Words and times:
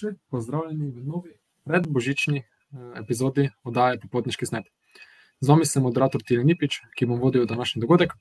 dobrodošli, 0.00 0.18
pozdravljeni 0.30 0.90
v 0.90 1.04
novi 1.04 1.30
predbožični 1.64 2.38
eh, 2.38 2.44
epizodi 3.00 3.50
oddaje 3.64 4.00
Popotniški 4.00 4.46
snet. 4.46 4.64
Z 5.40 5.48
vami 5.48 5.66
sem 5.66 5.82
moderator 5.82 6.22
Tile 6.22 6.44
Nipič, 6.44 6.80
ki 6.96 7.06
bom 7.06 7.20
vodil 7.20 7.46
današnji 7.46 7.80
dogodek. 7.80 8.12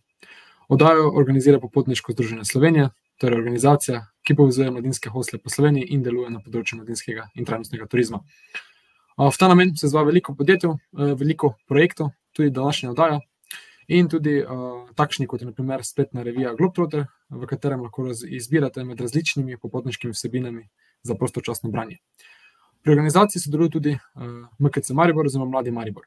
Oddajo 0.70 1.12
organizira 1.16 1.60
Popotniško 1.60 2.12
združenje 2.12 2.46
Slovenije, 2.46 2.90
torej 3.18 3.38
organizacija, 3.38 4.06
ki 4.24 4.36
povezuje 4.36 4.72
mladinske 4.72 5.10
hostle 5.10 5.40
po 5.40 5.50
Sloveniji 5.50 5.88
in 5.90 6.04
deluje 6.04 6.30
na 6.30 6.40
področju 6.40 6.78
mladinskega 6.80 7.30
in 7.36 7.46
trajnostnega 7.46 7.88
turizma. 7.88 8.22
V 9.18 9.38
ta 9.38 9.48
namen 9.48 9.76
se 9.76 9.88
zva 9.88 10.04
veliko 10.04 10.36
podjetij, 10.36 10.70
eh, 10.70 11.16
veliko 11.16 11.56
projektov, 11.68 12.12
tudi 12.34 12.50
današnja 12.50 12.92
oddaja. 12.92 13.20
In 13.90 14.06
tudi 14.06 14.36
uh, 14.38 14.86
takšni, 14.94 15.26
kot 15.26 15.42
je 15.42 15.48
naprimer 15.48 15.82
spletna 15.82 16.22
revija 16.22 16.52
Globetrotter, 16.54 17.08
v 17.30 17.48
katerem 17.50 17.82
lahko 17.82 18.12
izbirate 18.30 18.84
med 18.86 19.02
različnimi 19.02 19.58
popotniškimi 19.58 20.14
vsebinami 20.14 20.68
za 21.04 21.16
prostočasno 21.16 21.72
branje. 21.72 21.98
Pri 22.82 22.92
organizaciji 22.92 23.42
sodeluje 23.42 23.70
tudi 23.70 23.94
uh, 23.94 24.48
MKC 24.60 24.94
Maribor, 24.96 25.26
oziroma 25.26 25.52
Mladi 25.52 25.72
Maribor. 25.72 26.06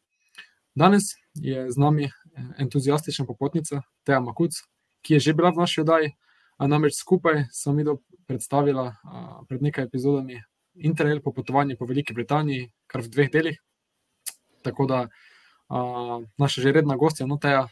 Danes 0.75 1.15
je 1.35 1.71
z 1.71 1.77
nami 1.77 2.11
entuzijastična 2.59 3.27
popotnica 3.27 3.83
Teja 4.05 4.21
Makuc, 4.21 4.57
ki 5.03 5.15
je 5.15 5.21
že 5.21 5.35
bila 5.35 5.51
v 5.51 5.61
naši 5.61 5.81
oddaji, 5.81 6.15
namreč 6.59 6.97
skupaj 6.97 7.45
sem 7.53 7.77
videl 7.77 7.99
predstavila 8.27 8.93
uh, 8.93 9.45
pred 9.49 9.63
nekaj 9.63 9.85
epizodami 9.85 10.41
Interrail 10.75 11.21
popotovanje 11.21 11.77
po 11.77 11.85
Veliki 11.85 12.15
Britaniji, 12.15 12.71
kar 12.87 13.03
v 13.05 13.09
dveh 13.13 13.31
delih. 13.31 13.59
Tako 14.65 14.87
da 14.87 15.09
naša 16.39 16.61
že 16.61 16.73
redna 16.73 16.97
gostja, 16.97 17.27
no 17.27 17.39
Teja, 17.41 17.69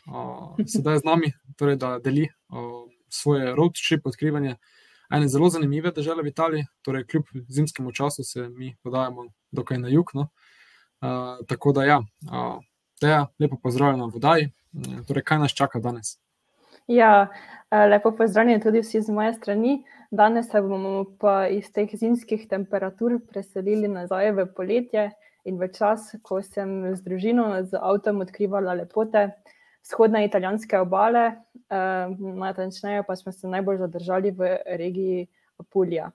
sedaj 0.67 1.00
z 1.00 1.05
nami, 1.05 1.33
torej 1.56 1.77
da 1.77 1.99
deli 2.00 2.28
svoje 3.09 3.55
road 3.55 3.77
trip 3.77 4.06
odkrivanje 4.06 4.56
ene 5.10 5.28
zelo 5.28 5.48
zanimive 5.48 5.91
države 5.91 6.22
v 6.22 6.32
Italiji, 6.32 6.65
torej 6.82 7.06
kljub 7.06 7.25
zimskemu 7.48 7.93
času 7.93 8.25
se 8.25 8.48
mi 8.48 8.76
podajamo 8.82 9.26
dokaj 9.50 9.78
na 9.78 9.88
jug. 9.88 10.10
No. 10.15 10.28
Uh, 11.00 11.47
tako 11.48 11.72
da, 11.72 11.84
ja, 11.84 11.98
uh, 11.98 12.59
teja, 13.00 13.26
lepo 13.38 13.56
pozdravljena 13.62 14.04
v 14.04 14.10
Vodaji. 14.15 14.50
Torej, 15.09 15.25
kaj 15.25 15.38
nas 15.38 15.54
čaka 15.54 15.81
danes? 15.81 16.19
Ja, 16.87 17.28
lepo 17.70 18.12
pozdravljeni 18.16 18.62
tudi 18.62 18.81
vsi 18.81 19.03
z 19.03 19.12
moje 19.12 19.34
strani. 19.34 19.84
Danes 20.10 20.50
se 20.50 20.60
bomo 20.60 21.04
pa 21.19 21.49
iz 21.49 21.72
teh 21.72 21.91
zimskih 21.94 22.49
temperatur 22.49 23.19
preselili 23.28 23.88
nazaj 23.88 24.32
v 24.32 24.47
poletje 24.56 25.10
in 25.44 25.59
v 25.59 25.69
čas, 25.72 26.10
ko 26.22 26.43
sem 26.43 26.97
z 26.97 27.03
družino 27.03 27.62
z 27.62 27.78
avtom 27.78 28.20
odkrivala 28.26 28.75
lepote 28.82 29.31
vzhodne 29.83 30.25
italijanske 30.25 30.79
obale, 30.79 31.27
uh, 31.55 32.37
natančneje 32.37 33.03
pa 33.07 33.17
smo 33.17 33.33
se 33.33 33.49
najbolj 33.49 33.79
zadržali 33.79 34.31
v 34.31 34.57
regiji 34.67 35.27
Apulija. 35.59 36.11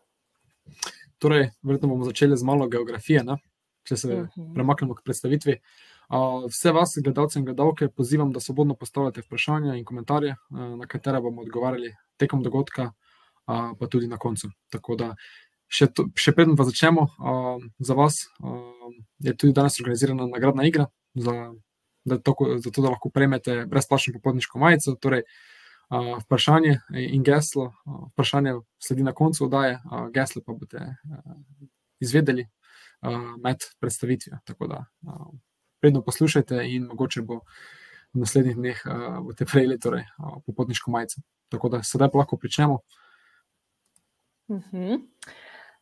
Torej, 1.18 1.50
verjetno 1.64 1.90
bomo 1.90 2.06
začeli 2.06 2.38
z 2.38 2.44
malo 2.44 2.68
geografije, 2.68 3.24
ne? 3.24 3.38
če 3.86 3.98
se 3.98 4.08
uh 4.08 4.14
mhm. 4.14 4.42
-huh. 4.42 4.54
premaknemo 4.54 4.96
k 4.96 5.04
predstavitvi. 5.04 5.60
Uh, 6.10 6.46
vse 6.50 6.72
vas, 6.72 6.94
gledalce 7.04 7.40
in 7.40 7.46
gledalke, 7.46 7.88
pozivam, 7.90 8.32
da 8.32 8.40
svobodno 8.40 8.76
postavljate 8.76 9.22
vprašanja 9.22 9.76
in 9.76 9.86
komentarje, 9.86 10.36
uh, 10.50 10.60
na 10.80 10.88
katere 10.88 11.22
bomo 11.22 11.42
odgovarjali 11.42 11.96
tekom 12.18 12.44
dogodka, 12.44 12.84
uh, 12.84 13.78
pa 13.80 13.88
tudi 13.88 14.08
na 14.08 14.18
koncu. 14.18 14.50
Tako 14.70 14.96
da, 14.96 15.16
še, 15.68 15.88
to, 15.88 16.06
še 16.16 16.32
predtem, 16.32 16.56
pa 16.58 16.64
začnemo, 16.64 17.02
uh, 17.02 17.64
za 17.80 17.94
vas 17.94 18.16
uh, 18.40 18.94
je 19.20 19.38
tudi 19.38 19.54
danes 19.54 19.80
organizirana 19.82 20.28
nagradna 20.28 20.68
igra 20.68 20.86
za 21.14 21.54
da 22.06 22.20
tako, 22.22 22.58
zato 22.58 22.82
da 22.82 22.90
lahko 22.90 23.10
prejmete 23.10 23.66
brezplačno 23.66 24.14
popotniško 24.14 24.60
majico. 24.60 24.96
Torej, 24.96 25.24
uh, 25.90 26.24
vprašanje 26.24 26.80
in 27.12 27.24
geslo, 27.24 27.74
uh, 27.86 28.08
vprašanje 28.12 28.54
sledi 28.80 29.04
na 29.04 29.14
koncu 29.14 29.46
oddaje, 29.46 29.80
uh, 29.92 30.10
geslo 30.14 30.42
pa 30.46 30.54
boste 30.54 30.78
uh, 30.78 31.32
izvedeli 32.00 32.48
uh, 33.02 33.18
med 33.44 33.58
predstavitvijo. 33.80 34.38
Tako 34.46 34.68
da 34.68 34.86
uh, 35.08 35.28
predno 35.82 36.02
poslušajte 36.02 36.62
in 36.68 36.86
mogoče 36.86 37.22
bo 37.22 37.42
v 38.14 38.22
naslednjih 38.22 38.56
dneh 38.56 38.86
uh, 38.86 39.20
boste 39.26 39.46
prejeli 39.46 39.80
torej, 39.80 40.06
uh, 40.18 40.38
popotniško 40.46 40.92
majico. 40.92 41.22
Tako 41.50 41.70
da 41.70 41.84
sedaj 41.84 42.10
pa 42.12 42.18
lahko 42.18 42.38
pričnemo. 42.38 42.80
Uh 44.48 44.58
mhm. 44.58 44.76
-huh. 44.78 45.02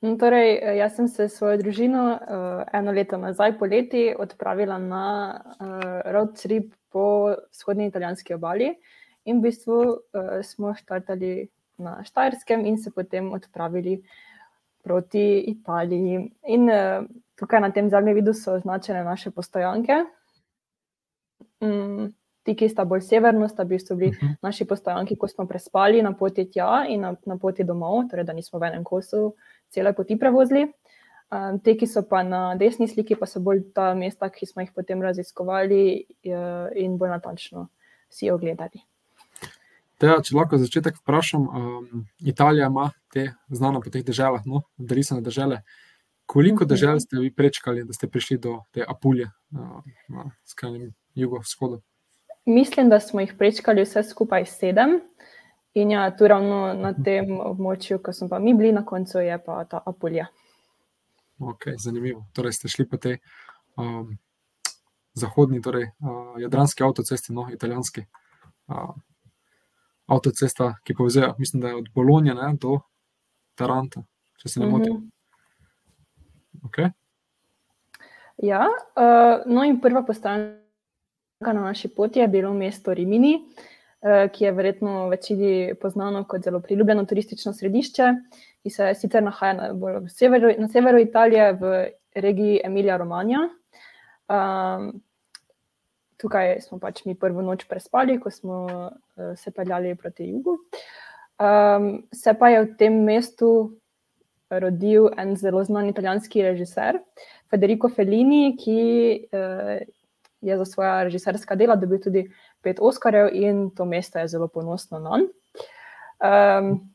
No, 0.03 0.18
torej, 0.19 0.58
eh, 0.59 0.75
jaz 0.75 0.97
sem 0.97 1.08
se 1.08 1.30
s 1.30 1.38
svojo 1.38 1.58
družino 1.62 2.02
uh, 2.12 2.64
eno 2.75 2.91
leto 2.91 3.16
nazaj, 3.18 3.53
poleti, 3.59 4.09
odpravila 4.19 4.75
na 4.78 5.03
uh, 5.31 6.02
road 6.12 6.34
trip 6.41 6.74
po 6.91 7.31
vzhodni 7.52 7.88
italijanski 7.88 8.36
obali 8.36 8.74
in 9.24 9.40
v 9.40 9.47
bistvu 9.47 9.78
uh, 9.80 10.41
smo 10.44 10.74
štartali 10.75 11.47
na 11.80 12.02
Štajerskem 12.03 12.66
in 12.66 12.78
se 12.78 12.91
potem 12.91 13.31
odpravili 13.31 14.02
proti 14.84 15.40
Italiji. 15.47 16.20
In 16.52 16.68
uh, 16.68 17.08
tukaj 17.40 17.64
na 17.64 17.72
tem 17.72 17.88
zadnjem 17.90 18.20
vidu 18.20 18.34
so 18.35 18.58
označene 18.59 19.06
naše 19.08 19.31
postojanke. 19.31 20.03
Um, 21.64 22.12
ti, 22.44 22.56
ki 22.56 22.70
sta 22.70 22.86
bolj 22.86 23.02
severno, 23.08 23.48
sta 23.48 23.64
bili, 23.64 23.84
bili 23.90 24.09
uh 24.12 24.16
-huh. 24.16 24.36
naši 24.42 24.66
postojanki, 24.66 25.16
ko 25.16 25.28
smo 25.28 25.48
prespali 25.48 26.02
na 26.02 26.14
poti 26.14 26.46
tja 26.52 26.86
in 26.90 27.02
na, 27.02 27.16
na 27.26 27.38
poti 27.38 27.64
domov, 27.64 28.09
torej 28.09 28.26
da 28.26 28.34
nismo 28.34 28.59
v 28.59 28.64
enem 28.64 28.84
kosu 28.84 29.36
cele 29.70 29.94
poti 29.94 30.20
prevozili. 30.20 30.72
Um, 31.32 31.59
te, 31.59 31.78
ki 31.78 31.88
so 31.88 32.03
pa 32.09 32.24
na 32.24 32.56
desni 32.56 32.88
sliki, 32.88 33.16
pa 33.16 33.26
so 33.26 33.40
bolj 33.40 33.64
ta 33.74 33.94
mesta, 33.94 34.30
ki 34.30 34.46
smo 34.46 34.62
jih 34.62 34.72
potem 34.76 35.02
raziskovali 35.02 36.06
in 36.76 36.98
bolj 36.98 37.09
natančno 37.09 37.68
si 38.09 38.32
ogledali. 38.32 38.84
Teja, 39.98 40.20
če 40.22 40.36
lahko 40.36 40.58
za 40.58 40.68
začetek 40.68 40.98
vprašam, 41.00 41.48
um, 41.48 42.06
Italija 42.20 42.68
ima 42.68 42.90
te 43.14 43.34
znane 43.50 43.80
po 43.84 43.90
teh 43.90 44.03
državah, 44.06 44.42
no, 44.46 44.62
risane 44.78 45.22
države. 45.22 45.62
Koliko 46.26 46.64
mhm. 46.64 46.70
držav 46.70 47.00
ste 47.00 47.17
vi 47.20 47.32
prečkali, 47.34 47.84
da 47.84 47.94
ste 47.94 48.08
prišli 48.08 48.38
do 48.38 48.59
te 48.72 48.85
Apulje 48.88 49.26
uh, 49.26 49.82
na 50.09 50.29
skrajnem 50.46 50.94
jugovzhodu? 51.16 51.82
Mislim, 52.45 52.90
da 52.90 52.99
smo 52.99 53.19
jih 53.19 53.34
prečkali 53.37 53.84
vse 53.84 54.03
skupaj 54.03 54.45
sedem. 54.45 54.99
In 55.73 55.91
ja, 55.91 56.17
tu 56.17 56.28
ravno 56.28 56.73
na 56.73 56.93
tem 56.93 57.40
območju, 57.40 57.97
ko 58.03 58.13
smo 58.13 58.28
pa 58.29 58.40
mi 58.40 58.53
bili 58.53 58.72
na 58.72 58.84
koncu, 58.85 59.19
je 59.19 59.37
pa 59.45 59.63
ta 59.66 59.79
Apulja. 59.85 60.28
Ok, 61.40 61.72
zanimivo. 61.78 62.25
Torej, 62.34 62.53
ste 62.53 62.69
šli 62.69 62.85
po 62.90 62.97
tej 62.97 63.17
um, 63.78 64.11
zahodni, 65.17 65.61
torej 65.61 65.87
uh, 65.97 66.35
jadranski 66.41 66.84
avtocesti, 66.84 67.34
no, 67.34 67.47
italijanski. 67.53 68.05
Uh, 68.67 68.93
avtocesta, 70.05 70.75
ki 70.84 70.93
povezuje, 70.93 71.31
mislim, 71.37 71.61
da 71.61 71.67
je 71.67 71.75
od 71.75 71.90
Bologna 71.95 72.34
ne, 72.37 72.53
do 72.61 72.79
Taranta, 73.55 74.03
če 74.37 74.49
se 74.49 74.59
ne 74.59 74.67
motim. 74.67 74.93
Mm 74.93 74.99
-hmm. 74.99 76.69
okay. 76.69 76.91
Ja, 78.37 78.67
uh, 78.67 79.53
no, 79.53 79.63
in 79.63 79.81
prva 79.81 80.03
postaja 80.05 80.63
na 81.51 81.61
naši 81.61 81.87
poti 81.91 82.19
je 82.19 82.28
bilo 82.28 82.53
mesto 82.53 82.93
Rimini. 82.93 83.41
Eh, 84.03 84.29
ki 84.34 84.43
je 84.43 84.51
verjetno 84.51 85.07
večini 85.07 85.75
poznano 85.81 86.25
kot 86.28 86.43
zelo 86.43 86.59
priljubljeno 86.59 87.05
turistično 87.05 87.53
središče, 87.53 88.09
ki 88.63 88.69
se 88.69 88.90
sicer 88.99 89.23
nahaja 89.23 89.53
na, 89.53 89.67
na, 89.72 90.09
severu, 90.09 90.49
na 90.59 90.67
severu 90.67 90.99
Italije, 90.99 91.53
v 91.53 91.72
regiji 92.16 92.59
Emilia-Romagna. 92.66 93.45
Um, 94.28 94.90
tukaj 96.19 96.57
smo 96.67 96.81
pač 96.84 97.05
mi 97.05 97.16
prvo 97.16 97.41
noč 97.41 97.63
prespali, 97.69 98.19
ko 98.19 98.31
smo 98.31 98.59
uh, 98.67 99.31
se 99.40 99.55
peljali 99.55 99.95
proti 99.95 100.28
jugu. 100.34 100.57
Um, 101.40 102.03
se 102.11 102.35
pa 102.35 102.51
je 102.51 102.66
v 102.66 102.75
tem 102.78 102.99
mestu 103.07 103.53
rodil 104.51 105.07
en 105.17 105.35
zelo 105.40 105.63
znan 105.63 105.87
italijanski 105.87 106.43
režiser, 106.43 106.99
Federico 107.47 107.87
Fellini, 107.87 108.57
ki 108.59 108.81
uh, 109.31 109.79
je 110.43 110.57
za 110.59 110.66
svoja 110.66 111.03
režiserska 111.07 111.55
dela 111.55 111.75
dobil 111.79 112.01
tudi 112.03 112.28
pet 112.61 112.81
Oskarjev 112.81 113.31
in 113.34 113.69
to 113.72 113.85
mesto 113.85 114.19
je 114.19 114.28
zelo 114.28 114.47
ponosno 114.47 114.99
na 114.99 115.17
njega. 115.17 115.31
Um, 116.23 116.93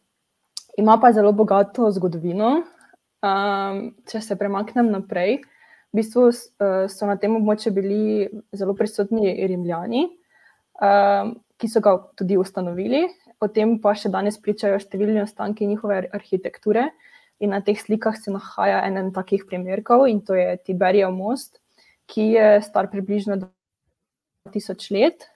ima 0.77 0.99
pa 1.01 1.13
zelo 1.13 1.33
bogato 1.33 1.91
zgodovino. 1.91 2.63
Um, 3.19 3.81
če 4.09 4.21
se 4.23 4.37
premaknem 4.39 4.93
naprej, 4.95 5.41
v 5.91 5.99
bistvu 5.99 6.29
uh, 6.31 6.87
so 6.87 7.09
na 7.09 7.17
tem 7.19 7.35
območju 7.35 7.73
bili 7.75 8.29
zelo 8.55 8.77
prisotni 8.79 9.35
Rimljani, 9.51 10.05
um, 10.79 11.35
ki 11.59 11.69
so 11.69 11.83
ga 11.85 11.97
tudi 12.17 12.39
ustanovili. 12.39 13.09
O 13.43 13.51
tem 13.51 13.77
pa 13.83 13.93
še 13.99 14.11
danes 14.11 14.39
pričajo 14.41 14.79
številni 14.81 15.23
ostanki 15.25 15.67
njihove 15.67 16.07
arhitekture. 16.15 16.89
In 17.43 17.53
na 17.55 17.61
teh 17.63 17.79
slikah 17.79 18.17
se 18.19 18.33
nahaja 18.35 18.81
en 18.87 19.13
takih 19.15 19.45
primerkov, 19.47 20.07
in 20.11 20.23
to 20.27 20.35
je 20.35 20.57
Tiberijev 20.63 21.13
most, 21.15 21.61
ki 22.09 22.33
je 22.35 22.49
star 22.65 22.89
približno 22.91 23.37
2000 24.49 24.93
let, 24.97 25.29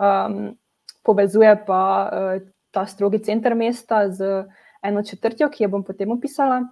um, 0.00 0.56
povezuje 1.04 1.52
pa 1.66 1.82
uh, 2.08 2.42
ta 2.70 2.86
strogi 2.86 3.20
center 3.24 3.54
mesta 3.54 4.08
z 4.10 4.44
eno 4.82 5.02
četrtjo, 5.02 5.50
ki 5.52 5.64
jo 5.64 5.72
bom 5.76 5.84
potem 5.84 6.10
opisala. 6.12 6.62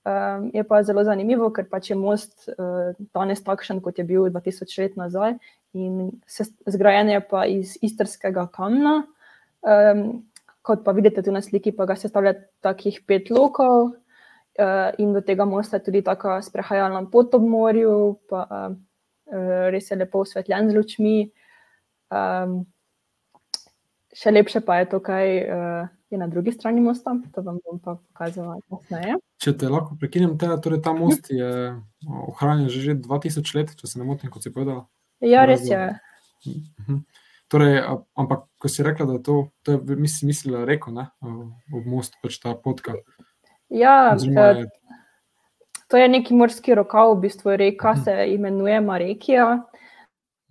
Um, 0.00 0.48
je 0.54 0.64
pa 0.64 0.80
zelo 0.82 1.04
zanimivo, 1.04 1.50
ker 1.52 1.66
pač 1.68 1.90
je 1.90 1.96
most 1.98 2.48
uh, 2.48 2.96
danes 3.14 3.42
takšen, 3.44 3.82
kot 3.84 3.98
je 3.98 4.06
bil 4.08 4.30
2000 4.32 4.78
let 4.80 4.96
nazaj, 4.96 5.36
in 5.76 6.08
zgrajen 6.66 7.12
je 7.12 7.20
pa 7.20 7.44
iz 7.46 7.76
istrskega 7.84 8.46
kamna. 8.54 9.02
Um, 9.60 10.22
kot 10.62 10.84
pa 10.84 10.92
vidite 10.96 11.22
tu 11.22 11.32
na 11.32 11.42
sliki, 11.44 11.72
pa 11.72 11.84
ga 11.88 11.96
sestavlja 12.00 12.34
takih 12.64 13.00
pet 13.06 13.30
lokov, 13.32 13.92
Uh, 14.60 14.90
in 15.00 15.14
do 15.16 15.22
tega 15.24 15.46
mosta 15.48 15.78
je 15.78 15.86
tudi 15.86 16.02
tako 16.04 16.34
sprehajalna 16.44 17.06
pot 17.08 17.32
ob 17.34 17.46
morju, 17.48 18.18
pa 18.28 18.42
uh, 18.44 18.74
res 19.72 19.88
je 19.88 19.96
lepo 19.96 20.20
osvetljen 20.20 20.68
z 20.68 20.76
lučmi. 20.76 21.14
Um, 22.12 22.66
še 24.12 24.34
lepše 24.34 24.60
pa 24.66 24.82
je 24.82 24.90
to, 24.92 25.00
kaj 25.00 25.32
uh, 25.46 25.88
je 26.10 26.18
na 26.18 26.26
drugi 26.26 26.52
strani 26.52 26.82
mosta. 26.84 27.14
To 27.34 27.44
vam 27.46 27.60
bom 27.64 27.78
pa 27.80 27.96
pokazala 27.96 28.58
kasneje. 28.68 29.16
Če 29.40 29.54
te 29.56 29.70
lahko 29.70 29.96
prekinem, 29.96 30.36
te, 30.36 30.50
torej 30.60 30.82
ta 30.84 30.92
most 30.92 31.30
je 31.32 31.50
ohranjen 32.04 32.68
že, 32.68 32.82
že 32.90 32.98
2000 33.00 33.56
let, 33.56 33.72
če 33.78 33.88
se 33.88 34.02
ne 34.02 34.08
motim, 34.08 34.28
kot 34.34 34.44
si 34.44 34.52
povedal. 34.52 34.84
Ja, 35.24 35.46
res 35.48 35.64
je. 35.68 35.80
Mhm. 36.44 37.04
Torej, 37.50 37.80
ampak, 38.14 38.44
ko 38.62 38.68
si 38.70 38.84
rekla, 38.86 39.08
da 39.08 39.16
to, 39.26 39.50
to 39.66 39.74
je, 39.74 39.96
mislim, 39.98 40.30
mislila, 40.30 40.62
reko, 40.68 40.92
ne, 40.94 41.08
ob 41.74 41.88
mostu, 41.90 42.14
pač 42.22 42.38
ta 42.38 42.54
potka. 42.54 42.94
Ja, 43.70 44.16
je... 44.20 44.66
to 45.88 45.96
je 45.96 46.08
neki 46.08 46.34
morski 46.34 46.74
rokav, 46.74 47.14
v 47.14 47.20
bistvu 47.20 47.56
reka 47.56 47.90
uh 47.90 47.96
-huh. 47.96 48.04
se 48.04 48.34
imenuje 48.34 48.80
Marekija, 48.80 49.62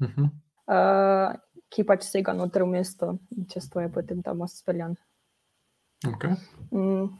uh 0.01 0.07
-huh. 0.07 0.23
uh, 0.23 1.35
ki 1.69 1.83
pač 1.83 2.03
sega 2.03 2.33
noter 2.33 2.63
v 2.63 2.67
mesto, 2.67 3.17
čez 3.53 3.69
to 3.69 3.79
je 3.79 3.89
potem 3.89 4.23
ta 4.23 4.33
most 4.33 4.57
speljan. 4.57 4.95
Okay. 6.07 6.35
Mm. 6.71 7.19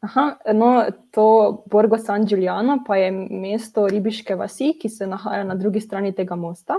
Aha, 0.00 0.38
no, 0.54 0.86
to 1.10 1.64
Borgo 1.66 1.98
San 1.98 2.24
Giuliano 2.24 2.84
pa 2.86 2.96
je 2.96 3.10
mesto 3.30 3.86
ribiške 3.86 4.34
vasi, 4.34 4.78
ki 4.80 4.88
se 4.88 5.06
nahaja 5.06 5.44
na 5.44 5.54
drugi 5.54 5.80
strani 5.80 6.12
tega 6.14 6.36
mosta. 6.36 6.74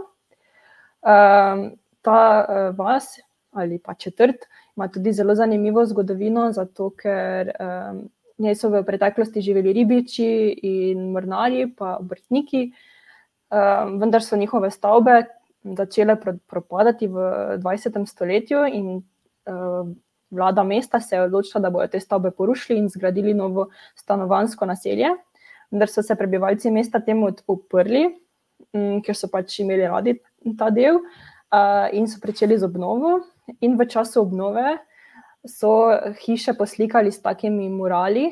Um, 1.02 1.76
ta 2.02 2.46
uh, 2.48 2.78
vas 2.78 3.20
ali 3.52 3.80
pa 3.80 3.94
četrt 3.94 4.46
ima 4.80 4.88
tudi 4.88 5.12
zelo 5.14 5.36
zanimivo 5.36 5.86
zgodovino, 5.86 6.52
zato 6.56 6.90
ker 6.96 7.52
um, 7.60 8.06
njej 8.40 8.56
so 8.56 8.70
v 8.72 8.80
preteklosti 8.88 9.42
živeli 9.44 9.74
ribiči 9.76 10.28
in 10.64 11.10
mornari, 11.12 11.66
pa 11.68 11.98
obrtniki, 12.00 12.70
um, 13.52 13.98
vendar 14.00 14.24
so 14.24 14.40
njihove 14.40 14.72
stavbe 14.72 15.26
začele 15.76 16.16
propadati 16.48 17.08
v 17.08 17.26
20. 17.60 18.06
stoletju 18.08 18.62
in 18.72 18.94
uh, 18.96 19.90
vlada 20.32 20.64
mesta 20.64 21.02
se 21.04 21.16
je 21.16 21.26
odločila, 21.28 21.62
da 21.62 21.70
bodo 21.70 21.88
te 21.88 22.00
stavbe 22.00 22.32
porušili 22.32 22.80
in 22.80 22.88
zgradili 22.90 23.34
novo 23.34 23.68
stanovansko 23.96 24.66
naselje, 24.66 25.10
vendar 25.72 25.92
so 25.92 26.02
se 26.02 26.16
prebivalci 26.16 26.72
mesta 26.72 27.04
temu 27.04 27.34
uprli, 27.48 28.06
um, 28.72 29.02
ker 29.04 29.16
so 29.16 29.28
pač 29.28 29.60
imeli 29.60 29.92
radi 29.92 30.16
ta 30.58 30.72
del 30.72 31.02
uh, 31.04 31.92
in 31.92 32.08
so 32.08 32.24
začeli 32.24 32.56
z 32.56 32.64
obnovo. 32.64 33.20
In 33.62 33.78
v 33.78 33.88
času 33.90 34.22
obnove 34.22 34.78
so 35.48 35.92
hiše 36.26 36.54
poslikali 36.58 37.12
s 37.12 37.22
takimi 37.22 37.70
murali, 37.70 38.30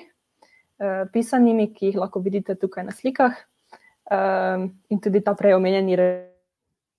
uh, 0.79 1.07
pisanimi, 1.13 1.71
ki 1.73 1.91
jih 1.91 1.99
lahko 2.03 2.19
vidite 2.19 2.55
tukaj 2.55 2.85
na 2.87 2.95
slikah. 2.95 3.37
Uh, 4.07 4.67
in 4.89 4.99
tudi 5.03 5.21
ta 5.23 5.35
prej 5.35 5.57
omenjeni 5.57 5.97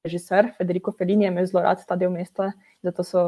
režiser 0.05 0.53
Federico 0.59 0.93
Fellini 0.93 1.25
je 1.25 1.33
imel 1.33 1.47
zelo 1.47 1.63
rad 1.65 1.85
ta 1.87 1.97
del 1.97 2.11
mesta, 2.13 2.53
zato 2.85 3.05
so 3.05 3.25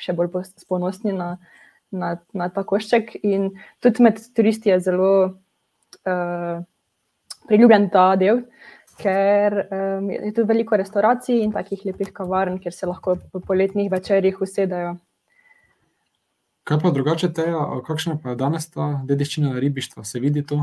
še 0.00 0.12
bolj 0.16 0.32
ponosni 0.68 1.12
na, 1.16 1.36
na, 1.92 2.16
na 2.32 2.48
ta 2.52 2.64
košček. 2.64 3.16
In 3.24 3.52
tudi 3.80 4.04
med 4.04 4.20
turisti 4.36 4.72
je 4.72 4.80
zelo 4.88 5.10
uh, 5.24 6.60
priljubljen 7.48 7.90
ta 7.92 8.14
del 8.16 8.44
ker 8.98 9.56
um, 9.64 10.10
je 10.10 10.32
tu 10.34 10.44
veliko 10.46 10.76
restauracij 10.76 11.42
in 11.42 11.52
takih 11.52 11.82
lepih 11.84 12.12
kavarn, 12.14 12.58
kjer 12.62 12.74
se 12.74 12.86
lahko 12.86 13.16
v 13.32 13.42
poletnih 13.46 13.90
večerjih 13.90 14.40
usedajo. 14.40 14.96
Kaj 16.64 16.78
pa 16.80 16.90
drugače, 16.96 17.28
teja, 17.36 17.60
kakšna 17.84 18.16
pa 18.22 18.32
je 18.32 18.38
danes 18.40 18.70
ta 18.72 18.86
dediščina 19.04 19.58
ribištva? 19.60 20.04
Se 20.04 20.20
vidi 20.20 20.40
to 20.48 20.62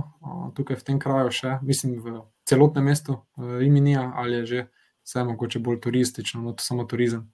tukaj 0.58 0.80
v 0.80 0.86
tem 0.88 1.00
kraju, 1.00 1.30
še 1.30 1.60
mislim, 1.62 2.00
v 2.02 2.24
celotnem 2.50 2.88
mestu 2.90 3.20
Riminija, 3.38 4.08
ali 4.18 4.40
je 4.40 4.46
že 4.46 4.64
vse 5.06 5.24
mogoče 5.30 5.62
bolj 5.62 5.78
turistično, 5.84 6.42
no 6.42 6.56
to 6.58 6.66
samo 6.66 6.88
turizem? 6.90 7.28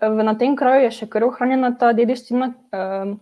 Na 0.00 0.34
tem 0.38 0.56
kraju 0.56 0.84
je 0.84 0.92
še 0.98 1.08
kar 1.08 1.24
ohranjena 1.24 1.72
ta 1.80 1.94
dediščina, 1.96 2.52
um, 2.52 3.16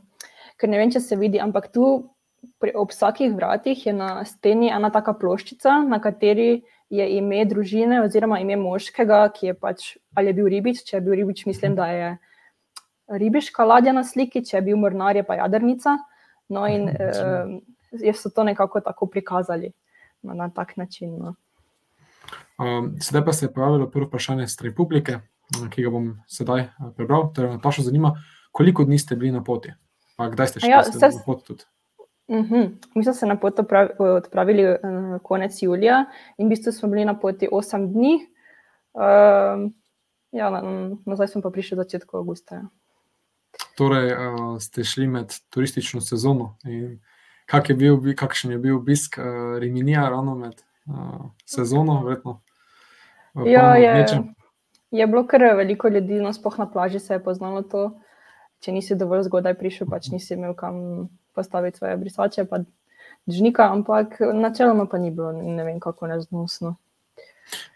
ker 0.58 0.70
ne 0.70 0.82
vem, 0.82 0.90
če 0.90 1.00
se 1.06 1.16
vidi, 1.16 1.38
ampak 1.38 1.70
tu 1.70 2.10
pri, 2.58 2.74
ob 2.74 2.90
vsakih 2.90 3.34
vratih 3.34 3.86
je 3.86 3.94
na 3.94 4.24
steni 4.26 4.72
ena 4.74 4.90
taka 4.90 5.14
ploščica, 5.14 5.84
na 5.86 6.00
kateri 6.02 6.64
je 6.90 7.04
ime 7.16 7.44
družine 7.44 8.00
oziroma 8.02 8.40
ime 8.40 8.56
moškega, 8.56 9.26
ki 9.34 9.50
je 9.50 9.54
pač 9.54 9.88
ali 10.16 10.32
je 10.32 10.36
bil 10.38 10.48
ribič. 10.48 10.82
Če 10.88 10.96
je 10.96 11.00
bil 11.04 11.18
ribič, 11.20 11.44
mislim, 11.46 11.76
da 11.76 11.88
je 11.92 12.12
ribiška 13.08 13.64
ladja 13.64 13.92
na 13.92 14.04
sliki, 14.04 14.44
če 14.44 14.58
je 14.58 14.64
bil 14.70 14.80
mornar, 14.80 15.16
je 15.16 15.24
pa 15.24 15.38
jadrnica. 15.40 15.98
No, 16.48 16.64
in 16.68 16.88
eh, 16.88 18.12
so 18.16 18.32
to 18.32 18.44
nekako 18.44 18.80
tako 18.80 19.06
prikazali 19.06 19.72
no, 20.22 20.34
na 20.34 20.48
tak 20.48 20.76
način. 20.76 21.16
No. 21.20 21.34
Um, 22.58 22.94
sedaj 23.00 23.24
pa 23.24 23.32
se 23.32 23.46
je 23.46 23.52
pojavilo 23.52 23.90
prvo 23.90 24.08
vprašanje 24.08 24.48
strani 24.48 24.74
publike, 24.74 25.20
ki 25.70 25.84
ga 25.84 25.92
bom 25.92 26.14
sedaj 26.26 26.60
eh, 26.60 26.92
prebral. 26.96 27.28
Torej, 27.36 27.56
Nataša 27.56 27.88
zanima, 27.90 28.16
koliko 28.52 28.84
dni 28.84 28.98
ste 28.98 29.16
bili 29.16 29.32
na 29.32 29.44
poti? 29.44 29.72
Pa 30.16 30.32
kdaj 30.32 30.54
ste 30.54 30.64
še 30.64 30.72
ja, 30.72 30.82
na 30.82 31.24
poti 31.26 31.52
tudi? 31.52 31.68
Uh 32.28 32.36
mhm. 32.36 32.54
-huh. 32.54 32.70
Mi 32.94 33.04
smo 33.04 33.12
se 33.12 33.26
na 33.26 33.36
pot 33.36 33.60
odpravili 33.98 34.68
uh, 34.68 34.76
konec 35.22 35.62
julija 35.62 36.04
in 36.38 36.46
v 36.46 36.48
bistvu 36.48 36.72
smo 36.72 36.88
bili 36.88 37.04
na 37.04 37.18
poti 37.18 37.48
8 37.52 37.92
dni. 37.92 38.14
Uh, 38.92 39.70
ja, 40.32 40.62
nazaj 41.06 41.28
smo 41.28 41.42
pa 41.42 41.50
prišli 41.50 41.74
v 41.74 41.82
začetku 41.82 42.16
avgusta. 42.16 42.54
Ja. 42.54 42.68
Torej, 43.76 44.12
uh, 44.12 44.58
ste 44.60 44.84
šli 44.84 45.06
med 45.06 45.32
turistično 45.50 46.00
sezono. 46.00 46.56
Kak 47.46 47.70
je 47.70 47.74
bil, 47.74 48.14
kakšen 48.16 48.50
je 48.50 48.58
bil 48.58 48.76
obisk 48.76 49.18
uh, 49.18 49.58
Riminija, 49.58 50.08
ravno 50.08 50.34
med 50.34 50.62
uh, 50.86 51.30
sezono? 51.46 52.02
Verjetno, 52.04 52.40
uh, 53.34 53.46
ja, 53.46 53.76
je, 53.76 54.06
je 54.90 55.06
bilo 55.06 55.26
kar 55.26 55.42
veliko 55.56 55.88
ljudi, 55.88 56.20
no, 56.20 56.32
spoh 56.32 56.58
na 56.58 56.70
plaži 56.70 56.98
se 56.98 57.14
je 57.14 57.24
poznalo 57.24 57.62
to. 57.62 58.00
Če 58.60 58.72
nisi 58.72 58.96
dovolj 58.98 59.22
zgodaj 59.22 59.54
prišel, 59.54 59.86
pač 59.86 60.10
nisi 60.10 60.34
imel 60.34 60.54
kam 60.58 61.08
postaviti 61.38 61.78
svoje 61.78 61.96
brisače, 61.96 62.44
pa 62.50 62.60
žnika, 63.30 63.70
ampak 63.72 64.18
načeloma 64.34 64.86
pa 64.90 64.98
ni 64.98 65.10
bilo 65.14 65.32
ne 65.32 65.64
vem 65.64 65.80
kako 65.80 66.10
neznosno. 66.10 66.76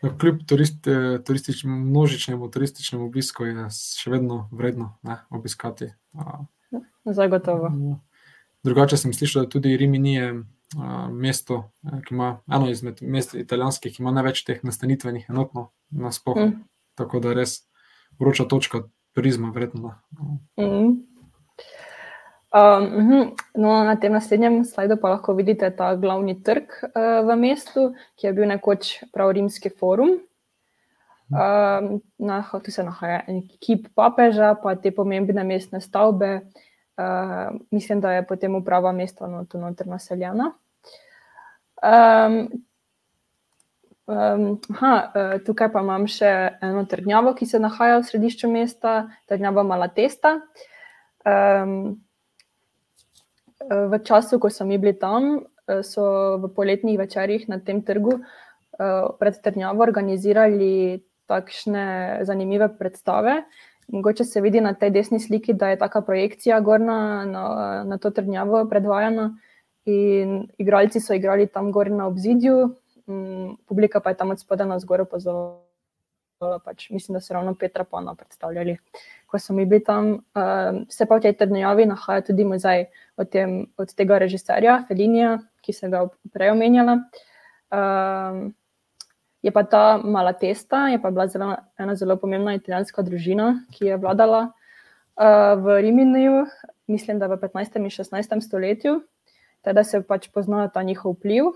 No, 0.02 0.10
kljub 0.20 0.42
turist, 0.48 0.88
turističnemu, 1.26 1.76
množičnemu 1.90 2.50
turističnemu 2.50 3.06
obisku 3.06 3.46
je 3.46 3.68
še 3.72 4.10
vedno 4.12 4.48
vredno 4.52 4.96
ne, 5.02 5.22
obiskati. 5.30 5.92
Zagotovo. 7.04 7.70
Drugače 8.62 8.98
sem 9.00 9.14
slišal, 9.16 9.46
da 9.46 9.54
tudi 9.54 9.76
Rimini 9.76 10.14
je 10.14 10.26
mesto, 11.12 11.62
ki 12.06 12.14
ima 12.14 12.34
eno 12.52 12.68
izmed 12.70 13.00
mest 13.02 13.34
italijanskih, 13.34 13.94
ki 13.94 14.02
ima 14.02 14.12
največ 14.12 14.44
teh 14.48 14.60
nastanitvenih 14.64 15.30
enotno 15.30 15.70
na 15.90 16.12
spohu. 16.12 16.50
Mm. 16.50 16.60
Tako 16.98 17.22
da 17.24 17.32
res 17.36 17.62
vroča 18.20 18.44
točka 18.44 18.84
turizma, 19.16 19.50
vredno. 19.56 19.94
Mm. 20.60 21.00
Um, 22.52 23.32
no, 23.56 23.84
na 23.84 23.96
tem 23.96 24.12
naslednjem 24.12 24.64
slajdu 24.68 24.98
pa 25.00 25.14
lahko 25.14 25.32
vidite 25.32 25.70
ta 25.72 25.94
glavni 25.96 26.34
trg 26.36 26.68
uh, 26.84 27.24
v 27.24 27.36
mestu, 27.40 27.94
ki 28.20 28.28
je 28.28 28.32
bil 28.36 28.44
nekoč 28.50 28.98
prav 29.08 29.32
rimski 29.32 29.72
forum. 29.72 30.18
Um, 31.32 32.02
na, 32.20 32.42
tu 32.60 32.70
se 32.70 32.84
nahaja 32.84 33.22
en 33.24 33.40
kip 33.56 33.88
papeža, 33.96 34.52
pa 34.60 34.76
te 34.76 34.92
pomembne 34.92 35.44
mestne 35.48 35.80
stavbe. 35.80 36.42
Uh, 37.00 37.56
mislim, 37.72 38.04
da 38.04 38.12
je 38.12 38.26
potem 38.28 38.54
uprava 38.54 38.92
mesta 38.92 39.26
no, 39.26 39.46
tu 39.48 39.56
noter 39.56 39.88
naseljena. 39.88 40.52
Um, 41.80 42.36
um, 44.04 44.46
aha, 44.76 44.94
uh, 45.08 45.34
tukaj 45.40 45.72
pa 45.72 45.80
imam 45.80 46.04
še 46.04 46.28
eno 46.60 46.84
trdnjavo, 46.84 47.32
ki 47.32 47.48
se 47.48 47.64
nahaja 47.64 48.02
v 48.02 48.10
središču 48.12 48.52
mesta, 48.52 49.06
trdnjava 49.24 49.64
Malatesta. 49.64 50.36
Um, 51.24 52.01
v 53.70 53.98
času, 54.04 54.38
ko 54.38 54.50
smo 54.50 54.66
mi 54.66 54.78
bili 54.78 54.92
tam, 54.98 55.44
eh, 55.68 55.82
so 55.82 56.36
v 56.38 56.48
poletnih 56.54 56.98
večerjih 56.98 57.48
na 57.48 57.58
tem 57.58 57.82
trgu 57.82 58.18
eh, 58.18 59.06
pred 59.18 59.34
Trnjavo 59.42 59.82
organizirali 59.82 61.02
takšne 61.26 62.18
zanimive 62.24 62.68
predstave. 62.78 63.44
Mogoče 63.88 64.24
se 64.24 64.40
vidi 64.40 64.60
na 64.60 64.74
tej 64.74 64.90
desni 64.90 65.20
sliki, 65.20 65.52
da 65.52 65.68
je 65.68 65.78
taka 65.78 66.00
projekcija 66.00 66.60
gorna 66.60 67.24
na, 67.24 67.44
na 67.84 67.98
to 67.98 68.10
Trnjavo 68.10 68.64
predvajana 68.68 69.32
in 69.84 70.46
igralci 70.58 71.00
so 71.00 71.14
igrali 71.14 71.46
tam 71.46 71.72
gor 71.72 71.90
na 71.90 72.06
obzidju, 72.06 72.70
mm, 73.06 73.66
publika 73.66 74.00
pa 74.00 74.10
je 74.10 74.16
tam 74.16 74.30
od 74.30 74.40
spodaj 74.40 74.66
na 74.66 74.78
zgor 74.78 75.00
opazovala. 75.00 75.71
Pač, 76.64 76.90
mislim, 76.90 77.14
da 77.16 77.20
so 77.20 77.34
ravno 77.34 77.54
Petra 77.54 77.84
Pana 77.84 78.14
predstavljali. 78.14 78.76
Ko 79.26 79.38
smo 79.38 79.56
mi 79.56 79.66
bili 79.66 79.84
tam, 79.84 80.12
uh, 80.12 80.82
se 80.88 81.06
pa 81.06 81.16
v 81.16 81.26
tej 81.26 81.36
trdnjavi 81.40 81.86
nahaja 81.86 82.24
tudi 82.26 82.44
muzej 82.44 82.86
od, 83.16 83.30
tem, 83.30 83.66
od 83.78 83.94
tega 83.94 84.18
režiserja, 84.18 84.82
Felinija, 84.88 85.38
ki 85.62 85.72
sem 85.72 85.92
ga 85.92 86.06
prej 86.34 86.52
omenjala. 86.52 86.98
Uh, 87.72 88.50
je 89.42 89.52
pa 89.54 89.62
ta 89.62 89.84
mala 89.98 90.32
testa, 90.32 90.88
je 90.92 90.98
pa 91.02 91.10
bila 91.10 91.26
zelo, 91.26 91.54
ena 91.78 91.94
zelo 91.96 92.16
pomembna 92.16 92.54
italijanska 92.58 93.02
družina, 93.02 93.54
ki 93.72 93.92
je 93.92 94.02
vladala 94.02 94.42
uh, 94.50 95.54
v 95.62 95.80
Riminiju, 95.86 96.44
mislim, 96.86 97.18
da 97.18 97.30
v 97.30 97.40
15. 97.40 97.78
in 97.78 97.90
16. 97.90 98.40
stoletju. 98.40 99.00
teda 99.62 99.84
se 99.84 100.02
pač 100.02 100.28
pozna 100.34 100.68
ta 100.68 100.82
njihov 100.82 101.14
vpliv. 101.14 101.52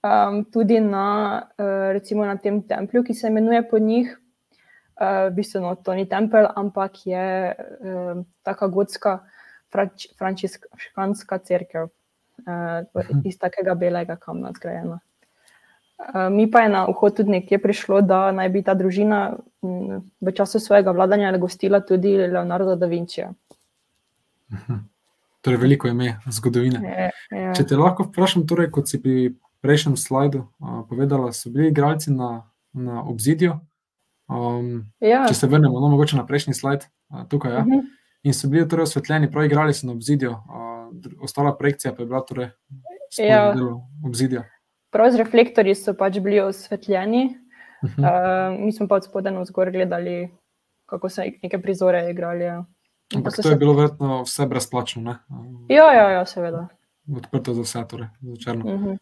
Um, 0.00 0.44
tudi 0.48 0.80
na, 0.80 1.42
uh, 1.58 1.92
recimo 1.92 2.24
na 2.24 2.36
tem 2.40 2.62
templju, 2.62 3.02
ki 3.04 3.14
se 3.14 3.28
imenuje 3.28 3.60
po 3.68 3.78
njih, 3.78 4.14
uh, 4.96 5.28
v 5.28 5.34
bistvu 5.36 5.60
no, 5.60 5.74
to 5.76 5.94
ni 5.94 6.06
tempelj, 6.08 6.48
ampak 6.56 7.04
je 7.04 7.52
uh, 7.52 8.22
taka 8.42 8.68
gotska 8.72 9.18
franč, 9.72 10.06
frančiškanska 10.16 11.38
crkva 11.38 11.84
uh, 11.84 13.24
iz 13.24 13.36
takega 13.38 13.74
belega 13.74 14.16
kamna 14.16 14.54
zgrajena. 14.56 15.00
Uh, 16.00 16.32
mi 16.32 16.48
pa 16.50 16.64
je 16.64 16.72
na 16.72 16.86
vhod 16.88 17.16
tudi 17.20 17.36
nekje 17.36 17.58
prišlo, 17.60 18.00
da 18.00 18.32
naj 18.32 18.48
bi 18.48 18.64
ta 18.64 18.72
družina 18.74 19.36
m, 19.60 20.00
v 20.16 20.32
času 20.32 20.60
svojega 20.64 20.96
vladanja 20.96 21.36
gostila 21.36 21.82
tudi 21.84 22.16
Leonardo 22.16 22.76
da 22.76 22.88
Vinčija. 22.88 23.34
Torej, 25.40 25.60
veliko 25.60 25.88
ime 25.88 26.16
zgodovine. 26.32 26.80
Je, 26.80 27.10
je. 27.36 27.52
Če 27.56 27.68
te 27.68 27.76
lahko 27.76 28.08
vprašam, 28.08 28.48
torej, 28.48 28.70
kot 28.72 28.88
si 28.88 29.00
pri 29.00 29.28
prejšnjem 29.60 29.96
slajdu 29.96 30.38
uh, 30.58 30.82
povedala, 30.88 31.32
so 31.32 31.50
bili 31.50 31.68
igralci 31.68 32.10
na, 32.10 32.50
na 32.72 33.02
obzidju. 33.02 33.52
Um, 34.28 34.86
Ja, 35.00 35.24
če 35.28 35.34
se 35.34 35.46
vrnemo, 35.46 35.80
no, 35.80 35.88
mogoče 35.88 36.16
na 36.16 36.26
prejšnji 36.26 36.54
slajd, 36.54 36.84
uh, 37.10 37.24
tukaj. 37.28 37.52
Ja. 37.52 37.60
mhm. 37.60 37.86
In 38.22 38.34
so 38.34 38.48
bili 38.48 38.68
torej 38.68 38.82
osvetljeni, 38.82 39.30
prav 39.32 39.44
igrali 39.44 39.72
so 39.74 39.86
na 39.86 39.92
obzidju, 39.92 40.30
uh, 40.30 40.88
ostala 41.20 41.56
projekcija 41.56 41.94
pa 41.94 42.02
je 42.02 42.06
bila 42.06 42.20
torej 42.20 42.50
Ja. 43.18 43.26
ja. 43.26 43.54
obzidja. 44.06 44.44
Prav 44.90 45.10
z 45.10 45.16
reflektorji 45.16 45.74
so 45.74 45.94
pač 45.94 46.18
bili 46.18 46.40
osvetljeni, 46.40 47.36
Mhm. 47.82 48.04
uh, 48.04 48.10
mi 48.60 48.72
smo 48.72 48.88
pa 48.88 48.94
od 48.94 49.04
spodaj 49.04 49.32
na 49.32 49.40
vzgor 49.40 49.70
gledali, 49.70 50.28
kako 50.86 51.08
so 51.08 51.22
neke 51.42 51.58
prizore 51.58 52.10
igrali. 52.10 52.44
Ja, 52.44 52.64
Ampak 53.16 53.32
to 53.42 53.48
je 53.48 53.56
bilo 53.56 53.72
verjetno 53.72 54.22
vse 54.22 54.46
brezplačno, 54.46 55.02
ne? 55.02 55.14
Ja, 55.68 55.92
ja, 55.92 56.10
ja 56.10 56.26
seveda. 56.26 56.68
odprto 57.16 57.54
za 57.54 57.62
vse, 57.62 57.84
torej 57.88 58.06
zvečerno. 58.20 58.64
Uh 58.66 58.80
-huh. 58.80 58.98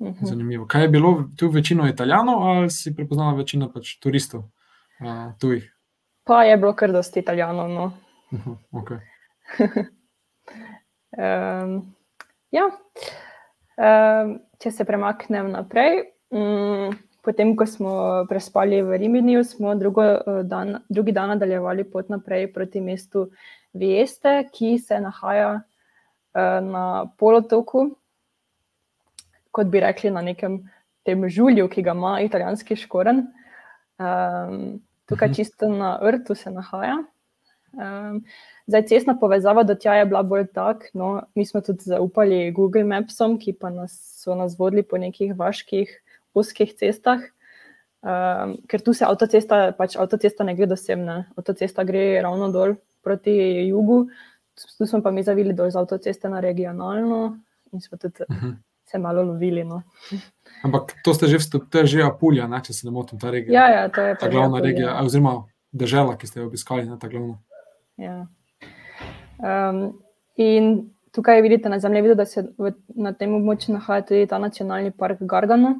-huh. 0.00 0.26
Zanimivo. 0.26 0.66
Kaj 0.66 0.82
je 0.82 0.88
bilo 0.88 1.24
tu 1.36 1.48
večino 1.50 1.88
italijanov 1.88 2.42
ali 2.42 2.70
si 2.70 2.94
prepoznala 2.94 3.34
večino 3.36 3.72
pač 3.72 3.98
turistov 3.98 4.40
uh, 4.40 5.32
tujih? 5.40 5.74
Pa 6.24 6.44
je 6.44 6.56
bilo 6.56 6.72
kar 6.72 6.92
dosti 6.92 7.20
italijanov. 7.20 7.68
No. 7.68 7.92
Uh 8.30 8.46
-huh, 8.46 8.56
okay. 8.72 8.98
Um, 11.16 11.94
ja. 12.50 12.68
um, 13.78 14.34
če 14.60 14.70
se 14.70 14.84
premaknem 14.84 15.50
naprej, 15.54 16.02
um, 16.34 16.92
potem, 17.24 17.54
ko 17.56 17.66
smo 17.66 17.92
prespali 18.28 18.82
v 18.84 18.98
Riminiju, 19.00 19.44
smo 19.44 19.74
drugo, 19.78 20.04
eh, 20.04 20.42
dan, 20.48 20.78
drugi 20.88 21.12
dan 21.12 21.34
nadaljevali 21.34 21.86
pot 21.90 22.08
naprej 22.12 22.52
proti 22.52 22.80
mestu 22.80 23.28
Vieste, 23.72 24.48
ki 24.52 24.78
se 24.80 25.00
nahaja 25.00 25.50
uh, 25.58 26.58
na 26.64 26.84
polotoku, 27.20 27.90
kot 29.50 29.66
bi 29.66 29.80
rekli, 29.80 30.10
na 30.10 30.22
nekem 30.22 30.70
tem 31.04 31.28
žulju, 31.28 31.68
ki 31.68 31.82
ga 31.82 31.94
ima 31.96 32.20
italijanski 32.20 32.76
škoren. 32.76 33.26
Um, 33.98 34.80
tukaj 35.06 35.28
Mhm. 35.28 35.34
čisto 35.34 35.68
na 35.68 35.98
vrtu 36.02 36.34
se 36.34 36.50
nahaja. 36.50 36.98
Um, 37.72 38.24
Zdaj, 38.68 38.82
cestna 38.86 39.14
povezava 39.16 39.62
do 39.64 39.74
tja 39.74 39.94
je 39.94 40.04
bila 40.06 40.22
bolj 40.22 40.46
tak. 40.52 40.90
No, 40.94 41.22
mi 41.34 41.46
smo 41.46 41.60
tudi 41.60 41.84
zaupali 41.88 42.50
Google 42.52 42.84
Mapsom, 42.84 43.38
ki 43.38 43.52
pa 43.52 43.70
nas, 43.70 43.94
so 44.22 44.34
nas 44.34 44.58
vodili 44.58 44.82
po 44.82 44.98
nekih 44.98 45.32
vaških, 45.36 45.88
ozkih 46.34 46.74
cestah. 46.76 47.20
Um, 48.02 48.58
ker 48.68 48.80
tu 48.84 48.92
se 48.92 49.04
avtocesta, 49.04 49.72
pač 49.72 49.96
avtocesta 49.96 50.44
ne 50.44 50.54
gre 50.54 50.66
do 50.66 50.76
sem, 50.76 51.00
ne. 51.04 51.24
avtocesta 51.36 51.84
gre 51.84 52.20
ravno 52.22 52.50
dol 52.52 52.76
proti 53.02 53.32
jugu, 53.68 54.06
tu 54.78 54.86
smo 54.86 55.00
pa 55.02 55.10
mi 55.10 55.22
zavili 55.22 55.54
dol 55.54 55.70
z 55.70 55.76
avtoceste 55.80 56.28
na 56.28 56.40
regionalno 56.40 57.38
in 57.72 57.80
smo 57.80 57.98
tudi 57.98 58.22
uh 58.28 58.36
-huh. 58.36 58.54
Se 58.90 58.98
malo 58.98 59.22
lovili. 59.22 59.64
No. 59.64 59.82
Ampak 60.64 60.94
to 61.04 61.14
ste 61.14 61.28
že 61.28 61.38
vstop, 61.38 61.68
to 61.70 61.84
je 61.84 61.86
že 61.86 62.02
Apulja, 62.06 62.48
ne, 62.48 62.60
če 62.64 62.74
se 62.74 62.86
ne 62.88 62.92
motim, 62.94 63.18
ta 63.18 63.30
regija. 63.30 63.52
Ja, 63.54 63.66
ja, 63.68 63.88
to 63.88 64.02
je 64.02 64.16
ta 64.18 64.28
glavna 64.28 64.58
Apulija. 64.58 64.66
regija, 64.66 64.94
a, 64.96 65.04
oziroma 65.04 65.34
država, 65.72 66.16
ki 66.18 66.26
ste 66.26 66.40
jo 66.40 66.48
obiskali, 66.48 66.86
ne 66.88 66.98
ta 66.98 67.08
glavna. 67.08 67.38
Ja. 68.00 68.26
Um, 69.38 70.00
in 70.36 70.90
tukaj 71.14 71.42
vidite 71.42 71.68
na 71.68 71.78
zemljevidu, 71.78 72.16
da 72.18 72.26
se 72.26 72.46
v, 72.58 72.72
na 72.96 73.12
tem 73.12 73.34
območju 73.36 73.76
nahaja 73.76 74.06
tudi 74.08 74.26
ta 74.26 74.40
nacionalni 74.42 74.90
park 74.90 75.20
Gargano, 75.20 75.76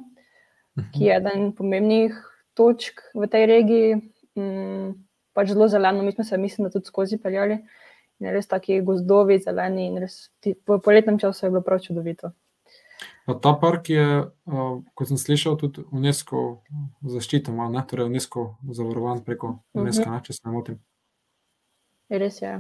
ki 0.95 1.09
je 1.09 1.17
eden 1.17 1.51
pomembnih 1.59 2.15
točk 2.55 3.03
v 3.15 3.27
tej 3.31 3.47
regiji. 3.51 4.01
Um, 4.39 4.95
pač 5.35 5.53
zelo 5.55 5.69
zeleno, 5.71 6.03
mi 6.03 6.13
smo 6.13 6.25
se, 6.25 6.39
mislim, 6.39 6.67
da 6.67 6.75
tudi 6.75 6.91
skozi 6.91 7.19
peljali. 7.23 7.61
In 8.19 8.33
res 8.35 8.49
taki 8.51 8.81
gozdovi, 8.83 9.39
zeleni, 9.39 9.87
in 9.87 10.01
res 10.03 10.29
ti, 10.43 10.57
v 10.67 10.79
poletnem 10.83 11.21
času 11.23 11.47
je 11.47 11.51
bilo 11.55 11.63
prav 11.63 11.79
čudovito. 11.85 12.33
Ta 13.29 13.53
park 13.61 13.91
je, 13.93 14.05
uh, 14.25 14.69
kot 14.97 15.11
sem 15.11 15.19
slišal, 15.21 15.59
tudi 15.61 15.83
UNESCO 15.93 16.63
zaščiten, 17.05 17.53
ima, 17.53 17.67
ne? 17.69 17.83
torej 17.85 18.09
UNESCO 18.09 18.45
zavarovan 18.73 19.21
preko 19.27 19.59
UNESCO, 19.77 20.07
ne, 20.09 20.21
če 20.25 20.37
se 20.37 20.47
ne 20.47 20.55
motim. 20.55 20.79
Res 22.09 22.41
je. 22.41 22.55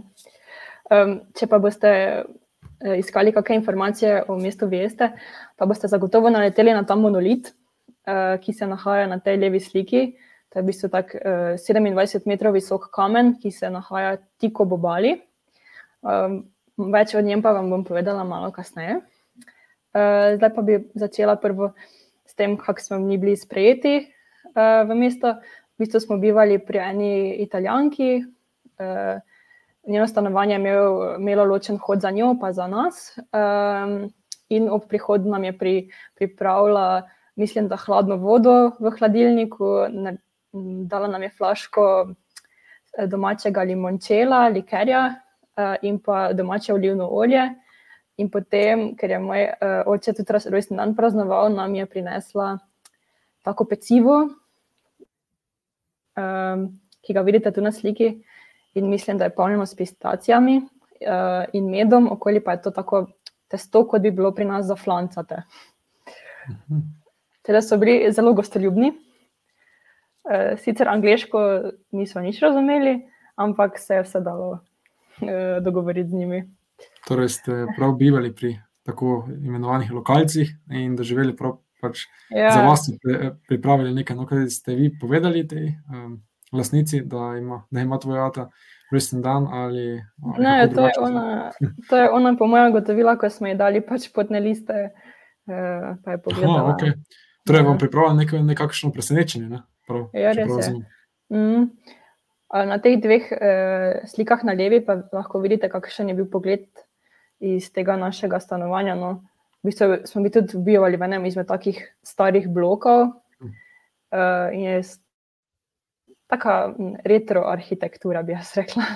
Um, 0.92 1.14
če 1.36 1.48
pa 1.48 1.56
boste 1.60 1.90
eh, 1.92 2.96
iskali 3.00 3.32
kakšne 3.32 3.56
informacije 3.62 4.26
o 4.28 4.36
mestu 4.40 4.68
Vieste, 4.68 5.10
pa 5.56 5.68
boste 5.68 5.88
zagotovo 5.88 6.28
naleteli 6.32 6.76
na 6.76 6.84
ta 6.84 6.98
monolit, 7.00 7.48
uh, 8.04 8.36
ki 8.42 8.52
se 8.52 8.68
nahaja 8.68 9.08
na 9.08 9.20
tej 9.24 9.40
levi 9.40 9.60
sliki. 9.64 10.02
To 10.52 10.60
je 10.60 10.64
v 10.64 10.68
bistvu 10.68 10.92
tak 10.92 11.16
uh, 11.16 11.56
27 11.56 12.28
metrov 12.28 12.56
visok 12.56 12.90
kamen, 12.92 13.38
ki 13.40 13.52
se 13.52 13.72
nahaja 13.72 14.18
tik 14.40 14.60
ob 14.60 14.76
obali. 14.76 15.16
Um, 16.04 16.42
več 16.92 17.16
o 17.16 17.24
njem 17.24 17.40
pa 17.40 17.56
vam 17.56 17.72
bom 17.72 17.88
povedala 17.88 18.24
malo 18.24 18.52
kasneje. 18.52 19.00
Uh, 19.94 20.36
zdaj 20.36 20.54
pa 20.54 20.62
bi 20.62 20.78
začela 20.94 21.36
prvo 21.36 21.72
s 22.26 22.34
tem, 22.34 22.56
kako 22.56 22.80
smo 22.80 22.98
mi 22.98 23.18
bili 23.18 23.36
sprejeti 23.36 24.04
uh, 24.52 24.84
v 24.88 24.94
mesto. 24.94 25.40
V 25.78 25.86
bistvu 25.86 26.00
smo 26.00 26.18
bivali 26.18 26.58
pri 26.58 26.78
eni 26.78 27.12
italijanki. 27.42 28.24
Uh, 28.78 29.20
njeno 29.88 30.06
stanovanje 30.06 30.54
je 30.54 30.60
imel, 30.60 31.16
imelo 31.18 31.44
ločen 31.44 31.78
hod 31.78 32.00
za 32.00 32.10
njo, 32.10 32.36
pa 32.40 32.52
za 32.52 32.66
nas. 32.66 33.18
Um, 33.32 34.12
in 34.48 34.68
ob 34.70 34.88
prihodu 34.88 35.30
nam 35.30 35.44
je 35.44 35.58
pri, 35.58 35.90
pripravila, 36.14 37.08
mislim, 37.36 37.68
da 37.68 37.76
hladno 37.76 38.16
vodo 38.16 38.72
v 38.80 38.90
hladilniku, 38.98 39.88
ne, 39.90 40.16
dala 40.84 41.08
nam 41.08 41.22
je 41.22 41.30
flaško 41.30 42.08
domačega 43.06 43.62
limončela, 43.62 44.48
likerja 44.48 45.02
uh, 45.08 45.74
in 45.82 45.98
pa 45.98 46.32
domače 46.32 46.74
olivno 46.74 47.08
olje. 47.08 47.48
In 48.18 48.30
potem, 48.30 48.96
ker 48.98 49.10
je 49.14 49.18
moj 49.22 49.44
uh, 49.46 49.86
oče 49.86 50.12
tudi 50.18 50.34
rojstni 50.50 50.76
dan 50.76 50.96
praznoval, 50.98 51.52
nam 51.54 51.74
je 51.78 51.86
prinesla 51.86 52.56
tako 53.46 53.64
pecivo, 53.70 54.16
um, 56.18 56.64
ki 57.00 57.14
ga 57.14 57.22
vidite 57.22 57.52
tu 57.54 57.62
na 57.62 57.72
sliki. 57.72 58.16
In 58.74 58.90
mislim, 58.90 59.18
da 59.18 59.24
je 59.28 59.34
polnjeno 59.34 59.66
s 59.66 59.76
pistacijami 59.78 60.58
uh, 60.58 61.46
in 61.52 61.70
medom, 61.70 62.10
okoli 62.12 62.42
pa 62.44 62.56
je 62.56 62.62
to 62.66 62.70
tako 62.74 63.06
testo, 63.48 63.86
kot 63.88 64.02
bi 64.02 64.10
bilo 64.10 64.34
pri 64.34 64.44
nas 64.50 64.66
za 64.66 64.76
flancate. 64.76 65.42
Mhm. 66.48 66.80
Teda 67.42 67.62
so 67.62 67.78
bili 67.78 68.12
zelo 68.12 68.32
gostoljubni. 68.34 68.92
Uh, 70.26 70.58
sicer 70.58 70.88
angliško 70.88 71.38
niso 71.90 72.20
nič 72.20 72.42
razumeli, 72.42 72.98
ampak 73.36 73.78
se 73.78 73.94
je 73.94 74.02
vse 74.02 74.20
dalo 74.20 74.50
uh, 74.50 75.62
dogovoriti 75.62 76.10
z 76.10 76.14
njimi. 76.14 76.57
Torej 77.08 77.28
ste 77.28 77.66
prav 77.76 77.96
bivali 77.96 78.34
pri 78.34 78.56
tako 78.86 79.28
imenovanih 79.44 79.90
lokalcih 79.92 80.48
in 80.70 80.96
doživeli 80.96 81.36
prav 81.36 81.58
pač 81.80 82.06
Ja, 82.30 82.50
za 82.50 82.62
vas 82.66 82.88
pri, 83.02 83.30
pripravili 83.48 83.94
nekaj, 83.94 84.16
no, 84.16 84.26
kaj 84.26 84.48
ste 84.50 84.74
vi 84.74 84.90
povedali 85.00 85.46
tej 85.48 85.74
um, 85.92 86.18
lasnici, 86.52 87.00
da 87.04 87.36
ima, 87.38 87.62
da 87.70 87.80
ima 87.80 87.98
tvoj 87.98 88.18
ata 88.26 88.48
rojsten 88.92 89.22
dan 89.22 89.46
ali 89.46 90.02
ali 90.24 90.44
Ne, 90.44 90.56
to 90.58 90.62
je, 90.62 90.68
drugače 90.68 91.00
ona, 91.00 91.50
to 91.90 91.96
je 91.96 92.10
ona, 92.10 92.36
po 92.38 92.46
mojem, 92.46 92.72
gotovila, 92.72 93.16
ko 93.16 93.30
smo 93.30 93.46
ji 93.48 93.54
dali 93.54 93.80
pač 93.80 94.08
potne 94.12 94.40
liste. 94.40 94.90
Uh, 95.46 95.96
pa 96.04 96.10
je 96.10 96.16
Aha, 96.16 96.22
pogledala. 96.24 96.74
okay. 96.74 96.92
Torej, 97.46 97.60
Ja. 97.62 97.66
vam 97.68 97.78
pripravlja 97.78 98.42
nekakšno 98.42 98.90
presenečenje. 98.92 99.48
Ne? 99.48 99.62
Prav, 99.86 100.10
Ja, 100.12 100.32
res 100.32 100.50
je. 100.68 100.74
Mm. 101.32 101.70
Na 102.48 102.78
teh 102.80 102.96
dveh 102.96 103.24
eh, 103.36 103.94
slikah 104.08 104.40
na 104.40 104.54
levi 104.56 104.80
pa 104.80 105.02
lahko 105.12 105.40
vidite, 105.44 105.68
kakšen 105.68 106.08
je 106.08 106.16
bil 106.16 106.28
pogled 106.32 106.64
iz 107.44 107.68
tega 107.72 107.96
našega 108.00 108.40
stanovanja. 108.40 108.94
No. 108.96 109.20
V 109.60 109.68
bistvu 109.68 110.06
smo 110.08 110.22
mi 110.22 110.32
tudi 110.32 110.56
bivali 110.56 110.96
v 110.96 111.04
enem 111.04 111.26
izmed 111.28 111.48
takih 111.50 111.76
starih 112.06 112.46
blokov 112.48 113.10
uh, 113.42 114.48
in 114.54 114.62
je 114.64 114.76
mm, 116.30 116.94
retro 117.04 117.44
arhitektura, 117.50 118.22
bi 118.22 118.32
jaz 118.32 118.54
rekla. 118.56 118.86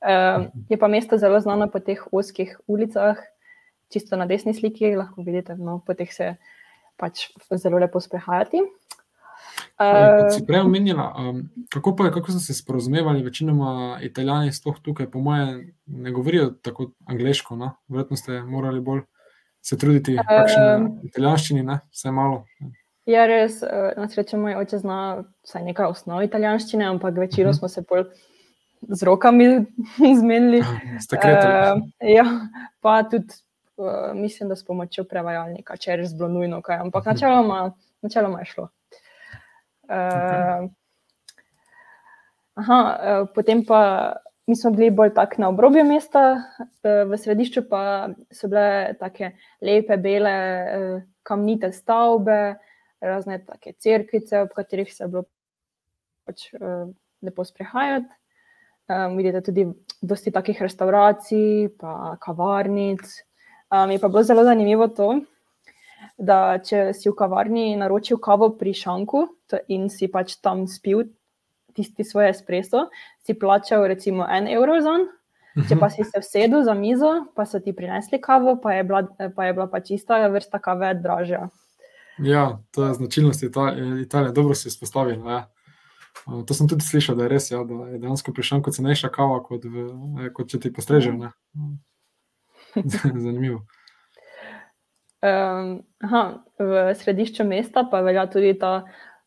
Uh, 0.00 0.46
je 0.68 0.78
pa 0.78 0.88
mesto 0.88 1.18
zelo 1.18 1.40
znano 1.40 1.70
po 1.72 1.80
teh 1.80 2.00
ozkih 2.12 2.54
ulicah, 2.68 3.18
čisto 3.90 4.16
na 4.16 4.28
desni 4.28 4.54
sliki 4.54 4.94
lahko 4.96 5.24
vidite, 5.26 5.56
no, 5.56 5.80
po 5.84 5.96
teh 5.96 6.12
se 6.12 6.36
pač 7.00 7.32
zelo 7.56 7.80
lepo 7.80 8.00
sprehajati. 8.00 8.62
Uh, 9.80 9.86
Uh, 10.26 10.28
si 10.28 10.44
prej 10.44 10.60
omenila, 10.60 11.14
um, 11.16 11.48
kako, 11.72 11.94
pa, 11.96 12.10
kako 12.12 12.32
so 12.32 12.38
se 12.38 12.54
sporozumevali, 12.54 13.22
večinoma 13.22 13.98
italijani, 14.02 14.52
sploh 14.52 14.76
tukaj, 14.82 15.06
po 15.10 15.20
mojem, 15.20 15.72
ne 15.86 16.10
govorijo 16.12 16.50
tako 16.50 16.90
angliško. 17.08 17.56
No? 17.56 17.70
Verjetno 17.88 18.16
ste 18.16 18.42
morali 18.42 18.80
bolj 18.80 19.00
se 19.62 19.78
truditi 19.78 20.16
v 20.16 20.20
um, 20.20 20.98
italijanščini, 21.02 21.62
ne? 21.62 21.78
vse 21.92 22.12
malo. 22.12 22.44
Ja, 23.08 23.24
res, 23.26 23.62
uh, 23.62 23.94
na 23.96 24.04
srečo 24.08 24.36
moj 24.36 24.58
oče 24.60 24.82
zna 24.82 24.98
vsaj 25.48 25.64
nekaj 25.70 25.88
osnov 25.94 26.20
italijanščine, 26.28 26.84
ampak 26.84 27.16
večino 27.16 27.48
uh 27.48 27.54
mhm. 27.54 27.56
-huh. 27.56 27.58
smo 27.58 27.68
se 27.68 27.84
bolj 27.88 28.04
z 28.88 29.02
rokami 29.02 29.48
zmenili. 30.20 30.60
Uh, 30.60 31.80
ja, 32.00 32.26
pa 32.80 33.02
tudi 33.02 33.32
uh, 33.76 34.12
mislim, 34.14 34.48
da 34.48 34.56
s 34.56 34.64
pomočjo 34.64 35.04
prevajalnika, 35.04 35.76
če 35.76 35.90
je 35.90 35.96
res 35.96 36.12
bilo 36.14 36.28
nujno, 36.28 36.60
kaj. 36.60 36.76
ampak 36.76 37.00
uh 37.00 37.06
mhm. 37.06 37.14
načeloma, 37.14 37.72
načeloma 38.02 38.38
je 38.38 38.44
šlo. 38.44 38.68
Okay. 39.90 40.68
aha, 42.54 42.80
uh, 42.80 43.28
potem 43.34 43.64
pa 43.66 43.80
mi 44.46 44.56
smo 44.56 44.70
bili 44.70 44.90
bolj 44.90 45.12
tak 45.14 45.36
na 45.38 45.48
obrobju 45.48 45.84
mesta, 45.86 46.42
v 46.82 47.18
središču 47.18 47.62
pa 47.70 48.10
so 48.34 48.48
bile 48.50 48.94
tako 48.98 49.30
lepe, 49.62 49.96
bele, 49.96 50.32
kamnite 51.22 51.70
stavbe, 51.72 52.56
razne 53.00 53.38
take 53.46 53.76
crkvice, 53.78 54.42
ob 54.42 54.54
katerih 54.56 54.90
se 54.90 55.04
je 55.04 55.08
bilo 55.12 55.22
pač 56.26 56.48
lepo 57.22 57.44
sprehajati. 57.46 58.10
Um, 58.90 59.16
vidite 59.16 59.40
tudi 59.46 59.68
dosti 60.02 60.32
takih 60.34 60.58
restauracij, 60.62 61.68
pa 61.78 62.16
kavarnic. 62.18 63.06
Um, 63.70 63.90
je 63.90 64.00
pa 64.02 64.08
bilo 64.08 64.22
zelo 64.26 64.42
zanimivo 64.44 64.88
to, 64.90 65.12
da 66.18 66.58
če 66.58 66.88
si 66.98 67.06
v 67.06 67.14
kavarni 67.14 67.76
naročil 67.78 68.18
kavo 68.18 68.50
pri 68.58 68.74
šanku 68.74 69.28
in 69.68 69.88
si 69.90 70.08
pač 70.08 70.36
tam 70.42 70.66
spil 70.68 71.08
tisti 71.74 72.04
svoj 72.04 72.30
espresso, 72.30 72.88
si 73.24 73.34
plačal 73.38 73.86
recimo 73.88 74.26
en 74.26 74.48
evro 74.48 74.80
za 74.80 74.98
njega. 74.98 75.16
Če 75.50 75.76
pa 75.80 75.88
si 75.90 76.04
se 76.06 76.20
usedel 76.22 76.62
za 76.62 76.74
mizo, 76.78 77.10
pa 77.34 77.42
so 77.46 77.58
ti 77.62 77.72
prinesli 77.74 78.20
kavo, 78.22 78.54
pa 78.62 78.76
je 78.76 78.84
bila 78.86 79.02
pa, 79.34 79.48
je 79.48 79.54
bila 79.56 79.66
pa 79.66 79.80
čista 79.82 80.20
vrsta 80.30 80.60
kave 80.62 80.92
dražja. 80.94 81.48
Ja, 82.22 82.60
to 82.70 82.86
je 82.86 82.94
značilnost 82.94 83.42
Italije, 83.42 84.32
dobro 84.32 84.54
si 84.54 84.68
izpostavil. 84.68 85.26
Ja. 85.26 85.48
To 86.46 86.54
sem 86.54 86.68
tudi 86.68 86.84
slišal, 86.84 87.16
da 87.16 87.26
je 87.26 87.32
res, 87.32 87.50
ja, 87.50 87.64
da 87.64 87.90
je 87.90 87.98
dejansko 87.98 88.32
prišel 88.36 88.62
kot 88.62 88.76
cenejša 88.76 89.10
kava, 89.14 89.40
kot, 89.42 89.64
v, 89.64 90.30
kot 90.36 90.50
če 90.52 90.60
ti 90.60 90.72
postrežejo. 90.74 91.32
Zanimivo. 93.24 93.64
Um, 95.20 95.80
aha, 96.00 96.22
v 96.56 96.90
središču 96.96 97.44
mesta 97.44 97.84
pa 97.90 98.00
velja 98.04 98.24
tudi 98.30 98.54
ta 98.58 98.84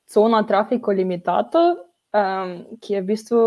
cona 0.10 0.44
trafiko 0.48 0.92
limitato, 0.92 1.63
um, 2.13 2.54
ki 2.82 2.98
je 2.98 3.02
v 3.02 3.08
bistvu 3.08 3.42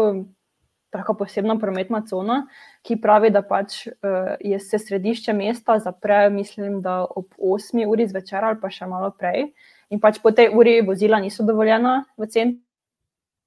tako 0.95 1.17
posebna 1.21 1.59
prometna 1.61 2.01
cona, 2.09 2.47
ki 2.87 2.97
pravi, 3.03 3.31
da 3.35 3.43
pač 3.45 3.83
uh, 3.91 4.37
je 4.41 4.59
se 4.63 4.79
središče 4.81 5.35
mesta 5.37 5.79
zapre, 5.83 6.31
mislim, 6.31 6.81
da 6.83 7.03
ob 7.05 7.35
8 7.37 7.85
uri 7.87 8.07
zvečer 8.09 8.45
ali 8.45 8.61
pa 8.63 8.71
še 8.73 8.89
malo 8.89 9.11
prej. 9.19 9.51
In 9.91 10.01
pač 10.01 10.23
po 10.23 10.33
tej 10.35 10.51
uri 10.57 10.81
vozila 10.87 11.21
niso 11.23 11.45
dovoljena 11.47 12.05
v 12.17 12.31
center 12.31 12.63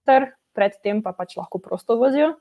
ter 0.10 0.32
predtem 0.58 1.04
pa 1.06 1.14
pač 1.14 1.38
lahko 1.40 1.62
prosto 1.62 1.98
vozijo. 2.00 2.34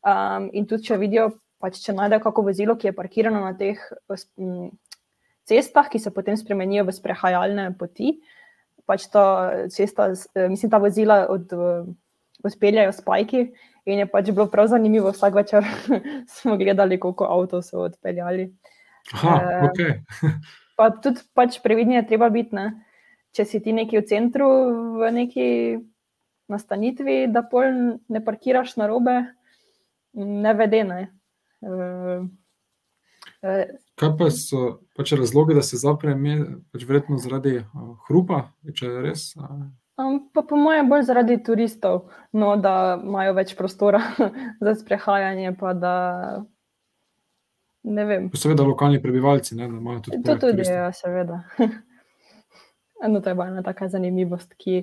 Um, 0.00 0.48
in 0.56 0.66
tudi, 0.68 0.88
če 0.88 0.98
vidijo, 1.00 1.30
pač, 1.60 1.80
če 1.84 1.96
najdejo 1.96 2.24
kako 2.24 2.46
vozilo, 2.48 2.76
ki 2.76 2.90
je 2.90 2.96
parkirano 2.96 3.42
na 3.42 3.52
teh 3.56 3.80
um, 4.08 4.70
cestah, 5.48 5.88
ki 5.92 6.00
se 6.00 6.12
potem 6.14 6.38
spremenijo 6.40 6.86
v 6.88 6.94
sprehajalne 6.96 7.70
poti, 7.80 8.18
pač 8.86 9.08
ta 9.12 9.24
cesta, 9.72 10.12
eh, 10.34 10.48
mislim, 10.48 10.70
ta 10.70 10.78
vozila 10.78 11.26
od, 11.30 11.52
odpeljajo 12.44 12.92
spajki. 12.92 13.50
In 13.88 14.02
je 14.02 14.06
pač 14.06 14.28
bilo 14.30 14.46
prav 14.50 14.68
zanimivo, 14.70 15.12
vsak 15.14 15.34
večer 15.34 15.64
smo 16.36 16.56
gledali, 16.60 17.00
koliko 17.00 17.24
avtomobilov 17.24 17.64
so 17.64 17.84
odpeljali. 17.88 18.50
Aha, 19.14 19.36
uh, 19.36 19.68
okay. 19.70 20.00
pa 20.78 20.90
tudi 21.02 21.24
pač 21.34 21.58
previdni 21.64 21.96
je 21.96 22.06
treba 22.12 22.28
biti. 22.30 22.54
Ne? 22.56 22.70
Če 23.36 23.46
si 23.46 23.60
ti 23.64 23.72
neki 23.72 24.00
v 24.00 24.06
centru, 24.06 24.48
v 25.00 25.12
neki 25.14 25.46
nastanitvi, 26.50 27.24
da 27.30 27.44
pol 27.46 27.96
ne 28.10 28.20
parkiraš 28.24 28.74
na 28.80 28.90
robe, 28.90 29.16
ne 30.18 30.54
vedene. 30.58 31.00
Uh, 31.62 32.26
Kaj 33.40 34.10
pa 34.18 34.26
so 34.34 34.80
pač 34.96 35.14
razloge, 35.16 35.54
da 35.56 35.62
se 35.64 35.80
zapre, 35.80 36.12
pač 36.72 36.84
verjetno 36.88 37.16
zaradi 37.20 37.60
uh, 37.62 37.94
hrupa, 38.08 38.50
če 38.76 38.88
je 38.88 39.04
res? 39.04 39.22
Um, 40.00 40.18
pa 40.34 40.44
po 40.44 40.58
mojem, 40.60 40.88
bolj 40.88 41.06
zaradi 41.08 41.38
turistov, 41.44 42.10
no, 42.36 42.52
da 42.60 42.98
imajo 43.00 43.34
več 43.40 43.54
prostora 43.56 44.02
za 44.64 44.74
sprehajanje. 44.76 45.54
Da, 45.80 45.94
seveda, 48.36 48.64
lokalni 48.68 49.00
prebivalci, 49.02 49.56
ne, 49.56 49.68
da 49.68 49.80
imajo 49.80 50.04
tudi 50.06 50.22
to. 50.24 50.36
Tudi, 50.44 50.68
ja, 50.68 50.90
seveda. 50.96 51.42
no, 53.10 53.20
to 53.20 53.32
je 53.32 53.36
ena 53.48 53.64
taka 53.64 53.88
zanimivost, 53.88 54.52
ki 54.60 54.82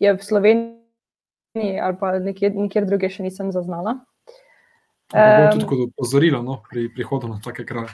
je 0.00 0.14
v 0.16 0.24
Sloveniji 0.24 0.78
ali 1.82 1.96
pa 2.00 2.14
nekje, 2.22 2.52
nekjer 2.54 2.86
druge 2.88 3.10
še 3.12 3.28
nisem 3.28 3.52
zaznala. 3.52 3.98
Um, 5.10 5.50
tudi 5.50 5.66
kot 5.66 5.82
opozorilo 5.88 6.42
no, 6.42 6.60
pri 6.70 6.86
prihodu 6.94 7.28
na 7.28 7.40
take 7.42 7.64
kraje. 7.66 7.90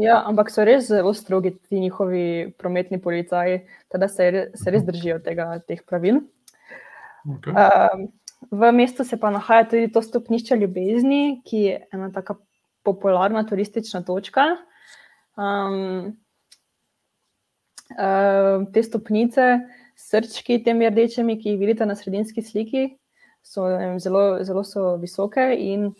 Ja, 0.00 0.20
ampak 0.26 0.50
so 0.50 0.64
res 0.64 0.88
zelo 0.88 1.12
strogi 1.14 1.52
ti 1.58 1.80
njihovi 1.82 2.52
prometni 2.58 3.00
policaji, 3.02 3.60
da 3.92 4.08
se, 4.08 4.30
se 4.54 4.72
res 4.72 4.86
držijo 4.86 5.18
tega, 5.22 5.58
teh 5.66 5.82
pravil. 5.86 6.22
Okay. 7.26 7.52
Um, 7.52 8.08
v 8.50 8.70
mestu 8.72 9.04
se 9.04 9.18
pa 9.20 9.30
nahaja 9.30 9.66
tudi 9.68 9.90
to 9.92 10.02
stopnišče 10.02 10.56
ljubezni, 10.62 11.42
ki 11.44 11.64
je 11.66 11.76
ena 11.92 12.08
tako 12.14 12.38
popularna 12.86 13.44
turistična 13.46 14.02
točka. 14.06 14.46
Um, 15.36 16.16
uh, 17.98 18.64
te 18.72 18.82
stopnice 18.82 19.58
srčki, 20.00 20.62
temi 20.64 20.88
rdečimi, 20.88 21.36
ki 21.38 21.54
jih 21.54 21.60
vidite 21.60 21.86
na 21.86 21.96
sredinski 21.98 22.42
sliki, 22.42 22.88
so 23.44 23.66
zelo, 24.00 24.40
zelo 24.44 24.64
so 24.64 24.94
visoke 25.00 25.44
in 25.58 25.90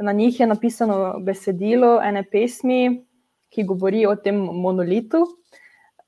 na 0.00 0.12
njih 0.12 0.40
je 0.40 0.46
napisano 0.46 1.18
besedilo 1.20 2.00
ene 2.02 2.22
pesmi, 2.22 3.06
ki 3.50 3.64
govori 3.64 4.06
o 4.06 4.16
tem 4.16 4.36
monolitu. 4.36 5.26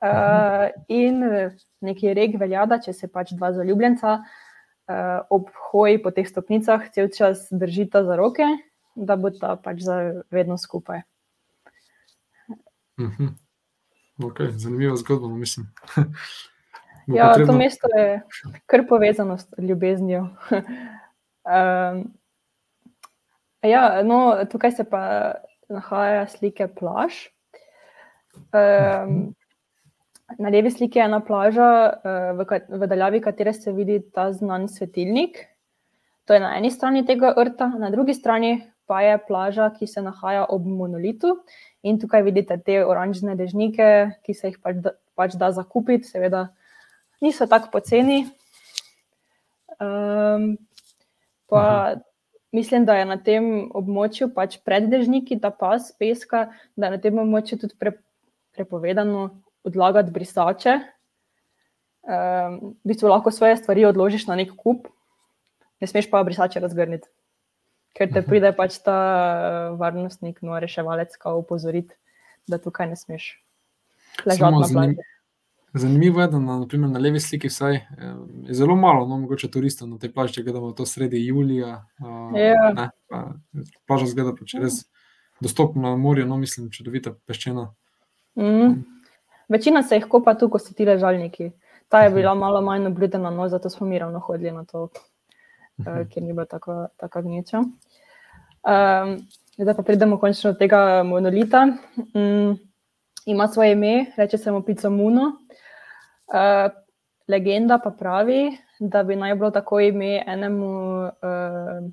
Uh, 0.02 0.66
in 0.88 1.22
neki 1.80 2.14
rek 2.14 2.34
velja, 2.40 2.64
da 2.66 2.80
če 2.82 2.92
se 2.92 3.06
pač 3.06 3.36
dva 3.38 3.52
zaljubljenca 3.54 4.16
uh, 4.18 5.20
ob 5.30 5.50
hoji 5.70 6.00
po 6.02 6.10
teh 6.10 6.26
stopnicah 6.26 6.88
cel 6.94 7.10
čas 7.14 7.46
držita 7.50 8.02
za 8.08 8.16
roke, 8.18 8.48
da 8.94 9.14
bo 9.16 9.30
ta 9.30 9.54
pač 9.54 9.84
za 9.86 9.98
vedno 10.30 10.58
skupaj. 10.58 11.04
Uh 12.98 13.04
mhm. 13.04 13.28
-huh. 14.18 14.26
okay, 14.26 14.50
zanimiva 14.56 14.96
zgodba, 14.96 15.28
mislim. 15.28 15.66
Ja, 17.06 17.28
potrebno... 17.28 17.52
to 17.52 17.58
mesto 17.58 17.86
je 17.98 18.22
kar 18.66 18.86
povezano 18.88 19.38
s 19.38 19.46
ljubeznijo. 19.58 20.28
um, 20.50 22.14
ja, 23.68 24.02
no, 24.06 24.44
tukaj 24.50 24.72
se 24.78 24.84
pa 24.88 25.02
nahaja 25.72 26.26
slike 26.28 26.68
plaž. 26.78 27.28
Um, 28.52 29.34
na 30.38 30.50
levi 30.52 30.70
sliki 30.70 30.98
je 30.98 31.04
ena 31.04 31.20
plaža, 31.20 31.70
uh, 31.92 32.32
v, 32.38 32.60
v 32.68 32.88
daljavi 32.88 33.20
katere 33.20 33.52
se 33.52 33.72
vidi 33.72 34.00
ta 34.02 34.30
znan 34.32 34.68
svetilnik. 34.68 35.46
To 36.26 36.34
je 36.34 36.40
na 36.40 36.54
eni 36.56 36.70
strani 36.70 37.04
tega 37.06 37.34
vrta, 37.36 37.72
na 37.78 37.90
drugi 37.90 38.14
strani 38.14 38.60
pa 38.86 39.00
je 39.02 39.18
plaža, 39.26 39.70
ki 39.78 39.86
se 39.86 40.02
nahaja 40.02 40.44
ob 40.48 40.66
monolitu. 40.66 41.36
In 41.82 41.98
tukaj 41.98 42.22
vidite 42.22 42.58
te 42.62 42.82
oranžne 42.84 43.34
dežnike, 43.38 43.88
ki 44.22 44.34
se 44.34 44.52
jih 44.52 44.58
pač 44.62 44.82
da, 44.84 44.94
pač 45.18 45.36
da 45.38 45.50
zakupiti, 45.54 46.08
seveda 46.08 46.48
niso 47.22 47.46
tako 47.50 47.72
poceni. 47.72 48.26
Um, 49.82 50.54
pa 51.50 51.96
mislim, 52.52 52.84
da 52.84 52.96
je 53.00 53.06
na 53.08 53.16
tem 53.16 53.46
območju 53.74 54.30
pač 54.34 54.58
pred 54.64 54.88
dežniki 54.92 55.40
ta 55.40 55.50
pas 55.50 55.90
peska, 55.98 56.50
da 56.76 56.88
je 56.88 56.96
na 56.96 57.00
tem 57.02 57.18
območju 57.18 57.58
tudi 57.64 57.78
pre, 57.78 57.96
prepovedano 58.56 59.30
odlagati 59.64 60.12
brisače. 60.12 60.80
Um, 62.02 62.74
v 62.82 62.92
bistvu 62.92 63.08
lahko 63.08 63.30
svoje 63.30 63.56
stvari 63.60 63.86
odložiš 63.86 64.26
na 64.26 64.36
nek 64.38 64.56
kup, 64.58 64.88
ne 65.80 65.86
smeš 65.86 66.10
pa 66.10 66.22
brisače 66.26 66.60
razgrniti. 66.60 67.08
Ker 67.94 68.08
te 68.10 68.22
pride 68.24 68.50
pač 68.56 68.78
ta 68.82 68.96
varnostnik, 69.78 70.40
no, 70.42 70.56
reševalec, 70.58 71.14
ki 71.20 71.34
opozori, 71.36 71.84
da 72.48 72.58
tukaj 72.58 72.88
ne 72.90 72.96
smeš 72.98 73.28
ležati 74.24 74.58
na 74.58 74.68
plaži. 74.72 75.11
Zanimivo 75.74 76.20
je, 76.20 76.28
da 76.28 76.38
na, 76.38 76.58
naprimer, 76.58 76.90
na 76.90 76.98
levi 76.98 77.20
sliki 77.20 77.48
vsaj, 77.48 77.74
eh, 77.74 77.84
je 78.48 78.54
zelo 78.54 78.76
malo, 78.76 79.06
no, 79.08 79.16
mogoče 79.18 79.50
turistov 79.50 79.88
na 79.88 79.98
tej 79.98 80.12
plaži, 80.12 80.34
če 80.34 80.42
gledamo 80.42 80.72
to 80.76 80.86
sredi 80.86 81.26
julija. 81.26 81.86
Uh, 82.00 82.34
yeah. 82.36 82.74
ne, 82.76 82.90
pa, 83.08 83.22
plaža 83.88 84.10
zgleda 84.10 84.34
pač 84.36 84.54
res 84.60 84.82
dostopna 85.40 85.94
na 85.94 85.96
morju, 85.96 86.26
no, 86.28 86.36
mislim, 86.36 86.68
čudovita 86.70 87.14
peščena. 87.26 87.70
Mm. 88.36 88.82
Večina 89.48 89.82
se 89.82 89.96
jih 89.96 90.06
kopa 90.08 90.34
tu, 90.38 90.50
ko 90.52 90.60
so 90.60 90.74
ti 90.76 90.84
ležalniki. 90.84 91.50
Ta 91.88 92.02
je 92.04 92.10
bila 92.12 92.34
malo 92.34 92.60
manj 92.64 92.86
obljudena, 92.92 93.30
no, 93.30 93.48
zato 93.48 93.70
smo 93.70 93.86
mi 93.86 93.98
ravno 93.98 94.20
hodili 94.20 94.52
na 94.52 94.64
to, 94.64 94.84
uh, 94.84 96.02
ker 96.12 96.22
ni 96.22 96.32
bila 96.32 96.44
tako, 96.48 96.86
tako 97.00 97.22
gneča. 97.22 97.64
Um, 98.62 99.16
zdaj 99.56 99.74
pa 99.74 99.82
pridemo 99.82 100.18
končno 100.20 100.52
do 100.52 100.58
tega 100.58 101.02
monolita. 101.02 101.64
Um, 102.14 102.58
ima 103.26 103.48
svoje 103.48 103.72
ime, 103.72 104.12
reče 104.16 104.38
se 104.38 104.52
mu 104.52 104.62
Picamuno. 104.62 105.32
Uh, 106.32 106.72
legenda 107.28 107.78
pa 107.78 107.90
pravi, 107.90 108.56
da 108.80 109.02
bi 109.02 109.16
naj 109.16 109.34
bilo 109.34 109.50
tako 109.50 109.80
ime 109.80 110.22
enemu 110.26 110.70
uh, 111.04 111.90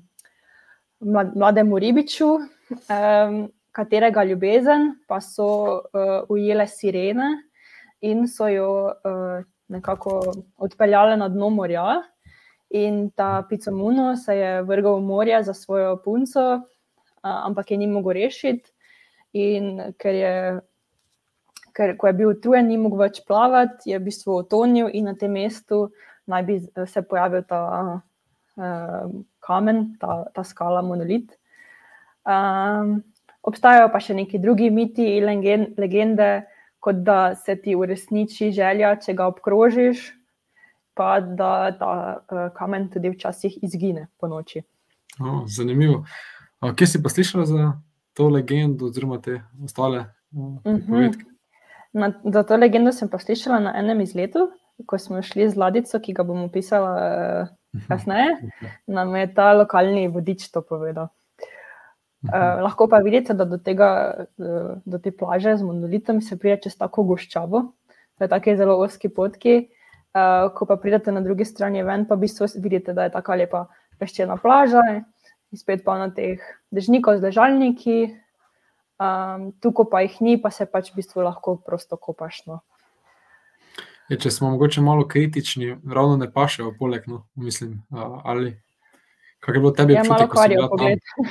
mlademu 1.34 1.78
ribiču, 1.78 2.28
um, 2.34 3.50
katerega 3.72 4.24
ljubezen 4.24 4.94
pa 5.08 5.20
so 5.20 5.46
uh, 5.46 6.24
ujele 6.28 6.66
sirene 6.66 7.28
in 8.00 8.26
so 8.28 8.48
jo 8.48 8.70
uh, 8.86 9.44
nekako 9.68 10.32
odpeljale 10.56 11.16
na 11.16 11.28
dno 11.28 11.50
morja. 11.50 12.02
In 12.70 13.10
ta 13.10 13.42
Picamuno 13.48 14.16
se 14.16 14.36
je 14.36 14.62
vrgal 14.62 14.96
v 14.96 15.02
morje 15.02 15.42
za 15.42 15.54
svojo 15.54 15.96
punco, 16.04 16.54
uh, 16.54 16.60
ampak 17.22 17.70
je 17.70 17.76
ni 17.76 17.86
mogel 17.86 18.12
rešiti. 18.12 18.72
In 19.32 19.92
ker 19.98 20.14
je 20.14 20.60
ker 21.76 21.96
ko 21.96 22.08
je 22.08 22.16
bil 22.18 22.32
utrujen, 22.34 22.68
ni 22.68 22.78
mogel 22.80 23.06
več 23.06 23.20
plavati, 23.26 23.90
je 23.92 23.98
v 23.98 24.06
bistvu 24.08 24.40
otonil 24.42 24.90
in 24.92 25.10
na 25.10 25.14
tem 25.18 25.32
mestu 25.32 25.88
naj 26.30 26.42
bi 26.42 26.86
se 26.86 27.02
pojavil 27.02 27.42
ta 27.48 27.60
uh, 28.56 29.10
kamen, 29.40 29.82
ta, 30.00 30.24
ta 30.34 30.44
skala, 30.44 30.82
monolit. 30.82 31.32
Um, 32.28 33.00
obstajajo 33.42 33.90
pa 33.92 34.00
še 34.04 34.16
neki 34.18 34.40
drugi 34.42 34.70
miti 34.70 35.06
in 35.16 35.26
legende, 35.80 36.30
kot 36.80 37.02
da 37.04 37.34
se 37.36 37.56
ti 37.60 37.74
uresniči 37.76 38.50
želja, 38.56 38.94
če 39.02 39.14
ga 39.16 39.28
obkrožiš, 39.32 40.10
pa 40.96 41.18
da 41.20 41.70
ta 41.76 41.92
uh, 42.20 42.46
kamen 42.56 42.88
tudi 42.92 43.12
včasih 43.14 43.60
izgine 43.64 44.08
po 44.20 44.30
noči. 44.30 44.62
Oh, 45.20 45.42
zanimivo. 45.48 46.04
Kje 46.76 46.86
si 46.86 47.00
pa 47.02 47.10
slišala 47.12 47.44
za 47.48 47.72
to 48.16 48.28
legendo, 48.28 48.88
oziroma 48.88 49.18
te 49.24 49.40
ostale 49.64 50.06
uh, 50.32 50.60
povedke? 50.64 51.29
Na, 51.92 52.12
za 52.24 52.42
to 52.46 52.56
legendo 52.56 52.92
sem 52.94 53.10
pa 53.10 53.18
slišala 53.18 53.58
na 53.58 53.70
enem 53.78 54.00
izletu, 54.04 54.50
ko 54.86 54.98
smo 54.98 55.22
šli 55.22 55.48
z 55.50 55.58
Ladico, 55.58 55.98
ki 55.98 56.14
ga 56.14 56.24
bom 56.24 56.44
opisala 56.46 56.92
uh, 56.94 57.50
kasneje. 57.88 58.36
Nam 58.86 59.16
je 59.16 59.26
ta 59.34 59.52
lokalni 59.58 60.06
vodič 60.08 60.46
to 60.54 60.62
povedal. 60.62 61.10
Uh, 62.20 62.60
lahko 62.60 62.86
pa 62.88 63.00
vidite, 63.00 63.34
da 63.34 63.46
do, 63.48 63.56
tega, 63.58 63.90
uh, 64.38 64.78
do 64.84 65.00
te 65.00 65.10
plaže 65.10 65.56
z 65.56 65.66
monolitom 65.66 66.20
se 66.20 66.36
pride 66.38 66.60
čez 66.68 66.76
tako 66.76 67.06
goščavo, 67.10 67.62
da 68.20 68.28
je 68.28 68.32
tako 68.32 68.56
zelo 68.56 68.78
oski 68.84 69.08
potki. 69.08 69.70
Uh, 70.10 70.50
ko 70.54 70.66
pa 70.66 70.74
pridete 70.76 71.12
na 71.14 71.22
drugi 71.22 71.46
strani 71.46 71.84
ven, 71.86 72.04
pa 72.06 72.18
v 72.18 72.26
bistvu 72.26 72.48
vidite, 72.58 72.92
da 72.94 73.06
je 73.06 73.14
tako 73.14 73.38
lepa 73.38 73.66
peščena 74.00 74.36
plaža 74.42 74.82
in 74.90 75.58
spet 75.58 75.84
pa 75.86 75.96
na 75.98 76.08
teh 76.14 76.42
dežnikov 76.74 77.20
z 77.20 77.28
ležalniki, 77.30 77.98
Um, 79.00 79.52
tukaj 79.64 79.86
pa 79.88 80.02
jih 80.04 80.18
ni, 80.20 80.36
pa 80.36 80.50
se 80.52 80.66
pač 80.68 80.90
v 80.92 81.00
bistvu 81.00 81.24
lahko 81.24 81.56
prosto 81.56 81.96
kopaš. 81.96 82.42
No. 82.50 82.60
Je, 84.10 84.18
če 84.20 84.32
smo 84.34 84.50
mogoče 84.52 84.82
malo 84.84 85.06
kritični, 85.08 85.76
ravno 85.88 86.18
ne 86.20 86.28
pašejo 86.32 86.74
poleg, 86.78 87.06
no, 87.08 87.22
mislim, 87.38 87.78
ali 88.24 88.56
kaj 89.40 89.56
je 89.56 89.62
bilo 89.62 89.70
tebi 89.72 89.94
ja, 89.94 90.02
občutek, 90.02 90.32
ko 90.32 90.42
si 90.42 90.56
bila 90.56 90.68
tam? 90.68 91.30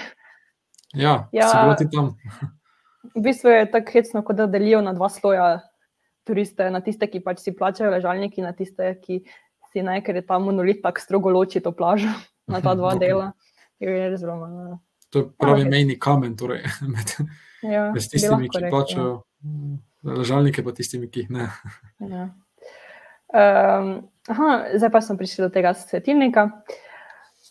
Ja, 0.96 1.14
ja, 1.40 1.50
si 1.52 1.58
bila 1.62 1.76
ti 1.78 1.90
tam. 1.92 2.14
v 3.14 3.24
bistvu 3.28 3.54
je 3.54 3.68
tako 3.76 3.98
hecno, 4.00 4.24
kot 4.26 4.40
da 4.40 4.48
delijo 4.48 4.82
na 4.82 4.96
dva 4.96 5.12
sloja 5.12 5.52
turiste, 6.26 6.72
na 6.72 6.82
tiste, 6.82 7.06
ki 7.12 7.22
pač 7.22 7.44
si 7.44 7.54
plačajo 7.54 7.92
ležalniki, 7.94 8.42
na 8.42 8.56
tiste, 8.56 8.96
ki 9.04 9.22
si 9.70 9.86
naj, 9.86 10.02
ker 10.08 10.18
je 10.18 10.26
ta 10.26 10.40
monolit 10.42 10.82
tako 10.82 11.04
strogo 11.04 11.34
loči 11.36 11.62
to 11.62 11.76
plažo 11.76 12.10
na 12.54 12.64
ta 12.66 12.74
dva 12.74 12.94
okay. 12.96 13.06
dela. 13.06 13.34
Je 13.80 14.18
zelo, 14.18 14.42
no. 14.48 14.80
To 15.10 15.24
je 15.24 15.30
pravi 15.42 15.66
ja, 15.66 15.70
mejni 15.70 16.00
kamen, 16.00 16.36
torej 16.38 16.64
med 16.94 17.16
Ja, 17.62 17.90
s 17.96 18.08
tistimi, 18.08 18.48
ki 18.48 18.70
plačajo 18.72 19.24
ležalnike, 20.08 20.64
pa 20.64 20.72
tistimi, 20.76 21.10
ki 21.12 21.26
jih 21.26 21.34
ne. 21.36 21.50
Ja. 22.14 22.30
Um, 23.30 23.90
aha, 24.32 24.54
zdaj 24.80 24.90
pa 24.90 25.02
sem 25.06 25.18
prišel 25.20 25.46
do 25.46 25.50
tega 25.54 25.76
svetilnika. 25.78 26.48